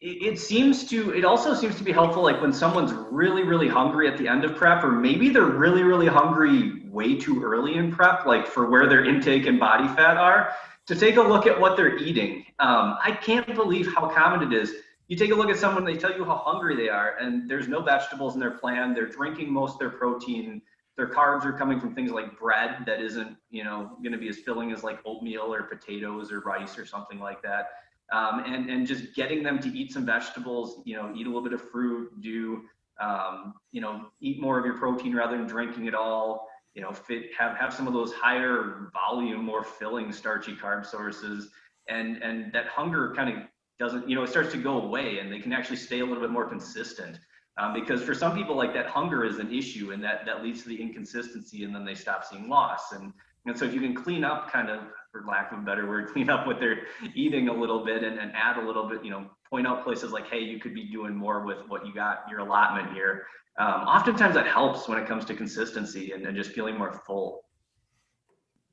it 0.00 0.38
seems 0.38 0.84
to 0.88 1.10
it 1.14 1.26
also 1.26 1.54
seems 1.54 1.76
to 1.76 1.84
be 1.84 1.92
helpful 1.92 2.22
like 2.22 2.40
when 2.40 2.54
someone's 2.54 2.92
really 2.92 3.44
really 3.44 3.68
hungry 3.68 4.08
at 4.08 4.16
the 4.16 4.26
end 4.26 4.42
of 4.42 4.56
prep 4.56 4.82
or 4.82 4.90
maybe 4.90 5.28
they're 5.28 5.44
really 5.44 5.84
really 5.84 6.08
hungry 6.08 6.84
way 6.88 7.14
too 7.14 7.40
early 7.40 7.76
in 7.76 7.92
prep 7.92 8.26
like 8.26 8.44
for 8.44 8.68
where 8.68 8.88
their 8.88 9.04
intake 9.04 9.46
and 9.46 9.60
body 9.60 9.86
fat 9.94 10.16
are 10.16 10.54
to 10.86 10.96
take 10.96 11.18
a 11.18 11.22
look 11.22 11.46
at 11.46 11.58
what 11.58 11.76
they're 11.76 11.96
eating 11.98 12.44
um, 12.58 12.98
i 13.00 13.12
can't 13.12 13.54
believe 13.54 13.94
how 13.94 14.08
common 14.08 14.52
it 14.52 14.52
is 14.52 14.74
you 15.12 15.18
take 15.18 15.30
a 15.30 15.34
look 15.34 15.50
at 15.50 15.58
someone 15.58 15.84
they 15.84 15.94
tell 15.94 16.16
you 16.16 16.24
how 16.24 16.36
hungry 16.36 16.74
they 16.74 16.88
are 16.88 17.18
and 17.20 17.46
there's 17.46 17.68
no 17.68 17.82
vegetables 17.82 18.32
in 18.32 18.40
their 18.40 18.52
plan. 18.52 18.94
They're 18.94 19.04
drinking 19.04 19.52
most 19.52 19.74
of 19.74 19.78
their 19.78 19.90
protein. 19.90 20.62
Their 20.96 21.06
carbs 21.06 21.44
are 21.44 21.52
coming 21.52 21.78
from 21.78 21.94
things 21.94 22.12
like 22.12 22.38
bread 22.38 22.84
that 22.86 22.98
isn't 22.98 23.36
you 23.50 23.62
know 23.62 23.98
going 24.02 24.12
to 24.12 24.18
be 24.18 24.30
as 24.30 24.38
filling 24.38 24.72
as 24.72 24.82
like 24.82 25.00
oatmeal 25.04 25.52
or 25.52 25.64
potatoes 25.64 26.32
or 26.32 26.40
rice 26.40 26.78
or 26.78 26.86
something 26.86 27.20
like 27.20 27.42
that. 27.42 27.72
Um, 28.10 28.42
and 28.46 28.70
and 28.70 28.86
just 28.86 29.14
getting 29.14 29.42
them 29.42 29.58
to 29.58 29.68
eat 29.78 29.92
some 29.92 30.06
vegetables, 30.06 30.80
you 30.86 30.96
know, 30.96 31.12
eat 31.14 31.26
a 31.26 31.28
little 31.28 31.44
bit 31.44 31.52
of 31.52 31.60
fruit, 31.70 32.18
do 32.22 32.62
um, 32.98 33.52
you 33.70 33.82
know, 33.82 34.06
eat 34.22 34.40
more 34.40 34.58
of 34.58 34.64
your 34.64 34.78
protein 34.78 35.14
rather 35.14 35.36
than 35.36 35.46
drinking 35.46 35.84
it 35.88 35.94
all. 35.94 36.48
You 36.74 36.80
know, 36.80 36.92
fit 36.92 37.24
have 37.38 37.54
have 37.58 37.74
some 37.74 37.86
of 37.86 37.92
those 37.92 38.14
higher 38.14 38.90
volume, 38.94 39.44
more 39.44 39.62
filling 39.62 40.10
starchy 40.10 40.56
carb 40.56 40.86
sources, 40.86 41.50
and 41.90 42.22
and 42.22 42.50
that 42.54 42.68
hunger 42.68 43.12
kind 43.14 43.28
of 43.28 43.42
doesn't, 43.82 44.08
you 44.08 44.14
know, 44.14 44.22
it 44.22 44.28
starts 44.28 44.52
to 44.52 44.58
go 44.58 44.80
away, 44.80 45.18
and 45.18 45.32
they 45.32 45.40
can 45.40 45.52
actually 45.52 45.76
stay 45.76 46.00
a 46.00 46.04
little 46.04 46.22
bit 46.22 46.30
more 46.30 46.48
consistent. 46.48 47.18
Um, 47.58 47.74
because 47.74 48.00
for 48.02 48.14
some 48.14 48.34
people, 48.34 48.54
like 48.54 48.72
that 48.74 48.86
hunger 48.86 49.24
is 49.24 49.38
an 49.38 49.52
issue, 49.52 49.90
and 49.90 50.02
that 50.04 50.24
that 50.24 50.42
leads 50.42 50.62
to 50.62 50.68
the 50.68 50.80
inconsistency, 50.80 51.64
and 51.64 51.74
then 51.74 51.84
they 51.84 51.96
stop 51.96 52.24
seeing 52.24 52.48
loss. 52.48 52.92
And 52.92 53.12
and 53.44 53.58
so 53.58 53.64
if 53.64 53.74
you 53.74 53.80
can 53.80 53.92
clean 53.92 54.22
up 54.22 54.50
kind 54.50 54.70
of 54.70 54.82
for 55.10 55.24
lack 55.28 55.50
of 55.50 55.58
a 55.58 55.62
better 55.62 55.88
word, 55.88 56.08
clean 56.12 56.30
up 56.30 56.46
what 56.46 56.60
they're 56.60 56.86
eating 57.14 57.48
a 57.48 57.52
little 57.52 57.84
bit 57.84 58.04
and, 58.04 58.18
and 58.20 58.30
add 58.34 58.56
a 58.56 58.64
little 58.64 58.88
bit, 58.88 59.04
you 59.04 59.10
know, 59.10 59.26
point 59.50 59.66
out 59.66 59.82
places 59.82 60.12
like, 60.12 60.28
hey, 60.28 60.40
you 60.40 60.60
could 60.60 60.74
be 60.74 60.84
doing 60.84 61.14
more 61.14 61.44
with 61.44 61.58
what 61.66 61.84
you 61.84 61.92
got 61.92 62.24
your 62.30 62.38
allotment 62.38 62.92
here. 62.94 63.26
Um, 63.58 63.82
oftentimes 63.82 64.34
that 64.34 64.46
helps 64.46 64.88
when 64.88 64.98
it 64.98 65.06
comes 65.08 65.24
to 65.26 65.34
consistency 65.34 66.12
and, 66.12 66.24
and 66.24 66.36
just 66.36 66.52
feeling 66.52 66.78
more 66.78 67.02
full. 67.04 67.44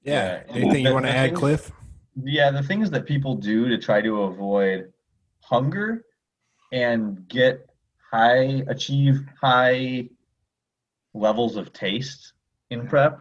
Yeah. 0.04 0.44
Anything 0.50 0.86
you 0.86 0.94
want 0.94 1.06
to 1.06 1.12
add, 1.12 1.34
Cliff? 1.34 1.72
Yeah, 2.24 2.52
the 2.52 2.64
things 2.64 2.90
that 2.92 3.06
people 3.06 3.36
do 3.36 3.68
to 3.68 3.78
try 3.78 4.02
to 4.02 4.24
avoid 4.24 4.94
hunger 5.50 6.04
and 6.72 7.28
get 7.28 7.70
high, 8.12 8.64
achieve 8.68 9.26
high 9.42 10.10
levels 11.14 11.58
of 11.58 11.74
taste 11.74 12.34
in 12.70 12.88
prep 12.88 13.20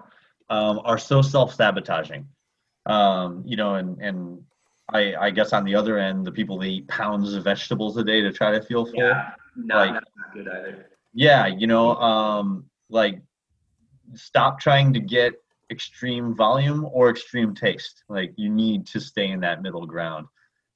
um, 0.50 0.80
are 0.84 0.98
so 0.98 1.22
self-sabotaging 1.22 2.26
um, 2.88 3.42
you 3.46 3.56
know, 3.56 3.74
and 3.74 4.00
and 4.00 4.42
I 4.92 5.14
I 5.14 5.30
guess 5.30 5.52
on 5.52 5.64
the 5.64 5.74
other 5.74 5.98
end, 5.98 6.26
the 6.26 6.32
people 6.32 6.58
that 6.58 6.66
eat 6.66 6.88
pounds 6.88 7.34
of 7.34 7.44
vegetables 7.44 7.96
a 7.96 8.04
day 8.04 8.22
to 8.22 8.32
try 8.32 8.50
to 8.50 8.62
feel 8.62 8.86
full. 8.86 8.96
Yeah, 8.96 9.30
not, 9.56 9.76
like, 9.76 9.92
not 9.92 10.32
good 10.32 10.48
either. 10.48 10.86
Yeah, 11.12 11.46
you 11.46 11.66
know, 11.66 11.94
um, 11.96 12.64
like 12.88 13.20
stop 14.14 14.58
trying 14.58 14.92
to 14.94 15.00
get 15.00 15.34
extreme 15.70 16.34
volume 16.34 16.88
or 16.90 17.10
extreme 17.10 17.54
taste. 17.54 18.04
Like 18.08 18.32
you 18.36 18.48
need 18.48 18.86
to 18.88 19.00
stay 19.00 19.28
in 19.28 19.40
that 19.40 19.60
middle 19.62 19.86
ground. 19.86 20.26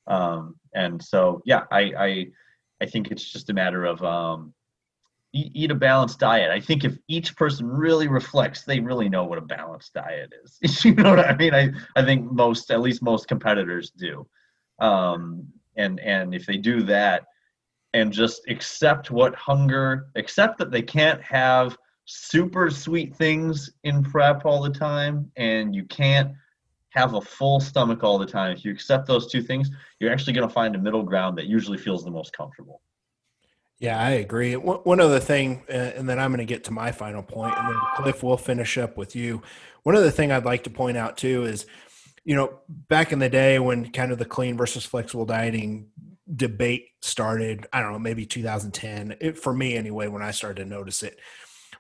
Um, 0.07 0.57
and 0.74 1.03
so 1.03 1.42
yeah, 1.44 1.64
I 1.70 1.92
I 1.98 2.26
I 2.80 2.86
think 2.86 3.11
it's 3.11 3.30
just 3.30 3.50
a 3.50 3.55
matter 3.55 3.84
of 3.84 4.03
um, 4.03 4.55
eat 5.32 5.70
a 5.70 5.74
balanced 5.74 6.18
diet. 6.18 6.50
I 6.50 6.61
think 6.61 6.84
if 6.84 6.96
each 7.09 7.34
person 7.36 7.66
really 7.66 8.09
reflects, 8.09 8.64
they 8.64 8.80
really 8.80 9.09
know 9.09 9.24
what 9.24 9.38
a 9.38 9.42
balanced 9.42 9.94
diet 9.94 10.32
is. 10.44 10.84
you 10.84 10.94
know 10.94 11.11
what 11.11 11.26
I 11.26 11.34
mean? 11.36 11.55
I, 11.55 11.70
I 11.96 12.05
think 12.05 12.30
most, 12.30 12.70
at 12.70 12.80
least 12.80 13.03
most 13.03 13.28
competitors 13.28 13.90
do. 13.90 14.26
Um, 14.78 15.46
and, 15.76 16.00
and 16.00 16.34
if 16.34 16.44
they 16.44 16.59
do 16.59 16.82
that 16.82 17.24
and 17.94 18.12
just 18.12 18.42
accept 18.48 19.11
what 19.11 19.34
hunger, 19.34 20.09
accept 20.16 20.59
that 20.59 20.70
they 20.70 20.82
can't 20.82 21.22
have 21.22 21.78
super 22.05 22.68
sweet 22.68 23.14
things 23.16 23.70
in 23.84 24.03
prep 24.03 24.44
all 24.44 24.61
the 24.61 24.70
time 24.70 25.30
and 25.36 25.74
you 25.74 25.84
can't 25.84 26.32
have 26.93 27.14
a 27.14 27.20
full 27.20 27.61
stomach 27.61 28.03
all 28.03 28.18
the 28.18 28.26
time. 28.26 28.53
If 28.53 28.64
you 28.64 28.70
accept 28.70 29.07
those 29.07 29.30
two 29.30 29.43
things, 29.43 29.70
you're 29.99 30.12
actually 30.12 30.34
going 30.34 30.47
to 30.47 30.53
find 30.53 30.74
a 30.74 30.78
middle 30.78 31.03
ground 31.03 31.38
that 31.38 31.47
usually 31.47 31.78
feels 31.78 32.05
the 32.05 32.11
most 32.11 32.32
comfortable. 32.36 32.82
Yeah, 33.78 34.01
I 34.01 34.11
agree. 34.11 34.55
One 34.55 35.01
other 35.01 35.18
thing, 35.18 35.64
uh, 35.68 35.72
and 35.72 36.09
then 36.09 36.20
I'm 36.20 36.30
going 36.30 36.38
to 36.38 36.45
get 36.45 36.64
to 36.64 36.70
my 36.70 36.93
final 36.93 37.22
point, 37.22 37.55
and 37.59 37.68
then 37.68 37.76
Cliff 37.97 38.22
will 38.22 38.36
finish 38.36 38.78
up 38.78 38.97
with 38.97 39.16
you. 39.16 39.43
One 39.82 39.97
other 39.97 40.11
thing 40.11 40.30
I'd 40.30 40.45
like 40.45 40.64
to 40.64 40.70
point 40.70 40.97
out 40.97 41.16
too 41.16 41.45
is, 41.45 41.66
you 42.24 42.36
know, 42.36 42.61
back 42.68 43.11
in 43.11 43.18
the 43.18 43.28
day 43.28 43.59
when 43.59 43.90
kind 43.90 44.12
of 44.12 44.18
the 44.18 44.24
clean 44.24 44.57
versus 44.57 44.84
flexible 44.84 45.26
dieting 45.26 45.88
debate 46.32 46.90
started, 47.01 47.66
I 47.72 47.80
don't 47.80 47.93
know, 47.93 47.99
maybe 47.99 48.24
2010, 48.24 49.16
it, 49.20 49.38
for 49.38 49.53
me 49.53 49.74
anyway, 49.76 50.07
when 50.07 50.22
I 50.22 50.30
started 50.30 50.62
to 50.62 50.68
notice 50.68 51.03
it, 51.03 51.18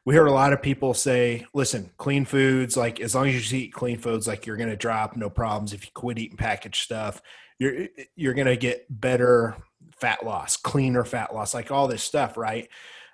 we 0.04 0.16
heard 0.16 0.26
a 0.26 0.32
lot 0.32 0.52
of 0.52 0.62
people 0.62 0.94
say, 0.94 1.46
listen, 1.54 1.90
clean 1.96 2.24
foods, 2.24 2.76
like 2.76 3.00
as 3.00 3.14
long 3.14 3.28
as 3.28 3.52
you 3.52 3.60
eat 3.60 3.72
clean 3.72 3.98
foods, 3.98 4.26
like 4.26 4.46
you're 4.46 4.56
going 4.56 4.70
to 4.70 4.76
drop 4.76 5.16
no 5.16 5.30
problems. 5.30 5.72
If 5.72 5.84
you 5.84 5.92
quit 5.94 6.18
eating 6.18 6.36
packaged 6.36 6.82
stuff, 6.82 7.22
you're, 7.58 7.86
you're 8.16 8.34
going 8.34 8.48
to 8.48 8.56
get 8.56 8.86
better 8.88 9.56
fat 10.00 10.24
loss, 10.24 10.56
cleaner 10.56 11.04
fat 11.04 11.32
loss, 11.32 11.54
like 11.54 11.70
all 11.70 11.86
this 11.86 12.02
stuff, 12.02 12.36
right? 12.36 12.68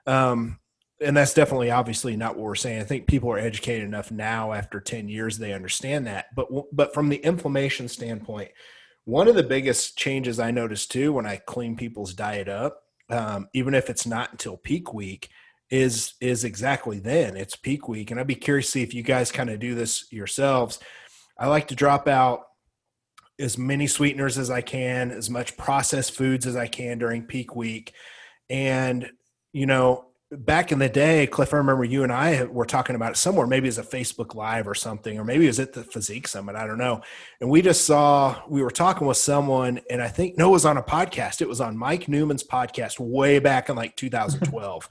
Um, 0.06 0.58
and 1.00 1.16
that's 1.16 1.34
definitely 1.34 1.70
obviously 1.70 2.16
not 2.16 2.36
what 2.36 2.44
we're 2.44 2.54
saying. 2.54 2.80
I 2.80 2.84
think 2.84 3.06
people 3.06 3.30
are 3.30 3.38
educated 3.38 3.84
enough 3.84 4.10
now 4.10 4.52
after 4.52 4.80
10 4.80 5.08
years 5.08 5.38
they 5.38 5.52
understand 5.52 6.06
that. 6.06 6.34
But 6.34 6.48
but 6.72 6.94
from 6.94 7.08
the 7.08 7.18
inflammation 7.18 7.88
standpoint, 7.88 8.50
one 9.04 9.28
of 9.28 9.36
the 9.36 9.42
biggest 9.42 9.96
changes 9.96 10.40
I 10.40 10.50
noticed 10.50 10.90
too 10.90 11.12
when 11.12 11.26
I 11.26 11.36
clean 11.36 11.76
people's 11.76 12.14
diet 12.14 12.48
up, 12.48 12.82
um, 13.10 13.48
even 13.54 13.74
if 13.74 13.90
it's 13.90 14.06
not 14.06 14.32
until 14.32 14.56
peak 14.56 14.92
week, 14.92 15.28
is 15.70 16.14
is 16.20 16.44
exactly 16.44 16.98
then. 16.98 17.36
It's 17.36 17.56
peak 17.56 17.88
week, 17.88 18.10
and 18.10 18.18
I'd 18.18 18.26
be 18.26 18.34
curious 18.34 18.66
to 18.66 18.72
see 18.72 18.82
if 18.82 18.94
you 18.94 19.02
guys 19.02 19.32
kind 19.32 19.50
of 19.50 19.60
do 19.60 19.74
this 19.74 20.10
yourselves. 20.10 20.78
I 21.38 21.48
like 21.48 21.68
to 21.68 21.74
drop 21.74 22.08
out 22.08 22.42
as 23.38 23.56
many 23.56 23.86
sweeteners 23.86 24.38
as 24.38 24.50
I 24.50 24.60
can, 24.60 25.10
as 25.10 25.30
much 25.30 25.56
processed 25.56 26.12
foods 26.12 26.46
as 26.46 26.56
I 26.56 26.66
can 26.66 26.98
during 26.98 27.24
peak 27.24 27.54
week. 27.54 27.92
And, 28.50 29.10
you 29.52 29.66
know, 29.66 30.06
back 30.30 30.72
in 30.72 30.78
the 30.78 30.88
day, 30.88 31.26
Cliff, 31.26 31.54
I 31.54 31.58
remember 31.58 31.84
you 31.84 32.02
and 32.02 32.12
I 32.12 32.44
were 32.44 32.66
talking 32.66 32.96
about 32.96 33.12
it 33.12 33.16
somewhere, 33.16 33.46
maybe 33.46 33.68
as 33.68 33.78
a 33.78 33.82
Facebook 33.82 34.34
Live 34.34 34.66
or 34.66 34.74
something, 34.74 35.18
or 35.18 35.24
maybe 35.24 35.44
it 35.44 35.48
was 35.48 35.60
at 35.60 35.72
the 35.72 35.84
Physique 35.84 36.26
Summit. 36.28 36.56
I 36.56 36.66
don't 36.66 36.78
know. 36.78 37.00
And 37.40 37.48
we 37.48 37.62
just 37.62 37.84
saw, 37.84 38.42
we 38.48 38.62
were 38.62 38.70
talking 38.70 39.06
with 39.06 39.16
someone, 39.16 39.80
and 39.88 40.02
I 40.02 40.08
think, 40.08 40.36
no, 40.36 40.48
it 40.48 40.52
was 40.52 40.66
on 40.66 40.76
a 40.76 40.82
podcast. 40.82 41.40
It 41.40 41.48
was 41.48 41.60
on 41.60 41.76
Mike 41.76 42.08
Newman's 42.08 42.44
podcast 42.44 42.98
way 42.98 43.38
back 43.38 43.68
in 43.68 43.76
like 43.76 43.96
2012. 43.96 44.88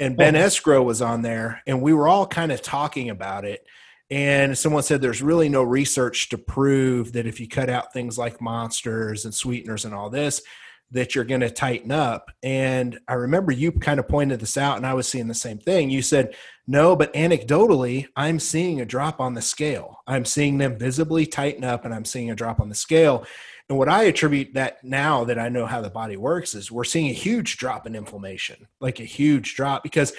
And 0.00 0.16
Ben 0.16 0.34
Esgro 0.34 0.84
was 0.84 1.00
on 1.00 1.22
there, 1.22 1.62
and 1.66 1.80
we 1.80 1.92
were 1.92 2.08
all 2.08 2.26
kind 2.26 2.50
of 2.50 2.60
talking 2.60 3.10
about 3.10 3.44
it 3.44 3.64
and 4.10 4.56
someone 4.56 4.82
said 4.82 5.00
there's 5.00 5.22
really 5.22 5.48
no 5.48 5.62
research 5.62 6.28
to 6.28 6.38
prove 6.38 7.12
that 7.12 7.26
if 7.26 7.40
you 7.40 7.48
cut 7.48 7.70
out 7.70 7.92
things 7.92 8.18
like 8.18 8.40
monsters 8.40 9.24
and 9.24 9.34
sweeteners 9.34 9.84
and 9.84 9.94
all 9.94 10.10
this, 10.10 10.42
that 10.90 11.14
you're 11.14 11.24
going 11.24 11.40
to 11.40 11.50
tighten 11.50 11.90
up. 11.90 12.30
And 12.42 12.98
I 13.08 13.14
remember 13.14 13.50
you 13.50 13.72
kind 13.72 13.98
of 13.98 14.06
pointed 14.06 14.40
this 14.40 14.58
out, 14.58 14.76
and 14.76 14.86
I 14.86 14.94
was 14.94 15.08
seeing 15.08 15.26
the 15.26 15.34
same 15.34 15.58
thing. 15.58 15.90
You 15.90 16.02
said, 16.02 16.34
no, 16.66 16.94
but 16.94 17.12
anecdotally, 17.14 18.06
I'm 18.14 18.38
seeing 18.38 18.80
a 18.80 18.84
drop 18.84 19.20
on 19.20 19.34
the 19.34 19.42
scale. 19.42 19.98
I'm 20.06 20.24
seeing 20.24 20.58
them 20.58 20.78
visibly 20.78 21.26
tighten 21.26 21.64
up, 21.64 21.84
and 21.84 21.94
I'm 21.94 22.04
seeing 22.04 22.30
a 22.30 22.36
drop 22.36 22.60
on 22.60 22.68
the 22.68 22.74
scale. 22.74 23.26
And 23.68 23.78
what 23.78 23.88
I 23.88 24.04
attribute 24.04 24.54
that 24.54 24.84
now 24.84 25.24
that 25.24 25.38
I 25.38 25.48
know 25.48 25.66
how 25.66 25.80
the 25.80 25.90
body 25.90 26.16
works 26.16 26.54
is 26.54 26.70
we're 26.70 26.84
seeing 26.84 27.08
a 27.08 27.14
huge 27.14 27.56
drop 27.56 27.86
in 27.86 27.94
inflammation, 27.94 28.68
like 28.80 29.00
a 29.00 29.04
huge 29.04 29.54
drop 29.54 29.82
because 29.82 30.12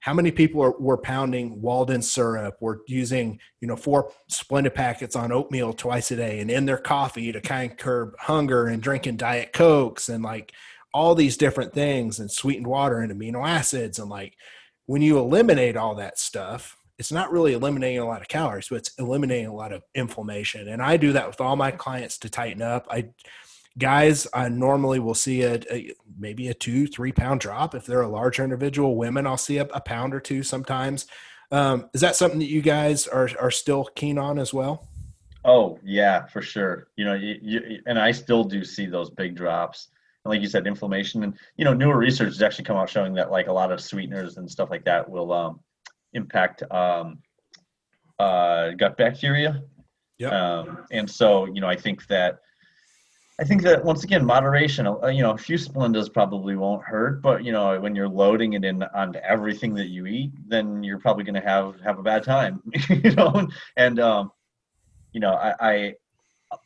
how 0.00 0.14
many 0.14 0.30
people 0.30 0.62
are 0.62 0.78
were 0.78 0.96
pounding 0.96 1.60
Walden 1.60 2.02
syrup? 2.02 2.56
We're 2.60 2.78
using, 2.86 3.38
you 3.60 3.68
know, 3.68 3.76
four 3.76 4.12
Splenda 4.30 4.72
packets 4.72 5.14
on 5.14 5.30
oatmeal 5.30 5.72
twice 5.72 6.10
a 6.10 6.16
day 6.16 6.40
and 6.40 6.50
in 6.50 6.64
their 6.66 6.78
coffee 6.78 7.32
to 7.32 7.40
kind 7.40 7.70
of 7.70 7.78
curb 7.78 8.14
hunger 8.18 8.66
and 8.66 8.82
drinking 8.82 9.16
Diet 9.16 9.52
Cokes 9.52 10.08
and 10.08 10.24
like 10.24 10.52
all 10.92 11.14
these 11.14 11.36
different 11.36 11.72
things 11.72 12.18
and 12.18 12.30
sweetened 12.30 12.66
water 12.66 12.98
and 12.98 13.12
amino 13.12 13.46
acids. 13.46 13.98
And 13.98 14.08
like 14.10 14.36
when 14.86 15.02
you 15.02 15.18
eliminate 15.18 15.76
all 15.76 15.94
that 15.96 16.18
stuff, 16.18 16.76
it's 17.00 17.10
not 17.10 17.32
really 17.32 17.54
eliminating 17.54 17.98
a 17.98 18.06
lot 18.06 18.20
of 18.20 18.28
calories, 18.28 18.68
but 18.68 18.76
it's 18.76 18.92
eliminating 18.98 19.46
a 19.46 19.54
lot 19.54 19.72
of 19.72 19.82
inflammation. 19.94 20.68
And 20.68 20.82
I 20.82 20.98
do 20.98 21.14
that 21.14 21.26
with 21.26 21.40
all 21.40 21.56
my 21.56 21.70
clients 21.70 22.18
to 22.18 22.28
tighten 22.28 22.62
up. 22.62 22.86
I 22.90 23.08
guys 23.78 24.26
i 24.34 24.48
normally 24.48 24.98
will 24.98 25.14
see 25.14 25.42
a, 25.42 25.54
a, 25.70 25.94
maybe 26.18 26.48
a 26.48 26.54
two 26.54 26.86
three 26.86 27.12
pound 27.12 27.40
drop. 27.40 27.74
If 27.74 27.86
they're 27.86 28.02
a 28.02 28.08
larger 28.08 28.44
individual 28.44 28.96
women 28.96 29.26
i'll 29.26 29.38
see 29.38 29.58
a, 29.58 29.64
a 29.64 29.80
pound 29.80 30.14
or 30.14 30.20
two 30.20 30.42
sometimes. 30.42 31.06
Um, 31.52 31.88
is 31.94 32.00
that 32.02 32.16
something 32.16 32.40
that 32.40 32.50
you 32.50 32.62
guys 32.62 33.06
are, 33.08 33.30
are 33.40 33.50
still 33.50 33.84
keen 33.94 34.18
on 34.18 34.38
as 34.38 34.52
well? 34.52 34.88
Oh 35.44 35.78
yeah 35.82 36.26
for 36.26 36.42
sure. 36.42 36.88
You 36.96 37.06
know 37.06 37.14
you, 37.14 37.38
you, 37.40 37.80
and 37.86 37.98
i 37.98 38.10
still 38.12 38.44
do 38.44 38.62
see 38.62 38.86
those 38.86 39.08
big 39.08 39.36
drops. 39.36 39.88
And 40.24 40.30
like 40.30 40.42
you 40.42 40.48
said 40.48 40.66
inflammation. 40.66 41.22
And 41.22 41.38
you 41.56 41.64
know 41.64 41.72
newer 41.72 41.96
research 41.96 42.34
has 42.34 42.42
actually 42.42 42.64
come 42.64 42.76
out 42.76 42.90
showing 42.90 43.14
that 43.14 43.30
like 43.30 43.46
a 43.46 43.52
lot 43.52 43.72
of 43.72 43.80
sweeteners 43.80 44.36
and 44.36 44.50
stuff 44.50 44.68
like 44.68 44.84
that 44.84 45.08
will 45.08 45.32
um, 45.32 45.60
impact 46.12 46.62
um, 46.70 47.18
uh, 48.18 48.70
gut 48.70 48.96
bacteria 48.96 49.62
yeah 50.18 50.28
um, 50.28 50.78
and 50.90 51.10
so 51.10 51.46
you 51.46 51.60
know 51.60 51.68
i 51.68 51.76
think 51.76 52.06
that 52.06 52.40
I 53.40 53.44
think 53.44 53.62
that 53.62 53.82
once 53.82 54.04
again, 54.04 54.22
moderation. 54.22 54.86
Uh, 54.86 55.06
you 55.06 55.22
know, 55.22 55.30
a 55.30 55.38
few 55.38 55.56
Splendas 55.56 56.12
probably 56.12 56.56
won't 56.56 56.82
hurt, 56.82 57.22
but 57.22 57.42
you 57.42 57.52
know, 57.52 57.80
when 57.80 57.96
you're 57.96 58.08
loading 58.08 58.52
it 58.52 58.66
in 58.66 58.82
onto 58.82 59.18
everything 59.20 59.72
that 59.76 59.88
you 59.88 60.04
eat, 60.04 60.32
then 60.46 60.82
you're 60.82 60.98
probably 60.98 61.24
going 61.24 61.40
to 61.40 61.48
have 61.48 61.80
have 61.80 61.98
a 61.98 62.02
bad 62.02 62.22
time. 62.22 62.62
you 62.90 63.12
know, 63.12 63.48
and 63.78 63.98
um, 63.98 64.30
you 65.12 65.20
know, 65.20 65.32
I, 65.32 65.54
I 65.60 65.94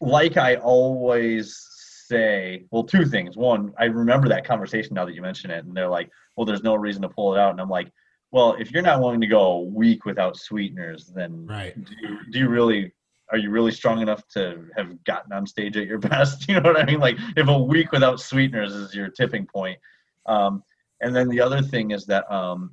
like 0.01 0.37
I 0.37 0.57
always 0.57 1.65
say, 2.09 2.65
well, 2.73 2.83
two 2.83 3.05
things. 3.05 3.37
One, 3.37 3.73
I 3.79 3.85
remember 3.85 4.29
that 4.31 4.45
conversation 4.45 4.95
now 4.95 5.05
that 5.05 5.15
you 5.15 5.23
mention 5.23 5.53
it, 5.53 5.65
and 5.65 5.77
they're 5.77 5.89
like, 5.89 6.11
well, 6.37 6.45
there's 6.45 6.65
no 6.65 6.75
reason 6.75 7.03
to 7.03 7.09
pull 7.09 7.37
it 7.37 7.39
out, 7.39 7.53
and 7.53 7.61
I'm 7.61 7.71
like, 7.71 7.93
well, 8.35 8.57
if 8.59 8.73
you're 8.73 8.83
not 8.83 8.99
willing 8.99 9.21
to 9.21 9.29
go 9.29 9.41
a 9.43 9.61
week 9.61 10.05
without 10.05 10.37
sweeteners, 10.37 11.13
then 11.15 11.47
right. 11.47 11.73
do 11.85 11.95
you, 12.01 12.19
do 12.33 12.39
you 12.41 12.49
really 12.49 12.93
are 13.31 13.39
you 13.39 13.49
really 13.49 13.71
strong 13.71 14.03
enough 14.03 14.27
to 14.31 14.67
have 14.77 15.03
gotten 15.05 15.33
on 15.33 15.47
stage 15.47 15.77
at 15.77 15.87
your 15.87 15.99
best? 16.11 16.49
You 16.49 16.61
know 16.61 16.73
what 16.73 16.81
I 16.81 16.85
mean? 16.85 16.99
Like 16.99 17.17
if 17.37 17.47
a 17.47 17.57
week 17.57 17.93
without 17.93 18.19
sweeteners 18.19 18.75
is 18.75 18.93
your 18.93 19.09
tipping 19.09 19.47
point. 19.47 19.79
Um, 20.27 20.65
and 21.01 21.15
then 21.15 21.29
the 21.29 21.41
other 21.41 21.63
thing 21.63 21.93
is 21.93 22.07
that 22.07 22.29
um, 22.29 22.73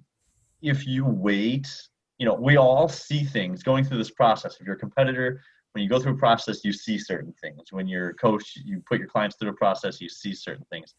if 0.64 0.88
you 0.88 1.06
wait, 1.06 1.72
you 2.18 2.26
know, 2.26 2.34
we 2.34 2.58
all 2.58 2.90
see 2.90 3.24
things 3.24 3.62
going 3.62 3.84
through 3.84 4.00
this 4.00 4.12
process. 4.12 4.58
If 4.60 4.66
you're 4.66 4.78
a 4.78 4.80
competitor, 4.80 5.44
when 5.74 5.84
you 5.84 5.90
go 5.90 6.00
through 6.00 6.14
a 6.14 6.18
process, 6.18 6.66
you 6.66 6.74
see 6.74 6.98
certain 6.98 7.36
things. 7.40 7.72
When 7.72 7.88
you're 7.88 8.10
a 8.10 8.16
coach, 8.16 8.54
you 8.66 8.82
put 8.88 8.98
your 8.98 9.08
clients 9.08 9.36
through 9.36 9.52
a 9.52 9.54
process, 9.54 10.02
you 10.02 10.10
see 10.10 10.34
certain 10.34 10.66
things. 10.72 10.96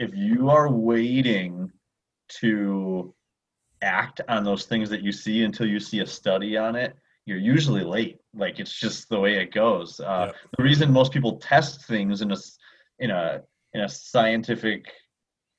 If 0.00 0.10
you 0.12 0.50
are 0.50 0.72
waiting 0.72 1.70
to 2.40 3.14
act 3.86 4.20
on 4.28 4.44
those 4.44 4.66
things 4.66 4.90
that 4.90 5.02
you 5.02 5.12
see 5.12 5.44
until 5.44 5.66
you 5.66 5.80
see 5.80 6.00
a 6.00 6.06
study 6.06 6.56
on 6.56 6.76
it, 6.76 6.94
you're 7.24 7.38
usually 7.38 7.84
late. 7.84 8.18
Like 8.34 8.58
it's 8.60 8.78
just 8.78 9.08
the 9.08 9.18
way 9.18 9.38
it 9.38 9.52
goes. 9.52 10.00
Uh. 10.00 10.32
The 10.58 10.62
reason 10.62 10.92
most 10.92 11.12
people 11.12 11.36
test 11.38 11.86
things 11.86 12.20
in 12.20 12.32
a 12.32 12.36
in 12.98 13.10
a 13.10 13.42
in 13.74 13.80
a 13.82 13.88
scientific 13.88 14.86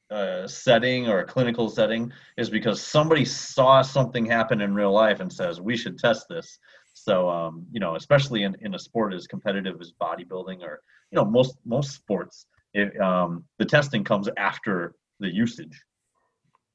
uh, 0.09 0.47
setting 0.47 1.09
or 1.09 1.19
a 1.19 1.25
clinical 1.25 1.69
setting 1.69 2.11
is 2.37 2.49
because 2.49 2.81
somebody 2.81 3.25
saw 3.25 3.81
something 3.81 4.25
happen 4.25 4.61
in 4.61 4.73
real 4.73 4.93
life 4.93 5.19
and 5.19 5.31
says 5.31 5.59
we 5.59 5.75
should 5.75 5.97
test 5.97 6.27
this. 6.29 6.59
So 6.93 7.29
um, 7.29 7.65
you 7.71 7.79
know, 7.79 7.95
especially 7.95 8.43
in, 8.43 8.55
in 8.61 8.73
a 8.73 8.79
sport 8.79 9.13
as 9.13 9.27
competitive 9.27 9.79
as 9.81 9.91
bodybuilding 10.01 10.61
or 10.61 10.81
you 11.11 11.15
know 11.17 11.25
most 11.25 11.57
most 11.65 11.91
sports, 11.91 12.45
it, 12.73 12.99
um, 13.01 13.43
the 13.59 13.65
testing 13.65 14.03
comes 14.03 14.29
after 14.37 14.95
the 15.19 15.33
usage. 15.33 15.83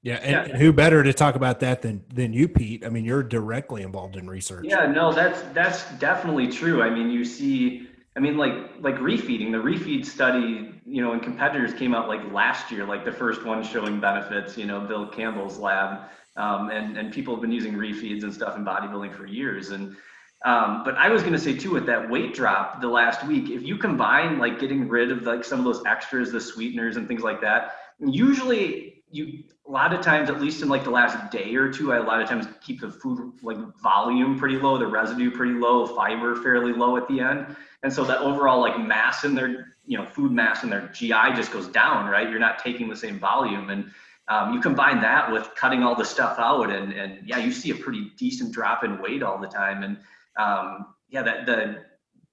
Yeah, 0.03 0.16
and 0.16 0.48
yeah. 0.48 0.57
who 0.57 0.72
better 0.72 1.05
to 1.05 1.12
talk 1.12 1.36
about 1.36 1.61
that 1.61 1.82
than 1.82 2.05
than 2.12 2.32
you, 2.32 2.48
Pete? 2.48 2.84
I 2.84 2.88
mean, 2.88 3.05
you're 3.05 3.22
directly 3.22 3.82
involved 3.82 4.16
in 4.16 4.28
research. 4.28 4.64
Yeah, 4.68 4.86
no, 4.86 5.12
that's 5.12 5.40
that's 5.55 5.88
definitely 5.98 6.48
true. 6.48 6.82
I 6.82 6.90
mean, 6.90 7.09
you 7.09 7.24
see, 7.24 7.88
I 8.16 8.20
mean, 8.20 8.36
like 8.36 8.53
like 8.80 8.96
refeeding. 8.96 9.53
The 9.53 9.59
refeed 9.59 10.05
study, 10.05 10.74
you 10.84 11.03
know, 11.03 11.12
and 11.12 11.22
competitors 11.22 11.72
came 11.72 11.94
out 11.94 12.09
like 12.09 12.20
last 12.32 12.72
year, 12.72 12.84
like 12.84 13.05
the 13.05 13.12
first 13.12 13.44
one 13.44 13.62
showing 13.62 14.00
benefits. 14.00 14.59
You 14.59 14.66
know, 14.66 14.80
Bill 14.80 15.07
Campbell's 15.07 15.59
lab, 15.59 16.09
um, 16.36 16.70
and 16.70 16.96
and 16.96 17.12
people 17.12 17.34
have 17.34 17.40
been 17.40 17.53
using 17.53 17.74
refeeds 17.74 18.24
and 18.24 18.34
stuff 18.34 18.57
in 18.57 18.64
bodybuilding 18.64 19.14
for 19.14 19.26
years. 19.26 19.70
And 19.70 19.96
um, 20.44 20.82
but 20.84 20.96
I 20.96 21.11
was 21.11 21.22
going 21.22 21.34
to 21.34 21.38
say 21.38 21.57
too, 21.57 21.70
with 21.70 21.86
that 21.86 22.11
weight 22.11 22.34
drop 22.34 22.80
the 22.80 22.88
last 22.88 23.24
week, 23.24 23.50
if 23.50 23.62
you 23.62 23.76
combine 23.76 24.38
like 24.38 24.59
getting 24.59 24.88
rid 24.88 25.12
of 25.12 25.22
like 25.22 25.44
some 25.44 25.61
of 25.61 25.64
those 25.64 25.84
extras, 25.86 26.32
the 26.32 26.40
sweeteners 26.40 26.96
and 26.96 27.07
things 27.07 27.22
like 27.22 27.40
that, 27.42 27.76
usually 28.00 29.05
you 29.12 29.44
lot 29.73 29.95
of 29.95 30.03
times, 30.03 30.29
at 30.29 30.41
least 30.41 30.62
in 30.62 30.68
like 30.68 30.85
the 30.85 30.91
last 30.91 31.31
day 31.31 31.55
or 31.55 31.73
two, 31.73 31.93
I 31.93 31.97
a 31.97 32.03
lot 32.03 32.20
of 32.20 32.29
times 32.29 32.47
keep 32.61 32.81
the 32.81 32.91
food 32.91 33.33
like 33.43 33.57
volume 33.83 34.39
pretty 34.39 34.57
low, 34.57 34.77
the 34.77 34.87
residue 34.87 35.31
pretty 35.31 35.55
low, 35.55 35.87
fiber 35.87 36.37
fairly 36.37 36.73
low 36.73 36.97
at 36.97 37.09
the 37.09 37.20
end. 37.20 37.57
And 37.83 37.93
so 37.93 38.05
that 38.05 38.18
overall 38.18 38.61
like 38.61 38.79
mass 38.79 39.25
in 39.25 39.35
their, 39.35 39.75
you 39.87 39.97
know, 39.97 40.05
food 40.05 40.31
mass 40.31 40.62
in 40.62 40.70
their 40.70 40.89
GI 40.89 41.35
just 41.35 41.53
goes 41.53 41.68
down, 41.68 42.11
right? 42.11 42.29
You're 42.29 42.39
not 42.39 42.59
taking 42.59 42.89
the 42.89 42.97
same 42.97 43.18
volume. 43.18 43.70
And 43.70 43.91
um, 44.29 44.53
you 44.53 44.61
combine 44.61 45.01
that 45.01 45.33
with 45.33 45.55
cutting 45.57 45.83
all 45.83 45.95
the 45.95 46.05
stuff 46.05 46.39
out 46.39 46.70
and, 46.70 46.93
and 46.93 47.27
yeah, 47.27 47.39
you 47.39 47.51
see 47.51 47.70
a 47.70 47.75
pretty 47.75 48.12
decent 48.18 48.53
drop 48.53 48.85
in 48.85 49.01
weight 49.01 49.23
all 49.23 49.39
the 49.39 49.49
time. 49.49 49.83
And 49.83 49.97
um, 50.37 50.95
yeah, 51.09 51.23
that 51.23 51.47
the 51.47 51.85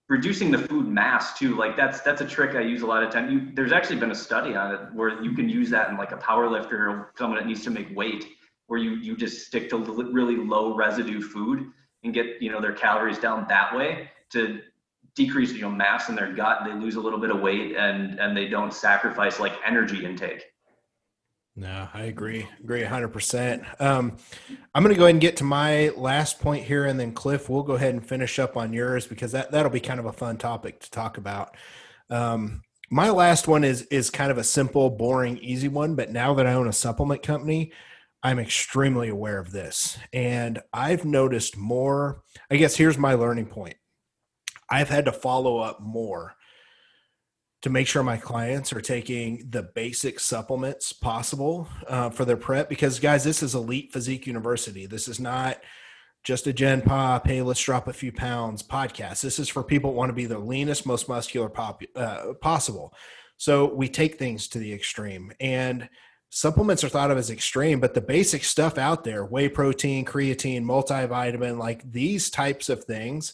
reducing 0.10 0.50
the 0.50 0.58
food 0.58 0.88
mass 0.88 1.38
too 1.38 1.56
like 1.56 1.78
that's 1.78 2.02
that's 2.02 2.20
a 2.20 2.26
trick 2.26 2.56
i 2.56 2.62
use 2.62 2.82
a 2.82 2.86
lot 2.86 3.04
of 3.04 3.12
time. 3.14 3.32
You, 3.32 3.52
there's 3.54 3.72
actually 3.72 4.00
been 4.00 4.12
a 4.12 4.16
study 4.16 4.56
on 4.56 4.74
it 4.74 4.80
where 4.94 5.24
you 5.24 5.34
can 5.34 5.48
use 5.48 5.70
that 5.70 5.90
in 5.90 5.98
like 5.98 6.12
a 6.12 6.18
power 6.18 6.50
lifter 6.50 6.90
or 6.90 7.14
someone 7.16 7.40
that 7.40 7.48
needs 7.48 7.64
to 7.64 7.70
make 7.70 7.96
weight 7.96 8.26
where 8.68 8.80
you 8.80 8.96
you 8.96 9.16
just 9.16 9.46
stick 9.46 9.70
to 9.70 9.78
really 9.78 10.36
low 10.36 10.76
residue 10.76 11.22
food 11.22 11.72
and 12.04 12.14
get 12.14 12.42
you 12.42 12.52
know 12.52 12.60
their 12.60 12.74
calories 12.74 13.20
down 13.20 13.46
that 13.48 13.76
way 13.76 14.10
to 14.32 14.62
decrease 15.16 15.54
you 15.54 15.62
know 15.62 15.70
mass 15.70 16.10
in 16.10 16.16
their 16.16 16.34
gut. 16.34 16.62
They 16.66 16.74
lose 16.74 16.96
a 16.96 17.02
little 17.02 17.20
bit 17.20 17.30
of 17.30 17.40
weight 17.40 17.76
and 17.76 18.20
and 18.20 18.36
they 18.36 18.48
don't 18.48 18.74
sacrifice 18.74 19.40
like 19.40 19.54
energy 19.66 20.04
intake 20.04 20.44
no, 21.60 21.90
I 21.94 22.04
agree. 22.04 22.48
Agree 22.62 22.84
100%. 22.84 23.82
Um, 23.82 24.16
I'm 24.74 24.82
going 24.82 24.96
to 24.96 24.98
go 24.98 25.04
ahead 25.04 25.16
and 25.16 25.22
get 25.22 25.36
to 25.38 25.44
my 25.44 25.90
last 25.90 26.40
point 26.40 26.64
here, 26.64 26.86
and 26.86 26.98
then 26.98 27.12
Cliff, 27.12 27.50
we'll 27.50 27.64
go 27.64 27.74
ahead 27.74 27.94
and 27.94 28.06
finish 28.06 28.40
up 28.40 28.56
on 28.56 28.72
yours 28.72 29.06
because 29.06 29.34
that, 29.34 29.52
that'll 29.52 29.70
be 29.70 29.82
kind 29.82 30.00
of 30.00 30.06
a 30.06 30.14
fun 30.14 30.38
topic 30.38 30.80
to 30.80 30.92
talk 30.92 31.18
about. 31.18 31.58
Um, 32.10 32.62
my 32.90 33.10
last 33.10 33.48
one 33.48 33.64
is 33.66 33.84
is 33.84 34.10
kind 34.10 34.32
of 34.32 34.38
a 34.38 34.44
simple, 34.44 34.90
boring, 34.90 35.38
easy 35.40 35.68
one. 35.68 35.96
But 35.96 36.12
now 36.12 36.34
that 36.36 36.48
I 36.48 36.54
own 36.54 36.68
a 36.68 36.74
supplement 36.74 37.24
company, 37.24 37.74
I'm 38.24 38.40
extremely 38.40 39.10
aware 39.10 39.38
of 39.38 39.52
this, 39.52 39.98
and 40.14 40.60
I've 40.74 41.04
noticed 41.04 41.58
more. 41.58 42.24
I 42.50 42.56
guess 42.56 42.78
here's 42.78 42.98
my 42.98 43.16
learning 43.16 43.48
point. 43.48 43.76
I've 44.70 44.90
had 44.90 45.06
to 45.06 45.12
follow 45.12 45.58
up 45.58 45.82
more 45.82 46.36
to 47.62 47.70
make 47.70 47.88
sure 47.88 48.04
my 48.04 48.18
clients 48.18 48.72
are 48.72 48.82
taking 48.82 49.46
the 49.50 49.64
basic 49.64 50.20
supplements 50.20 50.94
possible 50.94 51.68
uh, 51.88 52.10
for 52.10 52.24
their 52.26 52.38
prep 52.38 52.70
because 52.70 53.00
guys 53.00 53.24
this 53.24 53.44
is 53.44 53.56
elite 53.56 53.92
physique 53.92 54.26
university. 54.26 54.86
This 54.86 55.08
is 55.08 55.20
not 55.20 55.62
just 56.24 56.48
a 56.48 56.54
gen 56.54 56.82
pop 56.82 57.26
hey 57.26 57.42
let's 57.42 57.62
drop 57.62 57.88
a 57.88 57.94
few 57.94 58.12
pounds 58.12 58.64
podcast. 58.64 59.22
This 59.22 59.40
is 59.40 59.50
for 59.50 59.64
people 59.64 59.94
want 59.94 60.10
to 60.10 60.14
be 60.14 60.26
the 60.26 60.40
leanest 60.40 60.86
most 60.86 61.10
muscular 61.10 61.50
pop, 61.50 61.82
uh, 61.96 62.34
possible. 62.42 62.94
So 63.38 63.74
we 63.74 63.90
take 63.90 64.18
things 64.18 64.48
to 64.50 64.60
the 64.60 64.74
extreme 64.74 65.32
and 65.40 65.90
supplements 66.30 66.84
are 66.84 66.90
thought 66.90 67.10
of 67.10 67.18
as 67.18 67.32
extreme 67.32 67.80
but 67.80 67.96
the 67.96 68.02
basic 68.02 68.44
stuff 68.44 68.78
out 68.78 69.04
there 69.04 69.26
whey 69.26 69.50
protein 69.50 70.06
creatine 70.06 70.64
multivitamin 70.64 71.58
like 71.58 71.92
these 71.92 72.30
types 72.30 72.70
of 72.70 72.84
things 72.84 73.34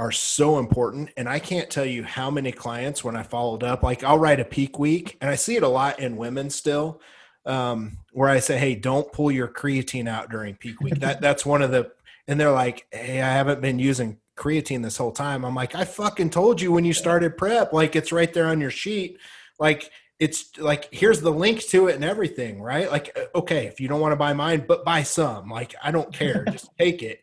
are 0.00 0.10
so 0.10 0.58
important. 0.58 1.10
And 1.18 1.28
I 1.28 1.38
can't 1.38 1.68
tell 1.68 1.84
you 1.84 2.02
how 2.02 2.30
many 2.30 2.52
clients 2.52 3.04
when 3.04 3.16
I 3.16 3.22
followed 3.22 3.62
up, 3.62 3.82
like 3.82 4.02
I'll 4.02 4.18
write 4.18 4.40
a 4.40 4.46
peak 4.46 4.78
week, 4.78 5.18
and 5.20 5.28
I 5.28 5.34
see 5.34 5.56
it 5.56 5.62
a 5.62 5.68
lot 5.68 6.00
in 6.00 6.16
women 6.16 6.48
still, 6.48 7.02
um, 7.44 7.98
where 8.14 8.30
I 8.30 8.38
say, 8.40 8.56
"Hey, 8.56 8.74
don't 8.74 9.12
pull 9.12 9.30
your 9.30 9.46
creatine 9.46 10.08
out 10.08 10.30
during 10.30 10.54
peak 10.54 10.80
week." 10.80 11.00
that 11.00 11.20
that's 11.26 11.44
one 11.44 11.60
of 11.60 11.70
the, 11.70 11.92
and 12.26 12.40
they're 12.40 12.50
like, 12.50 12.86
"Hey, 12.90 13.20
I 13.20 13.30
haven't 13.30 13.60
been 13.60 13.78
using 13.78 14.16
creatine 14.36 14.82
this 14.82 14.96
whole 14.96 15.12
time." 15.12 15.44
I'm 15.44 15.54
like, 15.54 15.74
"I 15.74 15.84
fucking 15.84 16.30
told 16.30 16.62
you 16.62 16.72
when 16.72 16.86
you 16.86 16.94
started 16.94 17.36
prep, 17.36 17.74
like 17.74 17.94
it's 17.94 18.10
right 18.10 18.32
there 18.32 18.46
on 18.46 18.60
your 18.60 18.72
sheet, 18.72 19.18
like." 19.60 19.90
It's 20.18 20.58
like 20.58 20.92
here's 20.92 21.22
the 21.22 21.32
link 21.32 21.62
to 21.68 21.88
it 21.88 21.94
and 21.94 22.04
everything, 22.04 22.60
right? 22.60 22.90
Like, 22.90 23.16
okay, 23.34 23.64
if 23.68 23.80
you 23.80 23.88
don't 23.88 24.02
want 24.02 24.12
to 24.12 24.16
buy 24.16 24.34
mine, 24.34 24.66
but 24.68 24.84
buy 24.84 25.02
some. 25.02 25.48
Like, 25.48 25.74
I 25.82 25.90
don't 25.90 26.12
care, 26.12 26.44
just 26.50 26.68
take 26.76 27.02
it 27.02 27.22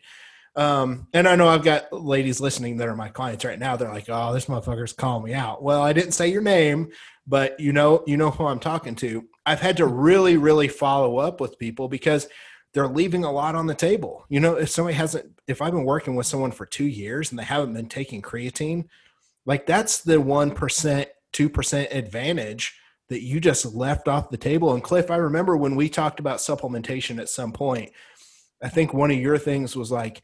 um, 0.58 1.08
and 1.14 1.28
I 1.28 1.36
know 1.36 1.48
I've 1.48 1.64
got 1.64 1.94
ladies 1.94 2.42
listening 2.42 2.78
that 2.78 2.88
are 2.88 2.96
my 2.96 3.10
clients 3.10 3.46
right 3.46 3.60
now. 3.60 3.76
They're 3.76 3.94
like, 3.94 4.10
"Oh, 4.10 4.34
this 4.34 4.48
motherfucker's 4.48 4.92
calling 4.92 5.24
me 5.24 5.34
out." 5.36 5.62
Well, 5.62 5.84
I 5.84 5.94
didn't 5.94 6.14
say 6.14 6.30
your 6.30 6.42
name, 6.42 6.90
but 7.28 7.60
you 7.60 7.72
know, 7.72 8.04
you 8.08 8.18
know 8.18 8.32
who 8.32 8.48
I'm 8.48 8.60
talking 8.60 8.96
to. 8.96 9.24
I've 9.46 9.62
had 9.62 9.78
to 9.78 9.86
really, 9.86 10.36
really 10.36 10.68
follow 10.68 11.18
up 11.18 11.40
with 11.40 11.60
people 11.60 11.88
because 11.88 12.28
they're 12.74 12.88
leaving 12.88 13.24
a 13.24 13.32
lot 13.32 13.54
on 13.54 13.68
the 13.68 13.76
table. 13.76 14.26
You 14.30 14.40
know, 14.40 14.56
if 14.56 14.70
somebody 14.72 14.96
hasn't, 14.96 15.40
if 15.48 15.62
I've 15.62 15.74
been 15.74 15.86
working 15.86 16.16
with 16.16 16.26
someone 16.26 16.52
for 16.52 16.66
two 16.66 16.88
years 16.88 17.30
and 17.30 17.38
they 17.38 17.44
haven't 17.44 17.74
been 17.74 17.88
taking 17.88 18.24
creatine, 18.24 18.86
like 19.46 19.68
that's 19.68 20.00
the 20.00 20.20
one 20.20 20.52
percent, 20.52 21.08
two 21.34 21.50
percent 21.50 21.90
advantage 21.92 22.80
that 23.10 23.22
you 23.22 23.40
just 23.40 23.76
left 23.76 24.08
off 24.08 24.32
the 24.32 24.38
table. 24.38 24.74
And 24.74 24.84
Cliff, 24.84 25.12
I 25.12 25.18
remember 25.18 25.56
when 25.56 25.76
we 25.76 25.88
talked 25.88 26.20
about 26.20 26.40
supplementation 26.40 27.20
at 27.20 27.30
some 27.30 27.54
point. 27.54 27.92
I 28.62 28.70
think 28.70 28.92
one 28.92 29.12
of 29.12 29.18
your 29.18 29.38
things 29.38 29.76
was 29.76 29.92
like 29.92 30.24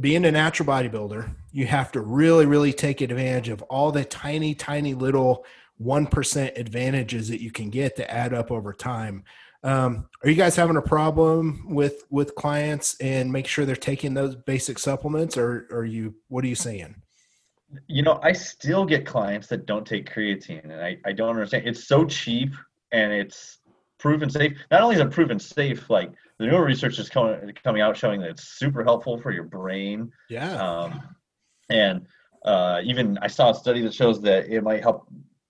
being 0.00 0.24
a 0.24 0.30
natural 0.30 0.68
bodybuilder, 0.68 1.34
you 1.52 1.66
have 1.66 1.92
to 1.92 2.00
really, 2.00 2.46
really 2.46 2.72
take 2.72 3.00
advantage 3.00 3.48
of 3.48 3.62
all 3.62 3.90
the 3.90 4.04
tiny, 4.04 4.54
tiny 4.54 4.94
little 4.94 5.44
1% 5.82 6.58
advantages 6.58 7.28
that 7.28 7.40
you 7.40 7.50
can 7.50 7.70
get 7.70 7.96
to 7.96 8.10
add 8.10 8.34
up 8.34 8.50
over 8.50 8.72
time. 8.72 9.24
Um, 9.64 10.08
are 10.22 10.30
you 10.30 10.36
guys 10.36 10.54
having 10.54 10.76
a 10.76 10.82
problem 10.82 11.74
with 11.74 12.04
with 12.10 12.36
clients 12.36 12.96
and 13.00 13.32
make 13.32 13.48
sure 13.48 13.64
they're 13.64 13.74
taking 13.74 14.14
those 14.14 14.36
basic 14.36 14.78
supplements 14.78 15.36
or, 15.36 15.66
are 15.72 15.84
you 15.84 16.14
what 16.28 16.44
are 16.44 16.48
you 16.48 16.54
saying? 16.54 16.94
You 17.88 18.02
know, 18.02 18.20
I 18.22 18.32
still 18.32 18.84
get 18.84 19.04
clients 19.04 19.48
that 19.48 19.66
don't 19.66 19.86
take 19.86 20.12
creatine 20.12 20.62
and 20.62 20.80
I, 20.80 20.98
I 21.04 21.12
don't 21.12 21.30
understand. 21.30 21.66
It's 21.66 21.84
so 21.88 22.04
cheap 22.04 22.54
and 22.92 23.12
it's 23.12 23.58
proven 23.98 24.30
safe. 24.30 24.56
Not 24.70 24.82
only 24.82 24.94
is 24.94 25.00
it 25.00 25.10
proven 25.10 25.40
safe, 25.40 25.90
like 25.90 26.12
the 26.38 26.46
newer 26.46 26.64
research 26.64 26.98
is 26.98 27.08
coming 27.08 27.52
coming 27.64 27.82
out 27.82 27.96
showing 27.96 28.20
that 28.20 28.30
it's 28.30 28.58
super 28.58 28.84
helpful 28.84 29.18
for 29.18 29.30
your 29.30 29.44
brain. 29.44 30.10
Yeah. 30.28 30.54
Um, 30.56 31.02
and 31.70 32.06
uh, 32.44 32.80
even 32.84 33.18
I 33.18 33.26
saw 33.26 33.50
a 33.50 33.54
study 33.54 33.82
that 33.82 33.94
shows 33.94 34.20
that 34.22 34.48
it 34.48 34.62
might 34.62 34.82
help 34.82 35.08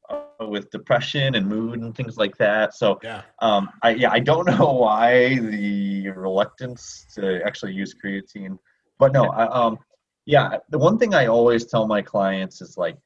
uh, 0.09 0.47
with 0.47 0.71
depression 0.71 1.35
and 1.35 1.47
mood 1.47 1.81
and 1.81 1.95
things 1.95 2.17
like 2.17 2.37
that. 2.39 2.75
So 2.75 2.99
yeah, 3.03 3.23
um, 3.41 3.69
I 3.83 3.91
yeah 3.91 4.11
I 4.11 4.21
don't 4.21 4.47
know 4.59 4.73
why 4.73 5.39
the 5.39 6.09
reluctance 6.11 7.07
to 7.15 7.43
actually 7.45 7.75
use 7.75 7.95
creatine, 7.95 8.59
but 8.99 9.13
no, 9.13 9.25
I, 9.27 9.47
um, 9.49 9.79
yeah, 10.25 10.57
the 10.71 10.79
one 10.79 10.99
thing 10.99 11.15
I 11.15 11.27
always 11.27 11.67
tell 11.67 11.87
my 11.87 12.03
clients 12.03 12.61
is 12.61 12.77
like 12.79 12.97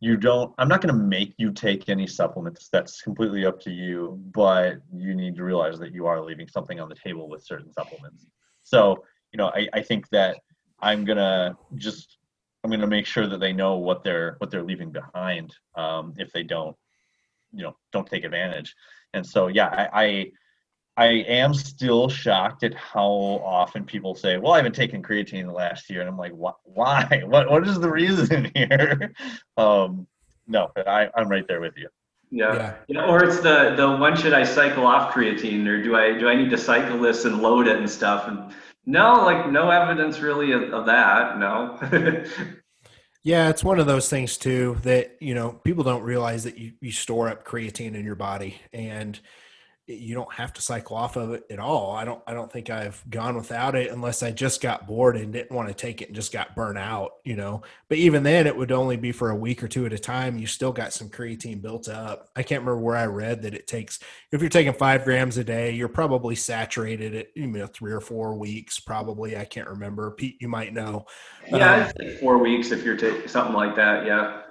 you 0.00 0.16
don't 0.16 0.52
i'm 0.58 0.68
not 0.68 0.82
going 0.82 0.94
to 0.94 1.00
make 1.00 1.34
you 1.38 1.50
take 1.52 1.88
any 1.88 2.06
supplements. 2.06 2.68
That's 2.70 3.00
completely 3.00 3.46
up 3.46 3.60
to 3.60 3.70
you 3.70 4.20
but 4.32 4.76
you 4.94 5.14
need 5.14 5.36
to 5.36 5.44
realize 5.44 5.78
that 5.78 5.92
you 5.92 6.06
are 6.06 6.20
leaving 6.20 6.48
something 6.48 6.80
on 6.80 6.88
the 6.88 6.94
table 6.94 7.28
with 7.28 7.44
certain 7.44 7.72
supplements. 7.72 8.26
So 8.62 9.04
you 9.32 9.38
know 9.38 9.50
i, 9.54 9.68
I 9.72 9.82
think 9.82 10.08
that 10.10 10.38
i'm 10.80 11.04
going 11.04 11.18
to 11.18 11.56
just 11.76 12.18
i'm 12.62 12.70
going 12.70 12.80
to 12.80 12.86
make 12.86 13.06
sure 13.06 13.26
that 13.26 13.40
they 13.40 13.52
know 13.52 13.76
what 13.76 14.02
they're 14.02 14.36
what 14.38 14.50
they're 14.50 14.62
leaving 14.62 14.90
behind 14.90 15.54
um, 15.76 16.14
if 16.18 16.32
they 16.32 16.42
don't 16.42 16.76
you 17.52 17.62
know 17.62 17.76
don't 17.92 18.06
take 18.06 18.24
advantage. 18.24 18.74
And 19.14 19.26
so 19.26 19.48
yeah 19.48 19.88
i, 19.92 20.04
I 20.04 20.30
I 20.96 21.06
am 21.06 21.52
still 21.52 22.08
shocked 22.08 22.62
at 22.62 22.74
how 22.74 23.06
often 23.44 23.84
people 23.84 24.14
say, 24.14 24.38
"Well, 24.38 24.52
I 24.52 24.58
haven't 24.58 24.74
taken 24.74 25.02
creatine 25.02 25.40
in 25.40 25.46
the 25.46 25.52
last 25.52 25.90
year," 25.90 26.00
and 26.00 26.08
I'm 26.08 26.16
like, 26.16 26.32
"Why? 26.32 27.22
What? 27.26 27.50
What 27.50 27.66
is 27.66 27.78
the 27.78 27.90
reason 27.90 28.50
here?" 28.54 29.12
Um, 29.56 30.06
no, 30.46 30.70
I, 30.86 31.10
I'm 31.14 31.28
right 31.28 31.46
there 31.46 31.60
with 31.60 31.76
you. 31.76 31.88
Yeah. 32.30 32.54
yeah. 32.54 32.74
yeah. 32.88 33.06
Or 33.06 33.24
it's 33.24 33.40
the 33.40 33.74
the 33.76 33.96
when 33.96 34.16
should 34.16 34.32
I 34.32 34.44
cycle 34.44 34.86
off 34.86 35.12
creatine, 35.12 35.66
or 35.66 35.82
do 35.82 35.96
I 35.96 36.18
do 36.18 36.28
I 36.28 36.34
need 36.34 36.50
to 36.50 36.58
cycle 36.58 36.98
this 36.98 37.24
and 37.24 37.42
load 37.42 37.68
it 37.68 37.76
and 37.76 37.88
stuff? 37.88 38.26
And 38.26 38.52
no, 38.86 39.24
like 39.24 39.50
no 39.50 39.70
evidence 39.70 40.20
really 40.20 40.52
of, 40.52 40.72
of 40.72 40.86
that. 40.86 41.38
No. 41.38 41.78
yeah, 43.22 43.48
it's 43.50 43.64
one 43.64 43.78
of 43.78 43.86
those 43.86 44.08
things 44.08 44.38
too 44.38 44.78
that 44.82 45.16
you 45.20 45.34
know 45.34 45.52
people 45.64 45.84
don't 45.84 46.02
realize 46.02 46.44
that 46.44 46.56
you 46.56 46.72
you 46.80 46.92
store 46.92 47.28
up 47.28 47.44
creatine 47.44 47.94
in 47.94 48.04
your 48.04 48.14
body 48.14 48.60
and 48.72 49.20
you 49.86 50.14
don't 50.14 50.32
have 50.32 50.52
to 50.52 50.60
cycle 50.60 50.96
off 50.96 51.16
of 51.16 51.32
it 51.32 51.44
at 51.48 51.60
all. 51.60 51.92
I 51.92 52.04
don't 52.04 52.20
I 52.26 52.34
don't 52.34 52.50
think 52.50 52.70
I've 52.70 53.02
gone 53.08 53.36
without 53.36 53.76
it 53.76 53.90
unless 53.90 54.22
I 54.22 54.32
just 54.32 54.60
got 54.60 54.86
bored 54.86 55.16
and 55.16 55.32
didn't 55.32 55.54
want 55.54 55.68
to 55.68 55.74
take 55.74 56.02
it 56.02 56.08
and 56.08 56.14
just 56.14 56.32
got 56.32 56.56
burnt 56.56 56.76
out, 56.76 57.12
you 57.24 57.36
know. 57.36 57.62
But 57.88 57.98
even 57.98 58.24
then 58.24 58.46
it 58.46 58.56
would 58.56 58.72
only 58.72 58.96
be 58.96 59.12
for 59.12 59.30
a 59.30 59.36
week 59.36 59.62
or 59.62 59.68
two 59.68 59.86
at 59.86 59.92
a 59.92 59.98
time. 59.98 60.38
You 60.38 60.46
still 60.46 60.72
got 60.72 60.92
some 60.92 61.08
creatine 61.08 61.62
built 61.62 61.88
up. 61.88 62.30
I 62.34 62.42
can't 62.42 62.62
remember 62.62 62.82
where 62.82 62.96
I 62.96 63.06
read 63.06 63.42
that 63.42 63.54
it 63.54 63.68
takes 63.68 64.00
if 64.32 64.40
you're 64.40 64.50
taking 64.50 64.72
five 64.72 65.04
grams 65.04 65.38
a 65.38 65.44
day, 65.44 65.70
you're 65.72 65.88
probably 65.88 66.34
saturated 66.34 67.14
at 67.14 67.26
you 67.34 67.46
know 67.46 67.66
three 67.66 67.92
or 67.92 68.00
four 68.00 68.34
weeks, 68.34 68.80
probably. 68.80 69.36
I 69.36 69.44
can't 69.44 69.68
remember. 69.68 70.10
Pete, 70.10 70.36
you 70.40 70.48
might 70.48 70.74
know. 70.74 71.06
Yeah, 71.48 71.92
um, 72.00 72.16
four 72.20 72.38
weeks 72.38 72.72
if 72.72 72.82
you're 72.82 72.96
taking 72.96 73.28
something 73.28 73.54
like 73.54 73.76
that. 73.76 74.04
Yeah. 74.04 74.42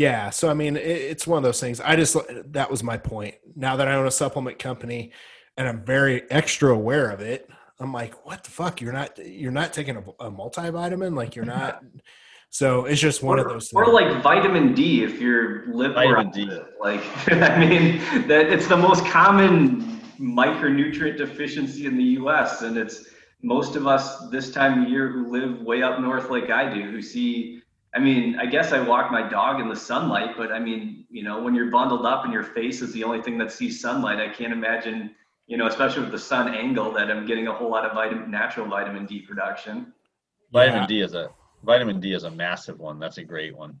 Yeah. 0.00 0.30
So, 0.30 0.48
I 0.48 0.54
mean, 0.54 0.78
it, 0.78 0.86
it's 0.86 1.26
one 1.26 1.36
of 1.36 1.42
those 1.42 1.60
things. 1.60 1.78
I 1.78 1.94
just, 1.94 2.16
that 2.52 2.70
was 2.70 2.82
my 2.82 2.96
point. 2.96 3.34
Now 3.54 3.76
that 3.76 3.86
I 3.86 3.96
own 3.96 4.06
a 4.06 4.10
supplement 4.10 4.58
company 4.58 5.12
and 5.58 5.68
I'm 5.68 5.84
very 5.84 6.22
extra 6.30 6.72
aware 6.72 7.10
of 7.10 7.20
it, 7.20 7.50
I'm 7.78 7.92
like, 7.92 8.24
what 8.24 8.42
the 8.42 8.50
fuck? 8.50 8.80
You're 8.80 8.94
not, 8.94 9.18
you're 9.18 9.52
not 9.52 9.74
taking 9.74 9.98
a, 9.98 10.00
a 10.24 10.30
multivitamin. 10.30 11.14
Like 11.14 11.36
you're 11.36 11.44
not. 11.44 11.84
So 12.52 12.86
it's 12.86 13.00
just 13.00 13.22
one 13.22 13.38
or, 13.38 13.42
of 13.42 13.52
those 13.52 13.68
things. 13.68 13.80
Or 13.80 13.92
like 13.92 14.24
vitamin 14.24 14.74
D 14.74 15.04
if 15.04 15.20
you're 15.20 15.72
liver. 15.72 15.94
Vitamin 15.94 16.32
D. 16.32 16.50
Like, 16.80 17.00
I 17.32 17.64
mean, 17.64 17.98
that 18.26 18.52
it's 18.52 18.66
the 18.66 18.76
most 18.76 19.06
common 19.06 20.00
micronutrient 20.18 21.16
deficiency 21.16 21.86
in 21.86 21.96
the 21.96 22.02
U.S. 22.02 22.62
and 22.62 22.76
it's 22.76 23.04
most 23.40 23.76
of 23.76 23.86
us 23.86 24.28
this 24.30 24.50
time 24.50 24.82
of 24.82 24.88
year 24.88 25.10
who 25.10 25.30
live 25.30 25.60
way 25.60 25.84
up 25.84 26.00
north 26.00 26.28
like 26.28 26.50
I 26.50 26.74
do 26.74 26.90
who 26.90 27.00
see 27.00 27.59
I 27.94 27.98
mean, 27.98 28.38
I 28.38 28.46
guess 28.46 28.72
I 28.72 28.80
walk 28.80 29.10
my 29.10 29.28
dog 29.28 29.60
in 29.60 29.68
the 29.68 29.76
sunlight, 29.76 30.36
but 30.36 30.52
I 30.52 30.60
mean, 30.60 31.06
you 31.10 31.24
know, 31.24 31.42
when 31.42 31.54
you're 31.54 31.70
bundled 31.70 32.06
up 32.06 32.24
and 32.24 32.32
your 32.32 32.44
face 32.44 32.82
is 32.82 32.92
the 32.92 33.02
only 33.02 33.20
thing 33.20 33.36
that 33.38 33.50
sees 33.50 33.80
sunlight, 33.80 34.20
I 34.20 34.28
can't 34.28 34.52
imagine, 34.52 35.14
you 35.48 35.56
know, 35.56 35.66
especially 35.66 36.02
with 36.02 36.12
the 36.12 36.18
sun 36.18 36.54
angle 36.54 36.92
that 36.92 37.10
I'm 37.10 37.26
getting 37.26 37.48
a 37.48 37.52
whole 37.52 37.70
lot 37.70 37.84
of 37.84 37.92
vitamin 37.92 38.30
natural 38.30 38.66
vitamin 38.66 39.06
D 39.06 39.22
production. 39.22 39.92
Vitamin 40.52 40.82
yeah. 40.82 40.86
D 40.86 41.00
is 41.00 41.14
a 41.14 41.30
vitamin 41.64 42.00
D 42.00 42.12
is 42.12 42.22
a 42.22 42.30
massive 42.30 42.78
one. 42.78 43.00
That's 43.00 43.18
a 43.18 43.24
great 43.24 43.56
one. 43.56 43.80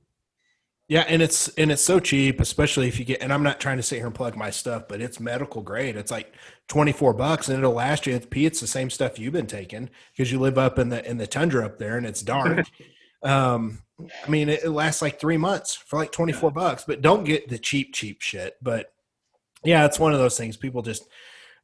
Yeah, 0.88 1.04
and 1.06 1.22
it's 1.22 1.46
and 1.50 1.70
it's 1.70 1.84
so 1.84 2.00
cheap, 2.00 2.40
especially 2.40 2.88
if 2.88 2.98
you 2.98 3.04
get. 3.04 3.22
And 3.22 3.32
I'm 3.32 3.44
not 3.44 3.60
trying 3.60 3.76
to 3.76 3.82
sit 3.82 3.98
here 3.98 4.06
and 4.06 4.14
plug 4.14 4.36
my 4.36 4.50
stuff, 4.50 4.88
but 4.88 5.00
it's 5.00 5.20
medical 5.20 5.62
grade. 5.62 5.94
It's 5.94 6.10
like 6.10 6.34
24 6.66 7.14
bucks, 7.14 7.48
and 7.48 7.56
it'll 7.56 7.74
last 7.74 8.08
you. 8.08 8.14
It's 8.16 8.26
P. 8.26 8.44
It's 8.44 8.58
the 8.58 8.66
same 8.66 8.90
stuff 8.90 9.16
you've 9.16 9.32
been 9.32 9.46
taking 9.46 9.88
because 10.12 10.32
you 10.32 10.40
live 10.40 10.58
up 10.58 10.80
in 10.80 10.88
the 10.88 11.08
in 11.08 11.16
the 11.16 11.28
tundra 11.28 11.64
up 11.64 11.78
there, 11.78 11.96
and 11.96 12.04
it's 12.04 12.22
dark. 12.22 12.66
um, 13.22 13.82
I 14.24 14.30
mean, 14.30 14.48
it, 14.48 14.68
lasts 14.68 15.02
like 15.02 15.20
three 15.20 15.36
months 15.36 15.74
for 15.74 15.98
like 15.98 16.12
24 16.12 16.50
bucks. 16.50 16.84
But 16.86 17.02
don't 17.02 17.24
get 17.24 17.48
the 17.48 17.58
cheap, 17.58 17.92
cheap 17.92 18.22
shit. 18.22 18.56
But 18.62 18.92
yeah, 19.64 19.84
it's 19.84 19.98
one 19.98 20.12
of 20.12 20.18
those 20.18 20.38
things 20.38 20.56
people 20.56 20.82
just 20.82 21.06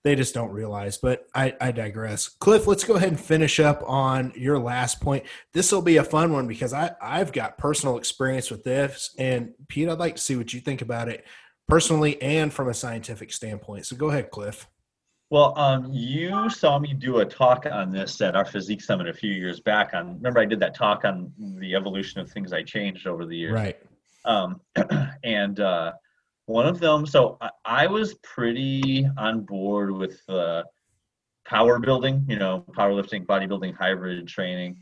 they 0.04 0.14
just 0.14 0.34
don't 0.34 0.52
realize. 0.52 0.98
But 0.98 1.26
I, 1.34 1.54
I 1.61 1.72
digress. 1.72 2.28
Cliff, 2.28 2.66
let's 2.66 2.84
go 2.84 2.94
ahead 2.94 3.09
and 3.09 3.20
finish 3.20 3.59
up 3.59 3.82
on 3.86 4.32
your 4.36 4.59
last 4.59 5.00
point. 5.00 5.24
This 5.52 5.72
will 5.72 5.82
be 5.82 5.96
a 5.96 6.04
fun 6.04 6.32
one 6.32 6.46
because 6.46 6.72
I, 6.72 6.92
I've 7.02 7.32
got 7.32 7.59
personal 7.59 7.96
experience 7.96 8.50
with 8.50 8.62
this. 8.62 9.14
And 9.18 9.54
Pete, 9.68 9.88
I'd 9.88 9.98
like 9.98 10.16
to 10.16 10.22
see 10.22 10.36
what 10.36 10.54
you 10.54 10.61
think 10.61 10.80
about 10.80 11.09
it 11.09 11.24
personally 11.66 12.22
and 12.22 12.52
from 12.52 12.68
a 12.68 12.74
scientific 12.74 13.32
standpoint. 13.32 13.86
So 13.86 13.96
go 13.96 14.11
ahead, 14.11 14.30
Cliff. 14.30 14.68
Well, 15.29 15.59
um, 15.59 15.89
you 15.93 16.49
saw 16.51 16.79
me 16.79 16.95
do 16.95 17.18
a 17.18 17.24
talk 17.24 17.66
on 17.66 17.91
this 17.91 18.20
at 18.20 18.37
our 18.37 18.45
physique 18.45 18.81
summit 18.81 19.09
a 19.09 19.12
few 19.12 19.33
years 19.33 19.59
back. 19.59 19.93
On 19.93 20.14
remember, 20.14 20.39
I 20.39 20.45
did 20.45 20.61
that 20.61 20.74
talk 20.74 21.05
on 21.05 21.33
the 21.59 21.74
evolution 21.74 22.20
of 22.20 22.31
things 22.31 22.53
I 22.53 22.62
changed 22.62 23.09
over 23.09 23.27
the 23.27 23.37
years. 23.37 23.53
Right. 23.53 23.77
Um, 24.24 24.61
and 25.24 25.59
uh, 25.59 25.93
one 26.47 26.66
of 26.66 26.79
them, 26.79 27.07
so 27.07 27.39
I, 27.41 27.51
I, 27.64 27.87
was 27.89 28.14
pretty 28.22 29.09
on 29.18 29.41
board 29.41 29.91
with 29.91 30.20
uh, 30.29 30.62
power 31.45 31.81
building, 31.81 32.24
you 32.29 32.39
know, 32.39 32.64
powerlifting, 32.70 33.27
bodybuilding, 33.27 33.74
hybrid 33.77 34.29
training. 34.29 34.79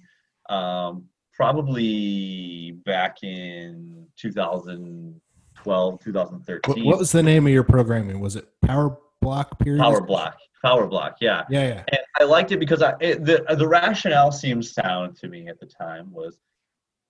Um, 0.51 1.05
probably 1.33 2.73
back 2.85 3.23
in 3.23 4.07
2012, 4.17 6.01
2013. 6.01 6.85
What 6.85 6.99
was 6.99 7.13
the 7.13 7.23
name 7.23 7.47
of 7.47 7.53
your 7.53 7.65
programming? 7.65 8.21
Was 8.21 8.37
it 8.37 8.47
Power 8.61 8.99
block 9.25 9.59
period? 9.59 9.81
Power 9.81 10.01
block. 10.01 10.37
Power 10.63 10.87
block. 10.87 11.17
Yeah. 11.21 11.45
Yeah. 11.51 11.67
Yeah. 11.69 11.85
And 11.89 12.01
I 12.21 12.25
liked 12.25 12.53
it 12.53 12.59
because 12.59 12.83
I 12.83 12.95
it, 13.01 13.25
the 13.25 13.45
the 13.57 13.67
rationale 13.67 14.31
seemed 14.33 14.65
sound 14.65 15.17
to 15.17 15.29
me 15.29 15.49
at 15.49 15.59
the 15.59 15.67
time 15.67 16.13
was 16.13 16.39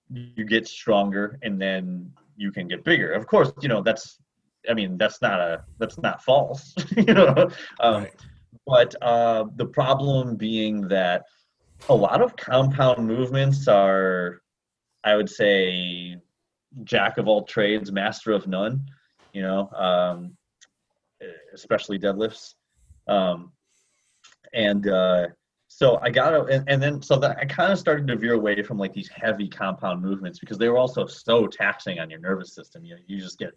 you 0.09 0.45
get 0.45 0.67
stronger 0.67 1.39
and 1.41 1.61
then 1.61 2.11
you 2.35 2.51
can 2.51 2.67
get 2.67 2.83
bigger. 2.83 3.13
Of 3.13 3.27
course, 3.27 3.51
you 3.61 3.69
know 3.69 3.81
that's 3.81 4.19
I 4.69 4.73
mean 4.73 4.97
that's 4.97 5.21
not 5.21 5.39
a 5.39 5.63
that's 5.79 5.97
not 5.99 6.23
false. 6.23 6.73
you 6.97 7.13
know. 7.13 7.49
Um, 7.79 8.03
right. 8.03 8.13
But 8.65 8.95
uh, 9.01 9.45
the 9.57 9.65
problem 9.65 10.37
being 10.37 10.87
that 10.87 11.23
a 11.89 11.95
lot 11.95 12.21
of 12.21 12.35
compound 12.35 13.07
movements 13.07 13.67
are, 13.67 14.41
I 15.03 15.15
would 15.15 15.29
say, 15.29 16.17
jack 16.83 17.17
of 17.17 17.27
all 17.27 17.43
trades, 17.43 17.91
master 17.91 18.31
of 18.31 18.47
none. 18.47 18.85
You 19.33 19.43
know, 19.43 19.69
um, 19.71 20.35
especially 21.53 21.99
deadlifts. 21.99 22.55
Um, 23.07 23.51
and 24.53 24.87
uh, 24.87 25.27
so 25.67 25.99
I 26.01 26.09
got 26.09 26.31
to, 26.31 26.43
and, 26.45 26.67
and, 26.69 26.81
then 26.81 27.01
so 27.01 27.17
that 27.17 27.37
I 27.37 27.45
kind 27.45 27.71
of 27.71 27.77
started 27.77 28.07
to 28.07 28.15
veer 28.15 28.33
away 28.33 28.61
from 28.63 28.77
like 28.77 28.93
these 28.93 29.09
heavy 29.09 29.47
compound 29.47 30.01
movements 30.01 30.39
because 30.39 30.57
they 30.57 30.69
were 30.69 30.77
also 30.77 31.05
so 31.05 31.47
taxing 31.47 31.99
on 31.99 32.09
your 32.09 32.19
nervous 32.19 32.53
system. 32.53 32.85
You 32.85 32.95
know, 32.95 33.01
you 33.07 33.19
just 33.19 33.37
get 33.37 33.51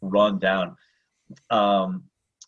run 0.00 0.38
down. 0.38 0.76
Um, 1.50 2.04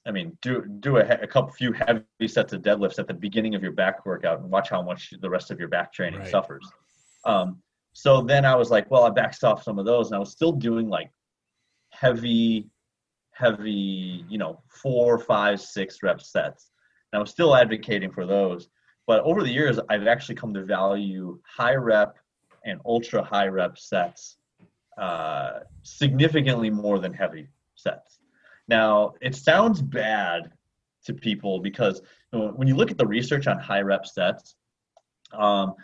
I 0.06 0.10
mean, 0.10 0.36
do 0.42 0.66
do 0.80 0.98
a, 0.98 1.00
a 1.00 1.26
couple 1.26 1.52
few 1.52 1.72
heavy 1.72 2.04
sets 2.26 2.52
of 2.52 2.62
deadlifts 2.62 2.98
at 2.98 3.06
the 3.06 3.14
beginning 3.14 3.54
of 3.54 3.62
your 3.62 3.72
back 3.72 4.04
workout 4.04 4.40
and 4.40 4.50
watch 4.50 4.68
how 4.68 4.82
much 4.82 5.14
the 5.20 5.30
rest 5.30 5.50
of 5.50 5.58
your 5.58 5.68
back 5.68 5.92
training 5.92 6.20
right. 6.20 6.30
suffers. 6.30 6.68
Um, 7.24 7.62
so 7.94 8.20
then 8.20 8.44
I 8.44 8.54
was 8.56 8.70
like, 8.70 8.90
well, 8.90 9.04
I 9.04 9.10
backed 9.10 9.42
off 9.44 9.62
some 9.62 9.78
of 9.78 9.86
those, 9.86 10.08
and 10.08 10.16
I 10.16 10.18
was 10.18 10.32
still 10.32 10.52
doing 10.52 10.88
like 10.88 11.10
heavy 11.92 12.68
heavy, 13.34 14.24
you 14.28 14.38
know, 14.38 14.62
four, 14.68 15.18
five, 15.18 15.60
six 15.60 16.02
rep 16.02 16.20
sets. 16.20 16.70
And 17.12 17.20
I'm 17.20 17.26
still 17.26 17.54
advocating 17.54 18.10
for 18.10 18.26
those. 18.26 18.68
But 19.06 19.22
over 19.24 19.42
the 19.42 19.52
years, 19.52 19.78
I've 19.90 20.06
actually 20.06 20.36
come 20.36 20.54
to 20.54 20.64
value 20.64 21.38
high 21.46 21.74
rep 21.74 22.16
and 22.64 22.80
ultra 22.86 23.22
high 23.22 23.48
rep 23.48 23.76
sets 23.78 24.38
uh, 24.98 25.60
significantly 25.82 26.70
more 26.70 26.98
than 26.98 27.12
heavy 27.12 27.48
sets. 27.74 28.18
Now, 28.68 29.14
it 29.20 29.34
sounds 29.34 29.82
bad 29.82 30.52
to 31.04 31.12
people 31.12 31.60
because 31.60 32.00
you 32.32 32.38
know, 32.38 32.48
when 32.56 32.66
you 32.66 32.76
look 32.76 32.90
at 32.90 32.98
the 32.98 33.06
research 33.06 33.46
on 33.46 33.58
high 33.58 33.82
rep 33.82 34.06
sets, 34.06 34.56
um, 35.32 35.74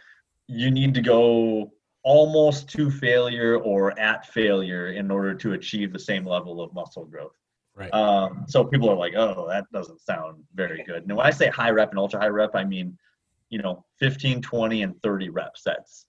you 0.46 0.70
need 0.70 0.94
to 0.94 1.02
go 1.02 1.72
almost 2.02 2.68
to 2.70 2.90
failure 2.90 3.58
or 3.58 3.98
at 3.98 4.26
failure 4.26 4.92
in 4.92 5.10
order 5.10 5.34
to 5.34 5.52
achieve 5.52 5.92
the 5.92 5.98
same 5.98 6.24
level 6.24 6.62
of 6.62 6.72
muscle 6.72 7.04
growth. 7.04 7.34
Right. 7.74 7.92
Um, 7.94 8.44
so 8.48 8.64
people 8.64 8.90
are 8.90 8.96
like, 8.96 9.14
oh, 9.16 9.46
that 9.48 9.64
doesn't 9.72 10.00
sound 10.00 10.42
very 10.54 10.82
good. 10.84 11.04
And 11.04 11.16
when 11.16 11.26
I 11.26 11.30
say 11.30 11.48
high 11.48 11.70
rep 11.70 11.90
and 11.90 11.98
ultra 11.98 12.20
high 12.20 12.28
rep, 12.28 12.54
I 12.54 12.64
mean, 12.64 12.96
you 13.48 13.60
know, 13.60 13.84
15, 13.98 14.42
20, 14.42 14.82
and 14.82 15.02
30 15.02 15.28
rep 15.30 15.56
sets. 15.56 16.06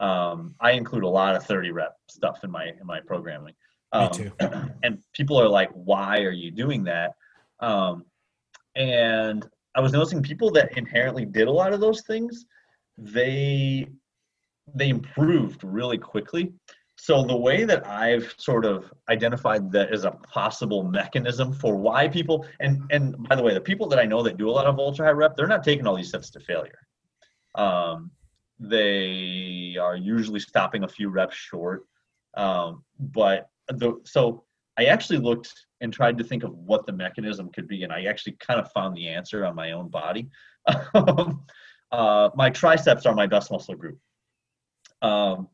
Um, 0.00 0.54
I 0.60 0.72
include 0.72 1.04
a 1.04 1.08
lot 1.08 1.36
of 1.36 1.44
30 1.44 1.70
rep 1.70 1.96
stuff 2.08 2.42
in 2.44 2.50
my 2.50 2.66
in 2.66 2.86
my 2.86 3.00
programming. 3.00 3.54
Um, 3.92 4.08
Me 4.10 4.24
too. 4.24 4.32
And 4.82 4.98
people 5.12 5.40
are 5.40 5.48
like, 5.48 5.70
why 5.72 6.20
are 6.20 6.32
you 6.32 6.50
doing 6.50 6.84
that? 6.84 7.14
Um, 7.60 8.04
and 8.74 9.48
I 9.74 9.80
was 9.80 9.92
noticing 9.92 10.22
people 10.22 10.50
that 10.52 10.76
inherently 10.76 11.24
did 11.24 11.48
a 11.48 11.52
lot 11.52 11.72
of 11.72 11.80
those 11.80 12.02
things, 12.02 12.46
they 12.98 13.86
they 14.74 14.88
improved 14.88 15.64
really 15.64 15.98
quickly. 15.98 16.52
So 17.02 17.24
the 17.24 17.36
way 17.36 17.64
that 17.64 17.84
I've 17.84 18.32
sort 18.38 18.64
of 18.64 18.92
identified 19.08 19.72
that 19.72 19.92
as 19.92 20.04
a 20.04 20.12
possible 20.12 20.84
mechanism 20.84 21.52
for 21.52 21.74
why 21.74 22.06
people 22.06 22.46
and 22.60 22.80
and 22.92 23.16
by 23.28 23.34
the 23.34 23.42
way, 23.42 23.52
the 23.54 23.60
people 23.60 23.88
that 23.88 23.98
I 23.98 24.04
know 24.04 24.22
that 24.22 24.36
do 24.36 24.48
a 24.48 24.52
lot 24.52 24.66
of 24.66 24.78
ultra 24.78 25.06
high 25.06 25.10
rep, 25.10 25.34
they're 25.34 25.48
not 25.48 25.64
taking 25.64 25.84
all 25.84 25.96
these 25.96 26.12
sets 26.12 26.30
to 26.30 26.38
failure. 26.38 26.78
Um, 27.56 28.12
they 28.60 29.76
are 29.80 29.96
usually 29.96 30.38
stopping 30.38 30.84
a 30.84 30.88
few 30.88 31.08
reps 31.08 31.34
short. 31.34 31.86
Um, 32.36 32.84
but 33.00 33.48
the 33.66 33.94
so 34.04 34.44
I 34.78 34.84
actually 34.84 35.18
looked 35.18 35.52
and 35.80 35.92
tried 35.92 36.16
to 36.18 36.22
think 36.22 36.44
of 36.44 36.54
what 36.54 36.86
the 36.86 36.92
mechanism 36.92 37.50
could 37.52 37.66
be, 37.66 37.82
and 37.82 37.92
I 37.92 38.04
actually 38.04 38.36
kind 38.38 38.60
of 38.60 38.70
found 38.70 38.96
the 38.96 39.08
answer 39.08 39.44
on 39.44 39.56
my 39.56 39.72
own 39.72 39.88
body. 39.88 40.30
uh, 40.94 42.30
my 42.36 42.50
triceps 42.50 43.06
are 43.06 43.14
my 43.16 43.26
best 43.26 43.50
muscle 43.50 43.74
group. 43.74 43.98
Um, 45.10 45.48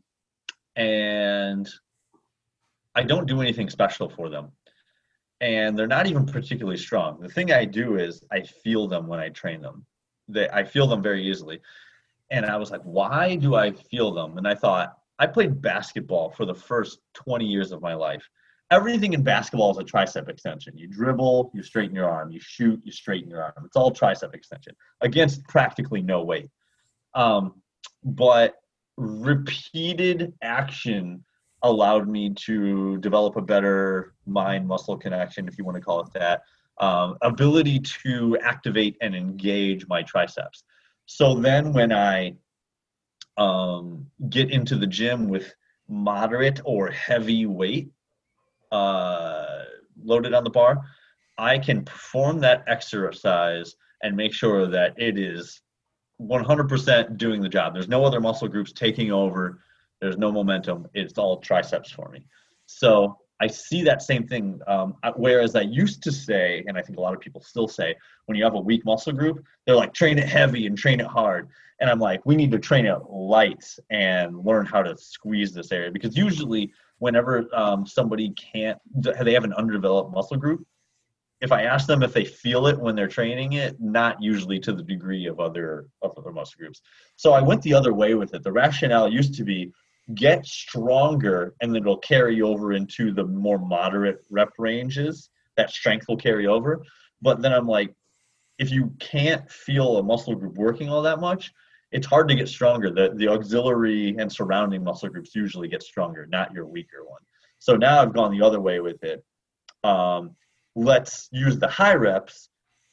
and 0.79 1.69
I 2.95 3.03
don't 3.03 3.27
do 3.27 3.43
anything 3.43 3.69
special 3.69 4.09
for 4.09 4.31
them. 4.31 4.53
And 5.41 5.79
they're 5.79 5.87
not 5.87 6.07
even 6.07 6.25
particularly 6.25 6.79
strong. 6.79 7.21
The 7.21 7.29
thing 7.29 7.53
I 7.53 7.65
do 7.65 7.97
is 7.97 8.23
I 8.31 8.43
feel 8.43 8.89
them 8.89 9.07
when 9.07 9.21
I 9.21 9.29
train 9.29 9.61
them. 9.61 9.85
They, 10.29 10.49
I 10.49 10.65
feel 10.65 10.87
them 10.87 11.03
very 11.03 11.29
easily. 11.29 11.61
And 12.31 12.47
I 12.47 12.57
was 12.57 12.71
like, 12.71 12.83
why 12.83 13.37
do 13.37 13.55
I 13.57 13.73
feel 13.73 14.13
them? 14.13 14.39
And 14.39 14.47
I 14.47 14.55
thought, 14.55 14.97
I 15.19 15.27
played 15.27 15.61
basketball 15.61 16.31
for 16.31 16.45
the 16.45 16.55
first 16.55 17.01
20 17.15 17.45
years 17.45 17.73
of 17.73 17.83
my 17.83 17.95
life. 17.95 18.29
Everything 18.71 19.15
in 19.15 19.23
basketball 19.23 19.73
is 19.73 19.79
a 19.79 19.85
tricep 19.85 20.29
extension. 20.29 20.77
You 20.77 20.87
dribble, 20.87 21.51
you 21.55 21.63
straighten 21.63 21.97
your 21.97 22.09
arm. 22.09 22.31
You 22.31 22.39
shoot, 22.41 22.81
you 22.85 22.93
straighten 22.93 23.31
your 23.31 23.43
arm. 23.43 23.65
It's 23.65 23.77
all 23.77 23.91
tricep 23.91 24.35
extension 24.35 24.75
against 25.01 25.43
practically 25.49 26.03
no 26.03 26.23
weight. 26.23 26.51
Um, 27.15 27.63
but 28.05 28.58
repeated 28.99 30.35
action 30.43 31.25
allowed 31.63 32.09
me 32.09 32.35
to 32.35 32.99
develop 32.99 33.37
a 33.37 33.43
better 33.43 34.15
mind 34.27 34.67
muscle 34.67 34.97
connection, 34.97 35.47
if 35.49 35.57
you 35.57 35.65
want 35.65 35.77
to 35.77 35.81
call 35.81 36.01
it 36.01 36.13
that, 36.15 36.43
um, 36.81 37.17
ability 37.23 37.79
to 37.81 38.37
activate 38.43 38.97
and 39.01 39.15
engage 39.15 39.87
my 39.89 40.03
triceps. 40.03 40.65
So 41.07 41.35
then 41.35 41.73
when 41.73 41.93
I 41.93 42.35
um, 43.37 44.07
get 44.31 44.51
into 44.51 44.77
the 44.77 44.87
gym 44.87 45.29
with 45.29 45.55
moderate 45.89 46.61
or 46.65 46.91
heavy 46.91 47.47
weight 47.47 47.91
uh, 48.73 49.63
loaded 50.03 50.35
on 50.35 50.45
the 50.45 50.51
bar, 50.51 50.83
I 51.39 51.59
can 51.59 51.85
perform 51.85 52.41
that 52.41 52.65
exercise 52.67 53.75
and 54.03 54.17
make 54.17 54.35
sure 54.35 54.67
that 54.67 54.95
it 54.97 55.19
is 55.19 55.61
100% 56.21 57.17
doing 57.17 57.41
the 57.41 57.49
job. 57.49 57.75
There's 57.75 57.89
no 57.89 58.05
other 58.05 58.21
muscle 58.21 58.49
groups 58.49 58.73
taking 58.73 59.13
over. 59.13 59.61
There's 60.01 60.19
no 60.19 60.33
momentum. 60.33 60.87
It's 60.95 61.19
all 61.19 61.39
triceps 61.39 61.91
for 61.91 62.09
me. 62.09 62.25
So 62.67 63.19
I 63.41 63.47
see 63.47 63.83
that 63.85 64.03
same 64.03 64.27
thing. 64.27 64.61
Um, 64.67 64.97
whereas 65.17 65.55
I 65.55 65.63
used 65.63 66.03
to 66.03 66.13
say, 66.13 66.65
and 66.67 66.77
I 66.77 66.83
think 66.83 66.99
a 66.99 67.01
lot 67.01 67.15
of 67.15 67.21
people 67.21 67.41
still 67.41 67.69
say, 67.69 67.95
when 68.27 68.37
you 68.37 68.45
have 68.45 68.55
a 68.55 68.61
weak 68.61 68.85
muscle 68.85 69.13
group, 69.13 69.45
they're 69.65 69.77
like, 69.77 69.95
train 69.95 70.19
it 70.19 70.29
heavy 70.29 70.67
and 70.67 70.77
train 70.77 71.01
it 71.01 71.07
hard. 71.07 71.49
And 71.81 71.89
I'm 71.89 72.01
like, 72.01 72.25
we 72.27 72.35
need 72.35 72.51
to 72.53 72.59
train 72.59 72.87
it 72.87 72.99
light 73.09 73.65
and 73.91 74.45
learn 74.45 74.67
how 74.67 74.83
to 74.83 74.97
squeeze 74.99 75.53
this 75.53 75.71
area 75.71 75.93
because 75.93 76.17
usually, 76.17 76.73
whenever 76.99 77.49
um, 77.55 77.87
somebody 77.87 78.31
can't, 78.31 78.79
they 79.23 79.33
have 79.33 79.45
an 79.45 79.53
underdeveloped 79.53 80.13
muscle 80.13 80.37
group. 80.37 80.67
If 81.41 81.53
I 81.53 81.63
ask 81.63 81.87
them 81.87 82.03
if 82.03 82.13
they 82.13 82.25
feel 82.25 82.67
it 82.67 82.79
when 82.79 82.97
they're 82.97 83.07
training 83.07 83.53
it, 83.53 83.77
not 83.81 84.21
usually 84.21 84.59
to 84.61 84.73
the 84.73 84.83
degree 84.83 85.27
of 85.27 85.39
other 85.39 85.87
of 86.03 86.13
other 86.19 86.33
muscle 86.33 86.59
groups. 86.59 86.83
So 87.17 87.33
I 87.33 87.41
went 87.41 87.63
the 87.63 87.75
other 87.75 87.95
way 87.95 88.15
with 88.15 88.35
it. 88.35 88.43
The 88.43 88.53
rationale 88.53 89.09
used 89.09 89.35
to 89.35 89.45
be 89.45 89.73
get 90.15 90.47
stronger 90.47 91.55
and 91.61 91.75
then 91.75 91.83
it'll 91.83 91.99
carry 91.99 92.41
over 92.43 92.73
into 92.73 93.13
the 93.13 93.25
more 93.25 93.59
moderate 93.59 94.25
rep 94.31 94.51
ranges. 94.59 95.31
That 95.57 95.71
strength 95.71 96.07
will 96.09 96.17
carry 96.17 96.47
over. 96.47 96.83
But 97.21 97.43
then 97.43 97.53
i'm 97.53 97.67
like 97.67 97.93
if 98.59 98.71
you 98.71 98.93
can't 98.99 99.49
feel 99.51 99.99
a 99.99 100.03
muscle 100.03 100.35
group 100.35 100.57
working 100.57 100.89
all 100.89 101.03
that 101.03 101.21
much 101.21 101.53
it's 101.91 102.07
hard 102.07 102.29
to 102.29 102.35
get 102.35 102.49
stronger. 102.49 102.91
The, 102.91 103.15
the 103.15 103.29
auxiliary 103.29 104.15
and 104.19 104.31
surrounding 104.31 104.85
muscle 104.85 105.09
groups 105.09 105.35
usually 105.35 105.69
get 105.69 105.83
stronger 105.83 106.27
not 106.27 106.53
your 106.53 106.67
weaker 106.67 107.05
one. 107.05 107.23
So 107.59 107.77
now 107.77 108.01
i've 108.01 108.13
gone 108.13 108.31
the 108.31 108.45
other 108.45 108.61
way 108.61 108.81
with 108.81 109.03
it. 109.03 109.25
Um, 109.85 110.37
let's 110.79 111.29
use 111.33 111.59
the 111.59 111.69
high 111.69 111.95
reps 111.95 112.49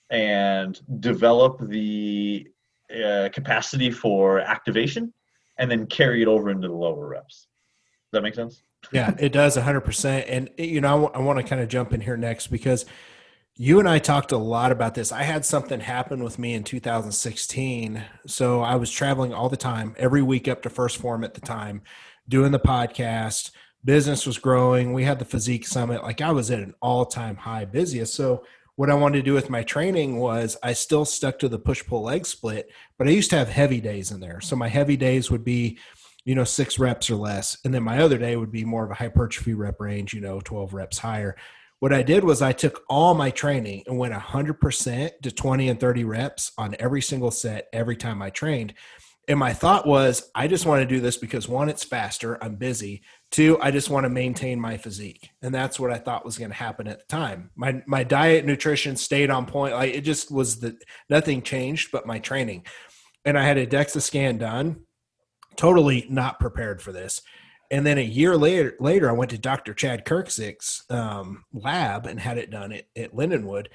and 0.09 0.79
develop 0.99 1.59
the 1.67 2.47
uh, 3.03 3.29
capacity 3.33 3.91
for 3.91 4.39
activation 4.39 5.13
and 5.57 5.69
then 5.69 5.85
carry 5.87 6.21
it 6.21 6.27
over 6.27 6.49
into 6.49 6.67
the 6.67 6.73
lower 6.73 7.07
reps. 7.07 7.47
Does 8.11 8.19
that 8.19 8.23
make 8.23 8.35
sense? 8.35 8.63
yeah, 8.91 9.15
it 9.17 9.31
does 9.31 9.57
100%. 9.57 10.25
And, 10.27 10.49
you 10.57 10.81
know, 10.81 11.07
I, 11.07 11.17
I 11.17 11.21
want 11.21 11.39
to 11.39 11.43
kind 11.43 11.61
of 11.61 11.67
jump 11.69 11.93
in 11.93 12.01
here 12.01 12.17
next 12.17 12.47
because 12.47 12.85
you 13.55 13.79
and 13.79 13.87
I 13.87 13.99
talked 13.99 14.31
a 14.31 14.37
lot 14.37 14.71
about 14.71 14.95
this. 14.95 15.11
I 15.11 15.23
had 15.23 15.45
something 15.45 15.79
happen 15.79 16.23
with 16.23 16.37
me 16.37 16.53
in 16.53 16.63
2016. 16.63 18.03
So 18.27 18.61
I 18.61 18.75
was 18.75 18.91
traveling 18.91 19.33
all 19.33 19.49
the 19.49 19.57
time, 19.57 19.95
every 19.97 20.21
week 20.21 20.47
up 20.47 20.61
to 20.63 20.69
1st 20.69 20.97
Phorm 20.97 21.23
at 21.23 21.33
the 21.33 21.41
time, 21.41 21.81
doing 22.27 22.51
the 22.51 22.59
podcast. 22.59 23.51
Business 23.85 24.25
was 24.25 24.37
growing. 24.37 24.91
We 24.91 25.03
had 25.03 25.19
the 25.19 25.25
physique 25.25 25.65
summit. 25.65 26.03
Like 26.03 26.19
I 26.19 26.31
was 26.31 26.51
at 26.51 26.59
an 26.59 26.73
all 26.81 27.05
time 27.05 27.37
high 27.37 27.65
busiest. 27.65 28.15
So 28.15 28.43
what 28.75 28.89
I 28.89 28.95
wanted 28.95 29.19
to 29.19 29.23
do 29.23 29.33
with 29.33 29.49
my 29.49 29.63
training 29.63 30.17
was 30.17 30.57
I 30.61 30.73
still 30.73 31.05
stuck 31.05 31.39
to 31.39 31.47
the 31.47 31.59
push 31.59 31.85
pull 31.85 32.03
leg 32.03 32.25
split, 32.25 32.71
but 32.97 33.07
I 33.07 33.11
used 33.11 33.29
to 33.29 33.37
have 33.37 33.47
heavy 33.47 33.79
days 33.79 34.11
in 34.11 34.19
there. 34.19 34.41
So 34.41 34.55
my 34.55 34.67
heavy 34.67 34.97
days 34.97 35.31
would 35.31 35.45
be, 35.45 35.77
you 36.25 36.35
know, 36.35 36.43
six 36.43 36.77
reps 36.77 37.09
or 37.09 37.15
less. 37.15 37.57
And 37.63 37.73
then 37.73 37.83
my 37.83 37.99
other 37.99 38.17
day 38.17 38.35
would 38.35 38.51
be 38.51 38.65
more 38.65 38.83
of 38.83 38.91
a 38.91 38.95
hypertrophy 38.95 39.53
rep 39.53 39.79
range, 39.79 40.13
you 40.13 40.19
know, 40.19 40.41
12 40.41 40.73
reps 40.73 40.97
higher. 40.97 41.37
What 41.79 41.93
I 41.93 42.03
did 42.03 42.23
was 42.23 42.41
I 42.41 42.51
took 42.51 42.83
all 42.89 43.13
my 43.13 43.29
training 43.29 43.83
and 43.85 43.97
went 43.97 44.13
100% 44.13 45.09
to 45.21 45.31
20 45.31 45.69
and 45.69 45.79
30 45.79 46.03
reps 46.03 46.51
on 46.57 46.75
every 46.79 47.01
single 47.01 47.31
set 47.31 47.67
every 47.71 47.95
time 47.95 48.21
I 48.21 48.29
trained. 48.29 48.73
And 49.27 49.39
my 49.39 49.53
thought 49.53 49.87
was, 49.87 50.29
I 50.35 50.47
just 50.47 50.65
want 50.65 50.81
to 50.81 50.85
do 50.85 50.99
this 50.99 51.17
because 51.17 51.47
one, 51.47 51.69
it's 51.69 51.83
faster, 51.83 52.43
I'm 52.43 52.55
busy. 52.55 53.03
Two, 53.35 53.59
I 53.59 53.69
just 53.69 53.89
want 53.89 54.05
to 54.05 54.09
maintain 54.09 54.61
my 54.61 54.77
physique. 54.77 55.29
And 55.41 55.53
that's 55.53 55.77
what 55.77 55.91
I 55.91 55.97
thought 55.97 56.23
was 56.23 56.37
going 56.37 56.51
to 56.51 56.55
happen 56.55 56.87
at 56.87 56.99
the 56.99 57.05
time. 57.13 57.51
My 57.57 57.83
my 57.85 58.01
diet 58.01 58.45
nutrition 58.45 58.95
stayed 58.95 59.29
on 59.29 59.45
point. 59.45 59.73
Like 59.73 59.93
it 59.93 60.05
just 60.05 60.31
was 60.31 60.61
the 60.61 60.77
nothing 61.09 61.41
changed 61.41 61.91
but 61.91 62.07
my 62.07 62.17
training. 62.17 62.65
And 63.25 63.37
I 63.37 63.43
had 63.43 63.57
a 63.57 63.67
DEXA 63.67 64.01
scan 64.01 64.37
done, 64.37 64.85
totally 65.57 66.07
not 66.09 66.39
prepared 66.39 66.81
for 66.81 66.93
this. 66.93 67.21
And 67.69 67.85
then 67.85 67.97
a 67.97 68.01
year 68.01 68.37
later, 68.37 68.77
later 68.79 69.09
I 69.09 69.13
went 69.13 69.31
to 69.31 69.37
Dr. 69.37 69.73
Chad 69.73 70.05
Kerksick's 70.05 70.85
um, 70.89 71.43
lab 71.51 72.05
and 72.05 72.21
had 72.21 72.37
it 72.37 72.51
done 72.51 72.71
at, 72.71 72.85
at 72.95 73.13
Lindenwood. 73.13 73.67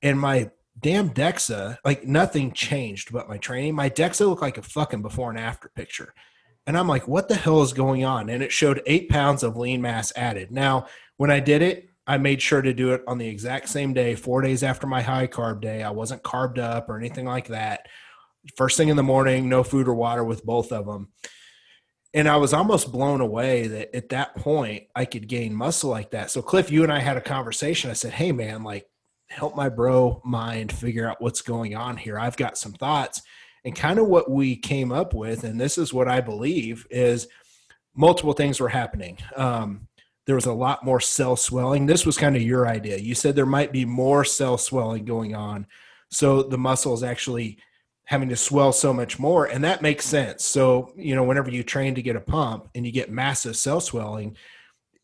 And 0.00 0.18
my 0.18 0.52
damn 0.80 1.10
DEXA, 1.10 1.76
like 1.84 2.06
nothing 2.06 2.52
changed 2.52 3.12
but 3.12 3.28
my 3.28 3.36
training. 3.36 3.74
My 3.74 3.90
DEXA 3.90 4.26
looked 4.26 4.40
like 4.40 4.56
a 4.56 4.62
fucking 4.62 5.02
before 5.02 5.28
and 5.28 5.38
after 5.38 5.68
picture. 5.68 6.14
And 6.66 6.78
I'm 6.78 6.88
like, 6.88 7.08
what 7.08 7.28
the 7.28 7.34
hell 7.34 7.62
is 7.62 7.72
going 7.72 8.04
on? 8.04 8.28
And 8.28 8.42
it 8.42 8.52
showed 8.52 8.82
eight 8.86 9.08
pounds 9.08 9.42
of 9.42 9.56
lean 9.56 9.82
mass 9.82 10.12
added. 10.14 10.52
Now, 10.52 10.86
when 11.16 11.30
I 11.30 11.40
did 11.40 11.62
it, 11.62 11.88
I 12.06 12.18
made 12.18 12.42
sure 12.42 12.62
to 12.62 12.72
do 12.72 12.92
it 12.92 13.02
on 13.06 13.18
the 13.18 13.28
exact 13.28 13.68
same 13.68 13.92
day, 13.92 14.14
four 14.14 14.42
days 14.42 14.62
after 14.62 14.86
my 14.86 15.02
high 15.02 15.26
carb 15.26 15.60
day. 15.60 15.82
I 15.82 15.90
wasn't 15.90 16.22
carved 16.22 16.58
up 16.58 16.88
or 16.88 16.98
anything 16.98 17.26
like 17.26 17.48
that. 17.48 17.86
First 18.56 18.76
thing 18.76 18.88
in 18.88 18.96
the 18.96 19.02
morning, 19.02 19.48
no 19.48 19.62
food 19.62 19.88
or 19.88 19.94
water 19.94 20.24
with 20.24 20.44
both 20.44 20.72
of 20.72 20.86
them. 20.86 21.08
And 22.14 22.28
I 22.28 22.36
was 22.36 22.52
almost 22.52 22.92
blown 22.92 23.20
away 23.20 23.68
that 23.68 23.96
at 23.96 24.10
that 24.10 24.34
point 24.36 24.84
I 24.94 25.04
could 25.04 25.28
gain 25.28 25.54
muscle 25.54 25.90
like 25.90 26.10
that. 26.10 26.30
So, 26.30 26.42
Cliff, 26.42 26.70
you 26.70 26.82
and 26.82 26.92
I 26.92 26.98
had 26.98 27.16
a 27.16 27.22
conversation. 27.22 27.90
I 27.90 27.94
said, 27.94 28.12
Hey, 28.12 28.32
man, 28.32 28.64
like, 28.64 28.86
help 29.30 29.56
my 29.56 29.68
bro 29.68 30.20
mind 30.24 30.70
figure 30.72 31.08
out 31.08 31.22
what's 31.22 31.40
going 31.40 31.74
on 31.74 31.96
here. 31.96 32.18
I've 32.18 32.36
got 32.36 32.58
some 32.58 32.72
thoughts. 32.72 33.22
And 33.64 33.76
kind 33.76 33.98
of 33.98 34.08
what 34.08 34.30
we 34.30 34.56
came 34.56 34.90
up 34.90 35.14
with, 35.14 35.44
and 35.44 35.60
this 35.60 35.78
is 35.78 35.92
what 35.92 36.08
I 36.08 36.20
believe, 36.20 36.86
is 36.90 37.28
multiple 37.94 38.32
things 38.32 38.58
were 38.58 38.68
happening. 38.68 39.18
Um, 39.36 39.88
there 40.26 40.34
was 40.34 40.46
a 40.46 40.52
lot 40.52 40.84
more 40.84 41.00
cell 41.00 41.36
swelling. 41.36 41.86
This 41.86 42.06
was 42.06 42.16
kind 42.16 42.36
of 42.36 42.42
your 42.42 42.66
idea. 42.66 42.96
You 42.98 43.14
said 43.14 43.34
there 43.34 43.46
might 43.46 43.72
be 43.72 43.84
more 43.84 44.24
cell 44.24 44.58
swelling 44.58 45.04
going 45.04 45.34
on. 45.34 45.66
So 46.10 46.42
the 46.42 46.58
muscle 46.58 46.94
is 46.94 47.02
actually 47.02 47.58
having 48.04 48.28
to 48.28 48.36
swell 48.36 48.72
so 48.72 48.92
much 48.92 49.18
more. 49.18 49.46
And 49.46 49.64
that 49.64 49.82
makes 49.82 50.04
sense. 50.04 50.44
So, 50.44 50.92
you 50.96 51.14
know, 51.14 51.24
whenever 51.24 51.50
you 51.50 51.62
train 51.62 51.94
to 51.94 52.02
get 52.02 52.16
a 52.16 52.20
pump 52.20 52.68
and 52.74 52.84
you 52.84 52.92
get 52.92 53.10
massive 53.10 53.56
cell 53.56 53.80
swelling, 53.80 54.36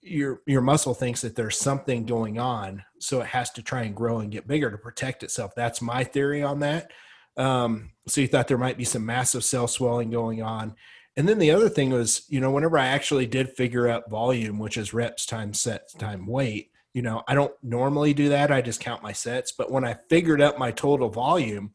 your 0.00 0.40
your 0.46 0.60
muscle 0.60 0.94
thinks 0.94 1.20
that 1.20 1.34
there's 1.34 1.58
something 1.58 2.06
going 2.06 2.38
on 2.38 2.82
so 2.98 3.20
it 3.20 3.26
has 3.26 3.50
to 3.50 3.62
try 3.62 3.82
and 3.82 3.94
grow 3.94 4.20
and 4.20 4.30
get 4.30 4.46
bigger 4.46 4.70
to 4.70 4.78
protect 4.78 5.22
itself 5.22 5.52
that's 5.56 5.82
my 5.82 6.04
theory 6.04 6.42
on 6.42 6.60
that 6.60 6.90
um, 7.36 7.90
so 8.10 8.20
you 8.20 8.28
thought 8.28 8.48
there 8.48 8.58
might 8.58 8.78
be 8.78 8.84
some 8.84 9.04
massive 9.04 9.44
cell 9.44 9.68
swelling 9.68 10.10
going 10.10 10.42
on. 10.42 10.74
And 11.16 11.28
then 11.28 11.38
the 11.38 11.50
other 11.50 11.68
thing 11.68 11.90
was 11.90 12.24
you 12.28 12.40
know 12.40 12.50
whenever 12.50 12.78
i 12.78 12.86
actually 12.86 13.26
did 13.26 13.56
figure 13.56 13.88
out 13.88 14.10
volume 14.10 14.58
which 14.58 14.76
is 14.76 14.94
reps 14.94 15.26
times 15.26 15.60
sets 15.60 15.92
time 15.94 16.26
weight 16.26 16.70
you 16.94 17.02
know 17.02 17.24
i 17.26 17.34
don't 17.34 17.52
normally 17.62 18.14
do 18.14 18.28
that. 18.28 18.52
I 18.52 18.60
just 18.60 18.80
count 18.80 19.02
my 19.02 19.12
sets. 19.12 19.52
But 19.52 19.70
when 19.70 19.84
i 19.84 19.96
figured 20.08 20.40
out 20.40 20.58
my 20.58 20.70
total 20.70 21.08
volume 21.08 21.72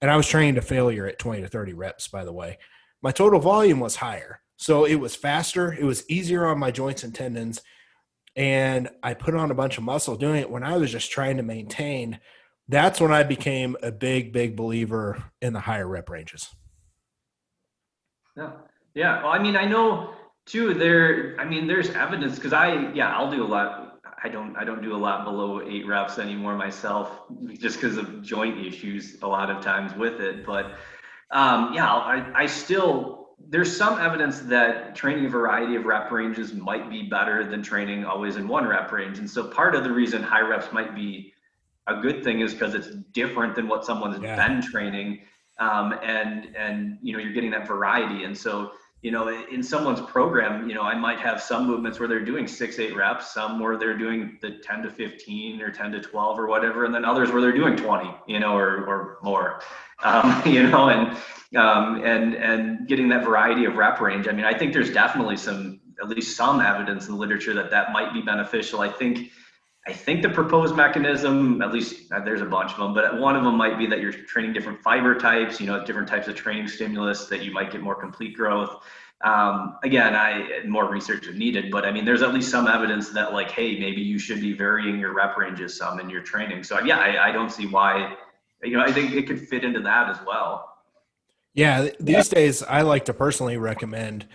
and 0.00 0.10
i 0.10 0.16
was 0.16 0.26
training 0.26 0.56
to 0.56 0.62
failure 0.62 1.06
at 1.06 1.18
20 1.18 1.42
to 1.42 1.48
30 1.48 1.74
reps 1.74 2.08
by 2.08 2.24
the 2.24 2.32
way 2.32 2.58
my 3.02 3.10
total 3.10 3.40
volume 3.40 3.80
was 3.80 3.96
higher. 3.96 4.40
So 4.56 4.84
it 4.84 4.94
was 4.94 5.16
faster, 5.16 5.72
it 5.72 5.84
was 5.84 6.08
easier 6.08 6.46
on 6.46 6.58
my 6.58 6.70
joints 6.70 7.02
and 7.02 7.14
tendons, 7.14 7.60
and 8.36 8.88
I 9.02 9.14
put 9.14 9.34
on 9.34 9.50
a 9.50 9.56
bunch 9.56 9.76
of 9.76 9.84
muscle 9.84 10.16
doing 10.16 10.40
it 10.40 10.50
when 10.50 10.62
I 10.62 10.76
was 10.76 10.92
just 10.92 11.10
trying 11.10 11.36
to 11.36 11.42
maintain. 11.42 12.20
That's 12.72 13.02
when 13.02 13.12
I 13.12 13.22
became 13.22 13.76
a 13.82 13.92
big, 13.92 14.32
big 14.32 14.56
believer 14.56 15.22
in 15.42 15.52
the 15.52 15.60
higher 15.60 15.86
rep 15.86 16.08
ranges. 16.08 16.48
Yeah. 18.34 18.52
Yeah. 18.94 19.22
Well, 19.22 19.30
I 19.30 19.38
mean, 19.38 19.56
I 19.56 19.66
know 19.66 20.14
too, 20.46 20.72
there, 20.72 21.36
I 21.38 21.44
mean, 21.44 21.66
there's 21.66 21.90
evidence 21.90 22.36
because 22.36 22.54
I, 22.54 22.90
yeah, 22.94 23.14
I'll 23.14 23.30
do 23.30 23.44
a 23.44 23.46
lot. 23.46 24.00
I 24.24 24.30
don't, 24.30 24.56
I 24.56 24.64
don't 24.64 24.80
do 24.80 24.94
a 24.94 24.96
lot 24.96 25.26
below 25.26 25.60
eight 25.60 25.86
reps 25.86 26.18
anymore 26.18 26.56
myself 26.56 27.10
just 27.58 27.78
because 27.78 27.98
of 27.98 28.22
joint 28.22 28.64
issues 28.64 29.18
a 29.20 29.28
lot 29.28 29.50
of 29.50 29.62
times 29.62 29.94
with 29.94 30.20
it. 30.22 30.46
But 30.46 30.72
um, 31.30 31.74
yeah, 31.74 31.92
I, 31.92 32.24
I 32.34 32.46
still, 32.46 33.34
there's 33.50 33.76
some 33.76 34.00
evidence 34.00 34.40
that 34.40 34.94
training 34.94 35.26
a 35.26 35.28
variety 35.28 35.76
of 35.76 35.84
rep 35.84 36.10
ranges 36.10 36.54
might 36.54 36.88
be 36.88 37.02
better 37.02 37.44
than 37.44 37.62
training 37.62 38.06
always 38.06 38.36
in 38.36 38.48
one 38.48 38.66
rep 38.66 38.90
range. 38.92 39.18
And 39.18 39.28
so 39.28 39.48
part 39.48 39.74
of 39.74 39.84
the 39.84 39.92
reason 39.92 40.22
high 40.22 40.40
reps 40.40 40.72
might 40.72 40.94
be 40.94 41.34
a 41.86 42.00
good 42.00 42.22
thing 42.22 42.40
is 42.40 42.52
because 42.52 42.74
it's 42.74 42.88
different 43.12 43.54
than 43.54 43.68
what 43.68 43.84
someone's 43.84 44.22
yeah. 44.22 44.36
been 44.36 44.62
training. 44.62 45.20
Um, 45.58 45.94
and, 46.02 46.48
and, 46.56 46.98
you 47.02 47.12
know, 47.12 47.18
you're 47.18 47.32
getting 47.32 47.50
that 47.50 47.66
variety. 47.66 48.24
And 48.24 48.36
so, 48.36 48.72
you 49.02 49.10
know, 49.10 49.28
in 49.28 49.62
someone's 49.62 50.00
program, 50.00 50.68
you 50.68 50.74
know, 50.74 50.82
I 50.82 50.94
might 50.94 51.18
have 51.18 51.42
some 51.42 51.66
movements 51.66 51.98
where 51.98 52.08
they're 52.08 52.24
doing 52.24 52.46
six, 52.46 52.78
eight 52.78 52.94
reps, 52.94 53.34
some 53.34 53.58
where 53.58 53.76
they're 53.76 53.98
doing 53.98 54.38
the 54.40 54.58
10 54.58 54.82
to 54.84 54.90
15 54.90 55.60
or 55.60 55.70
10 55.70 55.92
to 55.92 56.00
12 56.00 56.38
or 56.38 56.46
whatever, 56.46 56.84
and 56.84 56.94
then 56.94 57.04
others 57.04 57.32
where 57.32 57.42
they're 57.42 57.52
doing 57.52 57.76
20, 57.76 58.10
you 58.28 58.38
know, 58.38 58.56
or, 58.56 58.86
or 58.86 59.18
more, 59.22 59.60
um, 60.04 60.40
you 60.46 60.62
know, 60.62 60.88
and, 60.88 61.16
um, 61.56 62.02
and, 62.04 62.34
and 62.34 62.86
getting 62.86 63.08
that 63.08 63.24
variety 63.24 63.64
of 63.64 63.74
rep 63.74 64.00
range. 64.00 64.28
I 64.28 64.32
mean, 64.32 64.44
I 64.44 64.56
think 64.56 64.72
there's 64.72 64.92
definitely 64.92 65.36
some, 65.36 65.80
at 66.00 66.08
least 66.08 66.36
some 66.36 66.60
evidence 66.60 67.06
in 67.06 67.12
the 67.12 67.18
literature 67.18 67.54
that 67.54 67.70
that 67.70 67.92
might 67.92 68.12
be 68.12 68.22
beneficial. 68.22 68.80
I 68.80 68.88
think, 68.88 69.30
I 69.86 69.92
think 69.92 70.22
the 70.22 70.28
proposed 70.28 70.76
mechanism, 70.76 71.60
at 71.60 71.72
least 71.72 72.12
uh, 72.12 72.20
there's 72.20 72.40
a 72.40 72.46
bunch 72.46 72.72
of 72.72 72.78
them, 72.78 72.94
but 72.94 73.18
one 73.18 73.34
of 73.34 73.42
them 73.42 73.56
might 73.56 73.78
be 73.78 73.86
that 73.86 74.00
you're 74.00 74.12
training 74.12 74.52
different 74.52 74.80
fiber 74.80 75.16
types, 75.18 75.60
you 75.60 75.66
know, 75.66 75.84
different 75.84 76.06
types 76.06 76.28
of 76.28 76.36
training 76.36 76.68
stimulus 76.68 77.26
that 77.26 77.42
you 77.42 77.50
might 77.50 77.72
get 77.72 77.80
more 77.80 77.96
complete 77.96 78.36
growth. 78.36 78.84
Um, 79.22 79.78
again, 79.82 80.14
I 80.14 80.60
more 80.66 80.88
research 80.88 81.26
is 81.26 81.36
needed, 81.36 81.70
but 81.72 81.84
I 81.84 81.90
mean, 81.90 82.04
there's 82.04 82.22
at 82.22 82.32
least 82.32 82.50
some 82.50 82.68
evidence 82.68 83.10
that 83.10 83.32
like, 83.32 83.50
hey, 83.50 83.78
maybe 83.78 84.00
you 84.00 84.18
should 84.20 84.40
be 84.40 84.52
varying 84.52 85.00
your 85.00 85.14
rep 85.14 85.36
ranges 85.36 85.76
some 85.76 85.98
in 85.98 86.08
your 86.08 86.22
training. 86.22 86.62
So 86.62 86.80
yeah, 86.80 86.98
I, 86.98 87.28
I 87.28 87.32
don't 87.32 87.50
see 87.50 87.66
why, 87.66 88.16
you 88.62 88.76
know, 88.76 88.82
I 88.82 88.92
think 88.92 89.12
it 89.12 89.26
could 89.26 89.48
fit 89.48 89.64
into 89.64 89.80
that 89.80 90.10
as 90.10 90.18
well. 90.24 90.76
Yeah, 91.54 91.88
these 92.00 92.28
days 92.28 92.62
I 92.62 92.82
like 92.82 93.04
to 93.06 93.14
personally 93.14 93.56
recommend 93.56 94.26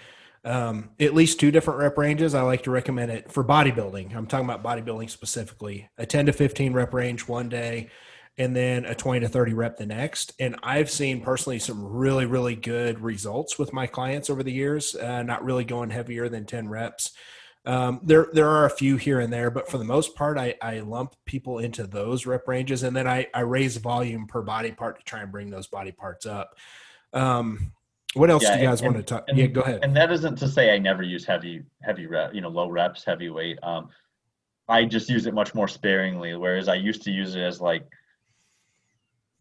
um, 0.47 0.91
at 0.99 1.13
least 1.13 1.39
two 1.39 1.51
different 1.51 1.79
rep 1.79 1.97
ranges. 1.97 2.33
I 2.33 2.41
like 2.41 2.63
to 2.63 2.71
recommend 2.71 3.11
it 3.11 3.31
for 3.31 3.43
bodybuilding. 3.43 4.15
I'm 4.15 4.27
talking 4.27 4.49
about 4.49 4.63
bodybuilding 4.63 5.09
specifically. 5.09 5.89
A 5.97 6.05
10 6.05 6.27
to 6.27 6.33
15 6.33 6.71
rep 6.71 6.93
range 6.93 7.27
one 7.27 7.49
day, 7.49 7.89
and 8.37 8.55
then 8.55 8.85
a 8.85 8.95
20 8.95 9.19
to 9.21 9.27
30 9.27 9.53
rep 9.53 9.77
the 9.77 9.85
next. 9.85 10.33
And 10.39 10.55
I've 10.63 10.89
seen 10.89 11.19
personally 11.19 11.59
some 11.59 11.83
really, 11.83 12.25
really 12.25 12.55
good 12.55 13.01
results 13.01 13.59
with 13.59 13.73
my 13.73 13.87
clients 13.87 14.29
over 14.29 14.41
the 14.41 14.53
years, 14.53 14.95
uh, 14.95 15.21
not 15.21 15.43
really 15.43 15.65
going 15.65 15.89
heavier 15.89 16.29
than 16.29 16.45
10 16.45 16.69
reps. 16.69 17.11
Um, 17.65 17.99
there, 18.01 18.27
there 18.31 18.47
are 18.47 18.63
a 18.63 18.69
few 18.69 18.95
here 18.95 19.19
and 19.19 19.33
there, 19.33 19.51
but 19.51 19.69
for 19.69 19.77
the 19.77 19.83
most 19.83 20.15
part, 20.15 20.37
I, 20.37 20.55
I 20.61 20.79
lump 20.79 21.13
people 21.25 21.59
into 21.59 21.85
those 21.85 22.25
rep 22.25 22.47
ranges, 22.47 22.83
and 22.83 22.95
then 22.95 23.05
I, 23.05 23.27
I 23.33 23.41
raise 23.41 23.75
volume 23.75 24.27
per 24.27 24.41
body 24.41 24.71
part 24.71 24.99
to 24.99 25.03
try 25.03 25.19
and 25.19 25.31
bring 25.31 25.49
those 25.49 25.67
body 25.67 25.91
parts 25.91 26.25
up. 26.25 26.55
Um, 27.11 27.73
what 28.13 28.29
else 28.29 28.43
Yeah, 28.43 28.55
do 28.55 28.61
you 28.63 28.67
guys 28.67 28.81
and- 28.81 28.93
want 28.93 29.05
to 29.07 29.13
talk? 29.13 29.25
and- 29.27 29.37
Yeah, 29.37 29.47
go 29.47 29.61
ahead. 29.61 29.79
And 29.83 29.95
that 29.95 30.11
isn't 30.11 30.37
to 30.37 30.47
say 30.47 30.73
I 30.73 30.77
never 30.77 31.03
use 31.03 31.25
heavy, 31.25 31.63
heavy 31.83 32.07
rep, 32.07 32.33
you 32.33 32.41
know, 32.41 32.49
low 32.49 32.69
reps, 32.69 33.03
heavy 33.03 33.29
weight. 33.29 33.59
Um, 33.63 33.89
I 34.69 34.85
just 34.85 35.09
use 35.09 35.25
it 35.27 35.33
much 35.33 35.53
more 35.55 35.67
sparingly, 35.67 36.35
whereas 36.35 36.67
I 36.67 36.75
used 36.75 37.03
to 37.03 37.11
use 37.11 37.35
it 37.35 37.41
as 37.41 37.61
like, 37.61 37.83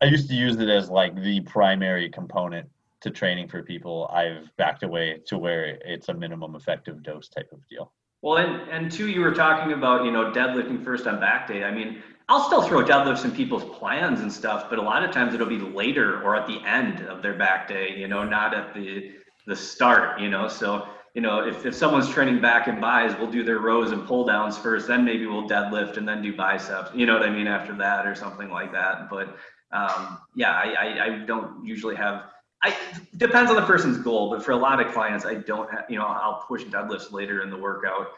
I 0.00 0.06
used 0.06 0.28
to 0.28 0.34
use 0.34 0.56
it 0.56 0.68
as 0.68 0.90
like 0.90 1.14
the 1.20 1.40
primary 1.40 2.08
component 2.10 2.68
to 3.00 3.10
training 3.10 3.48
for 3.48 3.62
people. 3.62 4.08
I've 4.12 4.54
backed 4.56 4.82
away 4.82 5.20
to 5.26 5.38
where 5.38 5.78
it's 5.84 6.08
a 6.08 6.14
minimum 6.14 6.54
effective 6.54 7.02
dose 7.02 7.28
type 7.28 7.48
of 7.52 7.66
deal. 7.68 7.92
Well, 8.22 8.36
and, 8.38 8.68
and 8.70 8.90
two, 8.90 9.08
you 9.08 9.20
were 9.20 9.32
talking 9.34 9.72
about, 9.72 10.04
you 10.04 10.10
know, 10.10 10.32
deadlifting 10.32 10.82
first 10.84 11.06
on 11.06 11.20
back 11.20 11.46
day. 11.48 11.64
I 11.64 11.70
mean, 11.70 12.02
I'll 12.28 12.44
still 12.44 12.62
throw 12.62 12.82
deadlifts 12.82 13.18
some 13.18 13.32
people's 13.32 13.64
plans 13.78 14.20
and 14.20 14.32
stuff, 14.32 14.68
but 14.68 14.78
a 14.78 14.82
lot 14.82 15.04
of 15.04 15.12
times 15.12 15.32
it'll 15.32 15.46
be 15.46 15.58
later 15.58 16.22
or 16.22 16.34
at 16.34 16.46
the 16.46 16.60
end 16.66 17.06
of 17.06 17.22
their 17.22 17.34
back 17.34 17.68
day, 17.68 17.96
you 17.96 18.08
know, 18.08 18.24
not 18.24 18.54
at 18.54 18.74
the 18.74 19.12
the 19.46 19.54
start, 19.54 20.20
you 20.20 20.28
know. 20.28 20.48
So, 20.48 20.88
you 21.14 21.20
know, 21.22 21.46
if, 21.46 21.64
if 21.64 21.74
someone's 21.74 22.08
training 22.08 22.40
back 22.40 22.66
and 22.66 22.80
buys, 22.80 23.16
we'll 23.16 23.30
do 23.30 23.44
their 23.44 23.60
rows 23.60 23.92
and 23.92 24.04
pull 24.04 24.26
downs 24.26 24.58
first, 24.58 24.88
then 24.88 25.04
maybe 25.04 25.26
we'll 25.26 25.48
deadlift 25.48 25.98
and 25.98 26.08
then 26.08 26.20
do 26.20 26.34
biceps, 26.34 26.90
you 26.94 27.06
know 27.06 27.14
what 27.14 27.22
I 27.22 27.30
mean, 27.30 27.46
after 27.46 27.72
that 27.76 28.06
or 28.06 28.16
something 28.16 28.50
like 28.50 28.72
that. 28.72 29.08
But 29.08 29.36
um, 29.70 30.18
yeah, 30.34 30.50
I, 30.52 30.74
I, 30.78 31.04
I 31.04 31.18
don't 31.26 31.64
usually 31.64 31.94
have 31.94 32.24
I 32.62 32.76
depends 33.16 33.50
on 33.50 33.56
the 33.56 33.66
person's 33.66 33.98
goal, 33.98 34.30
but 34.30 34.44
for 34.44 34.52
a 34.52 34.56
lot 34.56 34.84
of 34.84 34.92
clients, 34.92 35.24
I 35.24 35.34
don't 35.34 35.70
have, 35.70 35.84
you 35.88 35.98
know, 35.98 36.06
I'll 36.06 36.44
push 36.48 36.64
deadlifts 36.64 37.12
later 37.12 37.42
in 37.42 37.50
the 37.50 37.56
workout, 37.56 38.08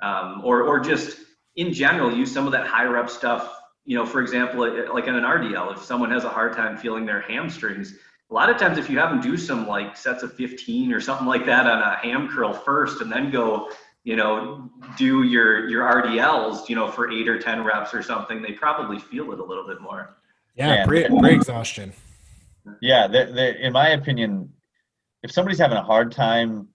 um, 0.00 0.40
or 0.44 0.62
or 0.62 0.80
just 0.80 1.18
in 1.56 1.72
general 1.72 2.12
use 2.12 2.32
some 2.32 2.46
of 2.46 2.52
that 2.52 2.66
high 2.66 2.84
rep 2.84 3.10
stuff. 3.10 3.57
You 3.88 3.96
know, 3.96 4.04
for 4.04 4.20
example, 4.20 4.64
eh, 4.64 4.86
like 4.92 5.06
in 5.06 5.14
an 5.14 5.24
RDL, 5.24 5.72
if 5.72 5.82
someone 5.82 6.10
has 6.10 6.24
a 6.24 6.28
hard 6.28 6.52
time 6.52 6.76
feeling 6.76 7.06
their 7.06 7.22
hamstrings, 7.22 7.94
a 8.30 8.34
lot 8.34 8.50
of 8.50 8.58
times 8.58 8.76
if 8.76 8.90
you 8.90 8.98
have 8.98 9.08
them 9.08 9.22
do 9.22 9.34
some 9.38 9.66
like 9.66 9.96
sets 9.96 10.22
of 10.22 10.34
15 10.34 10.92
or 10.92 11.00
something 11.00 11.26
like 11.26 11.46
that 11.46 11.66
on 11.66 11.80
a 11.80 11.96
ham 11.96 12.28
curl 12.28 12.52
first, 12.52 13.00
and 13.00 13.10
then 13.10 13.30
go, 13.30 13.70
you 14.04 14.14
know, 14.14 14.70
do 14.98 15.22
your 15.22 15.70
your 15.70 15.90
RDLs, 15.90 16.68
you 16.68 16.76
know, 16.76 16.90
for 16.90 17.10
eight 17.10 17.30
or 17.30 17.38
10 17.40 17.64
reps 17.64 17.94
or 17.94 18.02
something, 18.02 18.42
they 18.42 18.52
probably 18.52 18.98
feel 18.98 19.32
it 19.32 19.40
a 19.40 19.42
little 19.42 19.66
bit 19.66 19.80
more. 19.80 20.18
Yeah, 20.54 20.74
Yeah. 20.74 20.86
pre, 20.86 21.08
pre-exhaustion. 21.08 21.94
Yeah, 22.82 23.06
they 23.06 23.24
they 23.32 23.58
in 23.62 23.72
my 23.72 23.88
opinion, 23.88 24.52
if 25.22 25.32
somebody's 25.32 25.58
having 25.58 25.78
a 25.78 25.82
hard 25.82 26.12
time 26.12 26.68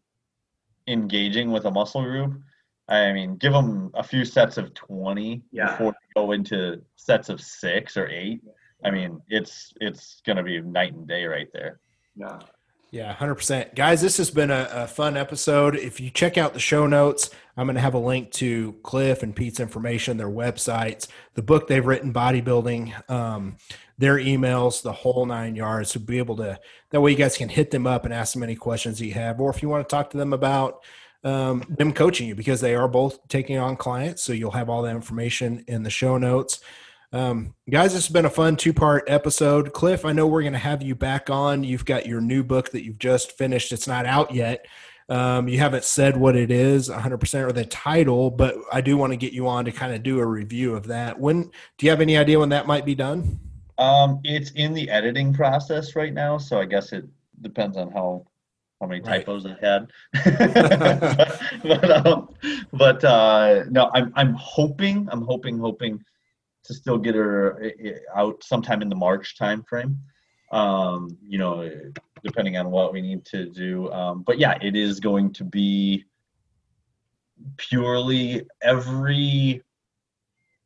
engaging 0.87 1.51
with 1.51 1.65
a 1.65 1.71
muscle 1.71 2.01
group, 2.01 2.41
I 2.89 3.13
mean, 3.13 3.37
give 3.37 3.53
them 3.53 3.91
a 3.93 4.03
few 4.03 4.25
sets 4.25 4.57
of 4.57 4.73
20 4.73 5.41
Yeah. 5.51 5.71
before 5.71 5.91
they 5.93 6.21
go 6.21 6.31
into 6.33 6.81
sets 6.95 7.29
of 7.29 7.39
six 7.41 7.95
or 7.97 8.07
eight. 8.09 8.41
I 8.83 8.91
mean, 8.91 9.21
it's 9.29 9.73
it's 9.79 10.21
going 10.25 10.37
to 10.37 10.43
be 10.43 10.59
night 10.61 10.93
and 10.93 11.07
day 11.07 11.25
right 11.25 11.47
there. 11.53 11.79
Yeah. 12.15 12.39
Yeah, 12.91 13.15
100%. 13.15 13.73
Guys, 13.73 14.01
this 14.01 14.17
has 14.17 14.29
been 14.29 14.51
a, 14.51 14.69
a 14.71 14.87
fun 14.87 15.17
episode. 15.17 15.75
If 15.75 15.99
you 15.99 16.11
check 16.11 16.37
out 16.37 16.53
the 16.53 16.59
show 16.59 16.85
notes, 16.85 17.31
I'm 17.57 17.65
going 17.65 17.73
to 17.73 17.81
have 17.81 17.95
a 17.95 17.99
link 17.99 18.29
to 18.33 18.73
Cliff 18.83 19.23
and 19.23 19.35
Pete's 19.35 19.59
information, 19.59 20.17
their 20.17 20.29
websites, 20.29 21.07
the 21.33 21.41
book 21.41 21.67
they've 21.67 21.83
written, 21.83 22.13
Bodybuilding, 22.13 23.09
um, 23.09 23.57
their 23.97 24.17
emails, 24.17 24.83
the 24.83 24.91
whole 24.93 25.25
nine 25.25 25.55
yards 25.55 25.91
to 25.93 25.99
be 25.99 26.19
able 26.19 26.35
to, 26.35 26.59
that 26.91 27.01
way 27.01 27.09
you 27.09 27.17
guys 27.17 27.35
can 27.35 27.49
hit 27.49 27.71
them 27.71 27.87
up 27.87 28.05
and 28.05 28.13
ask 28.13 28.33
them 28.33 28.43
any 28.43 28.55
questions 28.55 29.01
you 29.01 29.13
have. 29.15 29.41
Or 29.41 29.49
if 29.49 29.63
you 29.63 29.69
want 29.69 29.89
to 29.89 29.91
talk 29.91 30.11
to 30.11 30.17
them 30.17 30.31
about 30.31 30.83
um, 31.23 31.63
them 31.69 31.93
coaching 31.93 32.27
you, 32.27 32.35
because 32.35 32.61
they 32.61 32.75
are 32.75 32.87
both 32.87 33.27
taking 33.27 33.57
on 33.57 33.75
clients. 33.75 34.23
So 34.23 34.33
you'll 34.33 34.51
have 34.51 34.69
all 34.69 34.81
that 34.83 34.95
information 34.95 35.63
in 35.67 35.83
the 35.83 35.89
show 35.89 36.17
notes. 36.17 36.59
Um, 37.13 37.53
guys, 37.69 37.93
this 37.93 38.07
has 38.07 38.11
been 38.11 38.25
a 38.25 38.29
fun 38.29 38.55
two 38.55 38.73
part 38.73 39.03
episode. 39.07 39.71
Cliff, 39.71 40.03
I 40.03 40.13
know 40.13 40.25
we're 40.25 40.41
going 40.41 40.53
to 40.53 40.59
have 40.59 40.81
you 40.81 40.95
back 40.95 41.29
on. 41.29 41.63
You've 41.63 41.85
got 41.85 42.07
your 42.07 42.21
new 42.21 42.43
book 42.43 42.71
that 42.71 42.83
you've 42.83 42.97
just 42.97 43.37
finished. 43.37 43.71
It's 43.71 43.87
not 43.87 44.05
out 44.07 44.33
yet. 44.33 44.65
Um, 45.09 45.47
you 45.47 45.59
haven't 45.59 45.83
said 45.83 46.17
what 46.17 46.35
it 46.35 46.49
is 46.49 46.89
100% 46.89 47.47
or 47.47 47.51
the 47.51 47.65
title, 47.65 48.31
but 48.31 48.55
I 48.71 48.81
do 48.81 48.97
want 48.97 49.13
to 49.13 49.17
get 49.17 49.33
you 49.33 49.47
on 49.47 49.65
to 49.65 49.71
kind 49.71 49.93
of 49.93 50.01
do 50.01 50.19
a 50.19 50.25
review 50.25 50.75
of 50.75 50.87
that. 50.87 51.19
When 51.19 51.43
do 51.77 51.85
you 51.85 51.89
have 51.91 52.01
any 52.01 52.17
idea 52.17 52.39
when 52.39 52.49
that 52.49 52.67
might 52.67 52.85
be 52.85 52.95
done? 52.95 53.39
Um, 53.77 54.19
it's 54.23 54.51
in 54.51 54.73
the 54.73 54.89
editing 54.89 55.33
process 55.33 55.95
right 55.95 56.13
now, 56.13 56.37
so 56.37 56.59
I 56.59 56.65
guess 56.65 56.93
it 56.93 57.05
depends 57.41 57.75
on 57.77 57.91
how 57.91 58.25
how 58.83 58.87
many 58.87 59.01
Right. 59.01 59.25
typos 59.25 59.45
I 59.45 59.55
had. 59.61 59.89
but 61.63 62.05
um, 62.05 62.29
but 62.73 63.03
uh, 63.03 63.63
no, 63.69 63.89
I'm 63.93 64.11
I'm 64.15 64.33
hoping 64.33 65.07
I'm 65.11 65.21
hoping 65.21 65.57
hoping 65.57 66.03
to 66.65 66.73
still 66.73 66.97
get 66.97 67.15
her 67.15 67.61
i- 67.63 67.87
i- 67.89 68.19
out 68.21 68.43
sometime 68.43 68.81
in 68.81 68.89
the 68.89 68.95
March 68.95 69.35
timeframe. 69.39 69.95
Um, 70.51 71.17
you 71.25 71.37
know, 71.37 71.69
depending 72.23 72.57
on 72.57 72.69
what 72.71 72.93
we 72.93 73.01
need 73.01 73.25
to 73.25 73.45
do. 73.49 73.91
Um, 73.91 74.21
but 74.23 74.37
yeah, 74.37 74.57
it 74.61 74.75
is 74.75 74.99
going 74.99 75.31
to 75.33 75.43
be 75.45 76.05
purely 77.57 78.45
every 78.61 79.63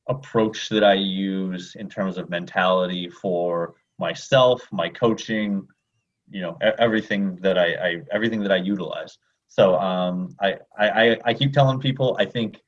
approach 0.07 0.70
that 0.70 0.84
I 0.84 0.93
use 0.93 1.76
in 1.76 1.88
terms 1.89 2.18
of 2.18 2.30
mentality 2.30 3.09
for 3.09 3.76
myself, 3.99 4.68
my 4.72 4.89
coaching, 4.89 5.68
you 6.30 6.41
know, 6.41 6.57
everything 6.80 7.36
that 7.38 7.57
I, 7.57 7.67
I 7.75 8.01
everything 8.11 8.41
that 8.43 8.51
I 8.51 8.57
utilize. 8.57 9.17
So 9.47 9.78
um, 9.80 10.36
I, 10.41 10.57
I 10.78 10.89
I- 10.89 11.19
I 11.25 11.34
keep 11.34 11.53
telling 11.53 11.80
people 11.80 12.15
I 12.19 12.25
think 12.25 12.61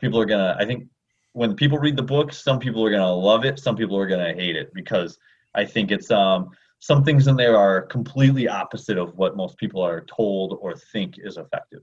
people 0.00 0.18
are 0.18 0.24
gonna 0.26 0.56
I 0.58 0.64
think 0.64 0.88
when 1.32 1.54
people 1.54 1.78
read 1.78 1.96
the 1.96 2.02
book, 2.02 2.32
some 2.32 2.58
people 2.58 2.84
are 2.84 2.90
gonna 2.90 3.12
love 3.12 3.44
it, 3.44 3.58
some 3.58 3.76
people 3.76 3.96
are 3.96 4.06
gonna 4.06 4.32
hate 4.34 4.56
it 4.56 4.72
because 4.74 5.18
I 5.54 5.64
think 5.64 5.90
it's 5.90 6.10
um 6.10 6.50
some 6.80 7.04
things 7.04 7.26
in 7.26 7.36
there 7.36 7.56
are 7.56 7.82
completely 7.82 8.48
opposite 8.48 8.98
of 8.98 9.16
what 9.16 9.36
most 9.36 9.56
people 9.58 9.82
are 9.82 10.02
told 10.02 10.56
or 10.60 10.76
think 10.76 11.16
is 11.18 11.36
effective. 11.36 11.82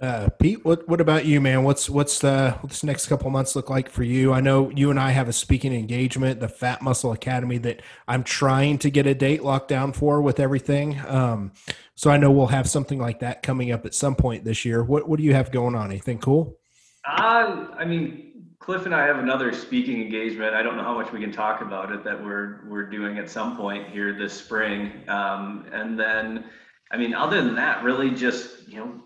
Uh, 0.00 0.28
Pete, 0.38 0.64
what 0.64 0.88
what 0.88 1.00
about 1.00 1.24
you, 1.24 1.40
man? 1.40 1.64
What's 1.64 1.90
what's 1.90 2.20
the 2.20 2.56
what's 2.60 2.82
the 2.82 2.86
next 2.86 3.08
couple 3.08 3.28
months 3.30 3.56
look 3.56 3.68
like 3.68 3.90
for 3.90 4.04
you? 4.04 4.32
I 4.32 4.40
know 4.40 4.70
you 4.70 4.90
and 4.90 5.00
I 5.00 5.10
have 5.10 5.28
a 5.28 5.32
speaking 5.32 5.74
engagement, 5.74 6.38
the 6.38 6.48
Fat 6.48 6.82
Muscle 6.82 7.10
Academy, 7.10 7.58
that 7.58 7.82
I'm 8.06 8.22
trying 8.22 8.78
to 8.78 8.90
get 8.90 9.08
a 9.08 9.14
date 9.14 9.42
locked 9.42 9.66
down 9.66 9.92
for 9.92 10.22
with 10.22 10.38
everything. 10.38 11.00
Um, 11.04 11.50
so 11.96 12.12
I 12.12 12.16
know 12.16 12.30
we'll 12.30 12.46
have 12.46 12.70
something 12.70 13.00
like 13.00 13.18
that 13.20 13.42
coming 13.42 13.72
up 13.72 13.84
at 13.86 13.94
some 13.94 14.14
point 14.14 14.44
this 14.44 14.64
year. 14.64 14.84
What 14.84 15.08
what 15.08 15.18
do 15.18 15.24
you 15.24 15.34
have 15.34 15.50
going 15.50 15.74
on? 15.74 15.90
Anything 15.90 16.18
cool? 16.18 16.56
Uh, 17.04 17.66
I 17.76 17.84
mean, 17.84 18.44
Cliff 18.60 18.86
and 18.86 18.94
I 18.94 19.04
have 19.04 19.18
another 19.18 19.52
speaking 19.52 20.00
engagement. 20.00 20.54
I 20.54 20.62
don't 20.62 20.76
know 20.76 20.84
how 20.84 20.94
much 20.94 21.10
we 21.10 21.18
can 21.18 21.32
talk 21.32 21.60
about 21.60 21.90
it 21.90 22.04
that 22.04 22.22
we're 22.22 22.60
we're 22.68 22.88
doing 22.88 23.18
at 23.18 23.28
some 23.28 23.56
point 23.56 23.88
here 23.88 24.12
this 24.12 24.32
spring. 24.32 24.92
Um, 25.08 25.66
and 25.72 25.98
then, 25.98 26.44
I 26.92 26.98
mean, 26.98 27.14
other 27.14 27.42
than 27.42 27.56
that, 27.56 27.82
really 27.82 28.12
just 28.12 28.68
you 28.68 28.76
know, 28.76 29.00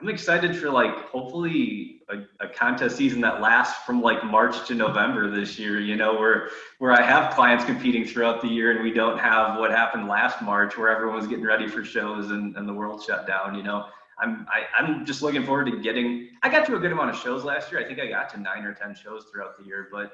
I'm 0.00 0.08
excited 0.08 0.56
for 0.56 0.70
like 0.70 0.94
hopefully 1.08 2.02
a, 2.08 2.44
a 2.44 2.48
contest 2.48 2.96
season 2.96 3.20
that 3.22 3.40
lasts 3.40 3.84
from 3.84 4.02
like 4.02 4.24
March 4.24 4.66
to 4.68 4.74
November 4.74 5.30
this 5.30 5.58
year. 5.58 5.80
You 5.80 5.96
know, 5.96 6.14
where 6.14 6.50
where 6.78 6.92
I 6.92 7.02
have 7.02 7.34
clients 7.34 7.64
competing 7.64 8.04
throughout 8.04 8.42
the 8.42 8.48
year, 8.48 8.72
and 8.72 8.82
we 8.82 8.92
don't 8.92 9.18
have 9.18 9.58
what 9.58 9.70
happened 9.70 10.08
last 10.08 10.42
March, 10.42 10.76
where 10.76 10.88
everyone 10.88 11.16
was 11.16 11.26
getting 11.26 11.44
ready 11.44 11.66
for 11.66 11.84
shows 11.84 12.30
and, 12.30 12.56
and 12.56 12.68
the 12.68 12.74
world 12.74 13.02
shut 13.02 13.26
down. 13.26 13.54
You 13.54 13.62
know. 13.62 13.86
I'm 14.18 14.46
I, 14.50 14.62
I'm 14.78 15.04
just 15.04 15.20
looking 15.20 15.44
forward 15.44 15.66
to 15.66 15.80
getting. 15.82 16.30
I 16.42 16.48
got 16.48 16.64
to 16.66 16.76
a 16.76 16.78
good 16.78 16.92
amount 16.92 17.10
of 17.10 17.16
shows 17.16 17.44
last 17.44 17.70
year. 17.70 17.82
I 17.82 17.84
think 17.84 18.00
I 18.00 18.06
got 18.06 18.30
to 18.30 18.40
nine 18.40 18.64
or 18.64 18.72
ten 18.72 18.94
shows 18.94 19.26
throughout 19.30 19.58
the 19.58 19.64
year, 19.64 19.88
but 19.92 20.12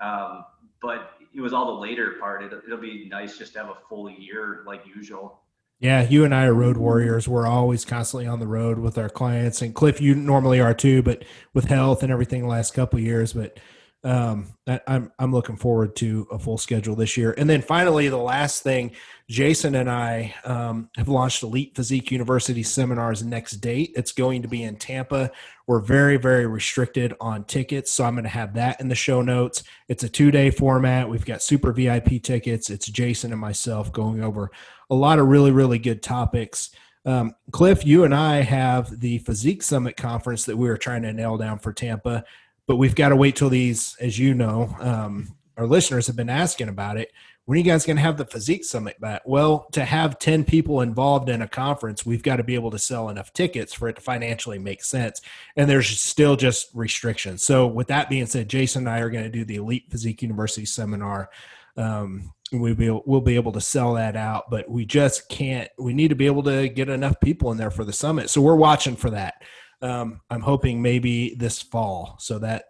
um, 0.00 0.44
but 0.80 1.12
it 1.34 1.40
was 1.40 1.52
all 1.52 1.76
the 1.76 1.80
later 1.80 2.14
part. 2.18 2.42
It, 2.42 2.52
it'll 2.66 2.78
be 2.78 3.08
nice 3.08 3.36
just 3.38 3.52
to 3.52 3.60
have 3.60 3.68
a 3.68 3.76
full 3.88 4.10
year 4.10 4.62
like 4.66 4.84
usual. 4.86 5.41
Yeah, 5.82 6.08
you 6.08 6.24
and 6.24 6.32
I 6.32 6.44
are 6.44 6.54
road 6.54 6.76
warriors. 6.76 7.26
We're 7.26 7.48
always 7.48 7.84
constantly 7.84 8.28
on 8.28 8.38
the 8.38 8.46
road 8.46 8.78
with 8.78 8.98
our 8.98 9.08
clients, 9.08 9.62
and 9.62 9.74
Cliff, 9.74 10.00
you 10.00 10.14
normally 10.14 10.60
are 10.60 10.74
too, 10.74 11.02
but 11.02 11.24
with 11.54 11.64
health 11.64 12.04
and 12.04 12.12
everything 12.12 12.42
the 12.42 12.48
last 12.48 12.72
couple 12.72 13.00
years. 13.00 13.32
But 13.32 13.58
um, 14.04 14.54
I, 14.68 14.80
I'm 14.86 15.10
I'm 15.18 15.32
looking 15.32 15.56
forward 15.56 15.96
to 15.96 16.28
a 16.30 16.38
full 16.38 16.56
schedule 16.56 16.94
this 16.94 17.16
year. 17.16 17.34
And 17.36 17.50
then 17.50 17.62
finally, 17.62 18.08
the 18.08 18.16
last 18.16 18.62
thing, 18.62 18.92
Jason 19.28 19.74
and 19.74 19.90
I 19.90 20.32
um, 20.44 20.88
have 20.96 21.08
launched 21.08 21.42
Elite 21.42 21.74
Physique 21.74 22.12
University 22.12 22.62
seminars 22.62 23.24
next 23.24 23.54
date. 23.54 23.90
It's 23.96 24.12
going 24.12 24.42
to 24.42 24.48
be 24.48 24.62
in 24.62 24.76
Tampa. 24.76 25.32
We're 25.66 25.80
very 25.80 26.16
very 26.16 26.46
restricted 26.46 27.14
on 27.20 27.42
tickets, 27.42 27.90
so 27.90 28.04
I'm 28.04 28.14
going 28.14 28.22
to 28.22 28.30
have 28.30 28.54
that 28.54 28.80
in 28.80 28.86
the 28.86 28.94
show 28.94 29.20
notes. 29.20 29.64
It's 29.88 30.04
a 30.04 30.08
two 30.08 30.30
day 30.30 30.52
format. 30.52 31.08
We've 31.08 31.26
got 31.26 31.42
super 31.42 31.72
VIP 31.72 32.22
tickets. 32.22 32.70
It's 32.70 32.86
Jason 32.86 33.32
and 33.32 33.40
myself 33.40 33.92
going 33.92 34.22
over 34.22 34.52
a 34.92 34.94
lot 34.94 35.18
of 35.18 35.26
really 35.26 35.50
really 35.50 35.78
good 35.78 36.02
topics 36.02 36.70
Um, 37.04 37.34
Cliff, 37.50 37.84
you 37.84 38.04
and 38.04 38.14
I 38.14 38.42
have 38.42 39.00
the 39.00 39.18
Physique 39.18 39.62
Summit 39.62 39.96
conference 39.96 40.44
that 40.44 40.56
we 40.56 40.68
were 40.68 40.76
trying 40.76 41.02
to 41.02 41.12
nail 41.12 41.36
down 41.36 41.58
for 41.58 41.72
Tampa, 41.72 42.24
but 42.66 42.76
we've 42.76 42.94
got 42.94 43.08
to 43.08 43.16
wait 43.16 43.34
till 43.34 43.50
these, 43.50 43.96
as 44.00 44.18
you 44.18 44.34
know, 44.34 44.74
um, 44.78 45.34
our 45.56 45.66
listeners 45.66 46.06
have 46.06 46.16
been 46.16 46.30
asking 46.30 46.68
about 46.68 46.96
it. 46.96 47.10
When 47.44 47.56
are 47.56 47.58
you 47.58 47.64
guys 47.64 47.84
going 47.84 47.96
to 47.96 48.02
have 48.02 48.18
the 48.18 48.24
Physique 48.24 48.64
Summit 48.64 49.00
back? 49.00 49.22
Well, 49.26 49.66
to 49.72 49.84
have 49.84 50.20
10 50.20 50.44
people 50.44 50.80
involved 50.80 51.28
in 51.28 51.42
a 51.42 51.48
conference, 51.48 52.06
we've 52.06 52.22
got 52.22 52.36
to 52.36 52.44
be 52.44 52.54
able 52.54 52.70
to 52.70 52.78
sell 52.78 53.08
enough 53.08 53.32
tickets 53.32 53.74
for 53.74 53.88
it 53.88 53.96
to 53.96 54.00
financially 54.00 54.60
make 54.60 54.84
sense. 54.84 55.20
And 55.56 55.68
there's 55.68 55.88
still 56.00 56.36
just 56.36 56.68
restrictions. 56.72 57.42
So, 57.42 57.66
with 57.66 57.88
that 57.88 58.08
being 58.08 58.26
said, 58.26 58.48
Jason 58.48 58.82
and 58.82 58.90
I 58.90 59.00
are 59.00 59.10
going 59.10 59.24
to 59.24 59.30
do 59.30 59.44
the 59.44 59.56
Elite 59.56 59.90
Physique 59.90 60.22
University 60.22 60.64
seminar. 60.64 61.30
Um, 61.76 62.32
we'll 62.52 62.74
be, 62.74 62.90
we'll 62.90 63.20
be 63.20 63.36
able 63.36 63.52
to 63.52 63.60
sell 63.60 63.94
that 63.94 64.16
out, 64.16 64.44
but 64.50 64.70
we 64.70 64.84
just 64.84 65.28
can't. 65.28 65.70
We 65.78 65.94
need 65.94 66.08
to 66.08 66.14
be 66.14 66.26
able 66.26 66.42
to 66.44 66.68
get 66.68 66.88
enough 66.88 67.20
people 67.20 67.50
in 67.52 67.58
there 67.58 67.70
for 67.70 67.84
the 67.84 67.92
summit. 67.92 68.30
So, 68.30 68.40
we're 68.40 68.54
watching 68.54 68.96
for 68.96 69.10
that. 69.10 69.34
Um, 69.80 70.20
I'm 70.30 70.42
hoping 70.42 70.80
maybe 70.80 71.34
this 71.34 71.60
fall. 71.60 72.16
So, 72.20 72.38
that 72.40 72.64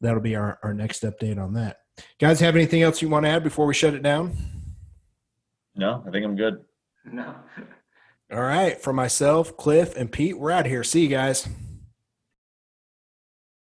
that'll 0.00 0.20
be 0.20 0.36
our, 0.36 0.58
our 0.62 0.74
next 0.74 1.02
update 1.02 1.38
on 1.38 1.54
that. 1.54 1.78
Guys, 2.18 2.40
have 2.40 2.56
anything 2.56 2.82
else 2.82 3.02
you 3.02 3.08
want 3.08 3.26
to 3.26 3.30
add 3.30 3.44
before 3.44 3.66
we 3.66 3.74
shut 3.74 3.94
it 3.94 4.02
down? 4.02 4.34
No, 5.74 6.02
I 6.06 6.10
think 6.10 6.24
I'm 6.24 6.36
good. 6.36 6.64
No. 7.04 7.34
All 8.32 8.40
right. 8.40 8.80
For 8.80 8.92
myself, 8.92 9.56
Cliff, 9.56 9.96
and 9.96 10.10
Pete, 10.10 10.38
we're 10.38 10.50
out 10.50 10.66
of 10.66 10.70
here. 10.70 10.84
See 10.84 11.02
you 11.02 11.08
guys. 11.08 11.48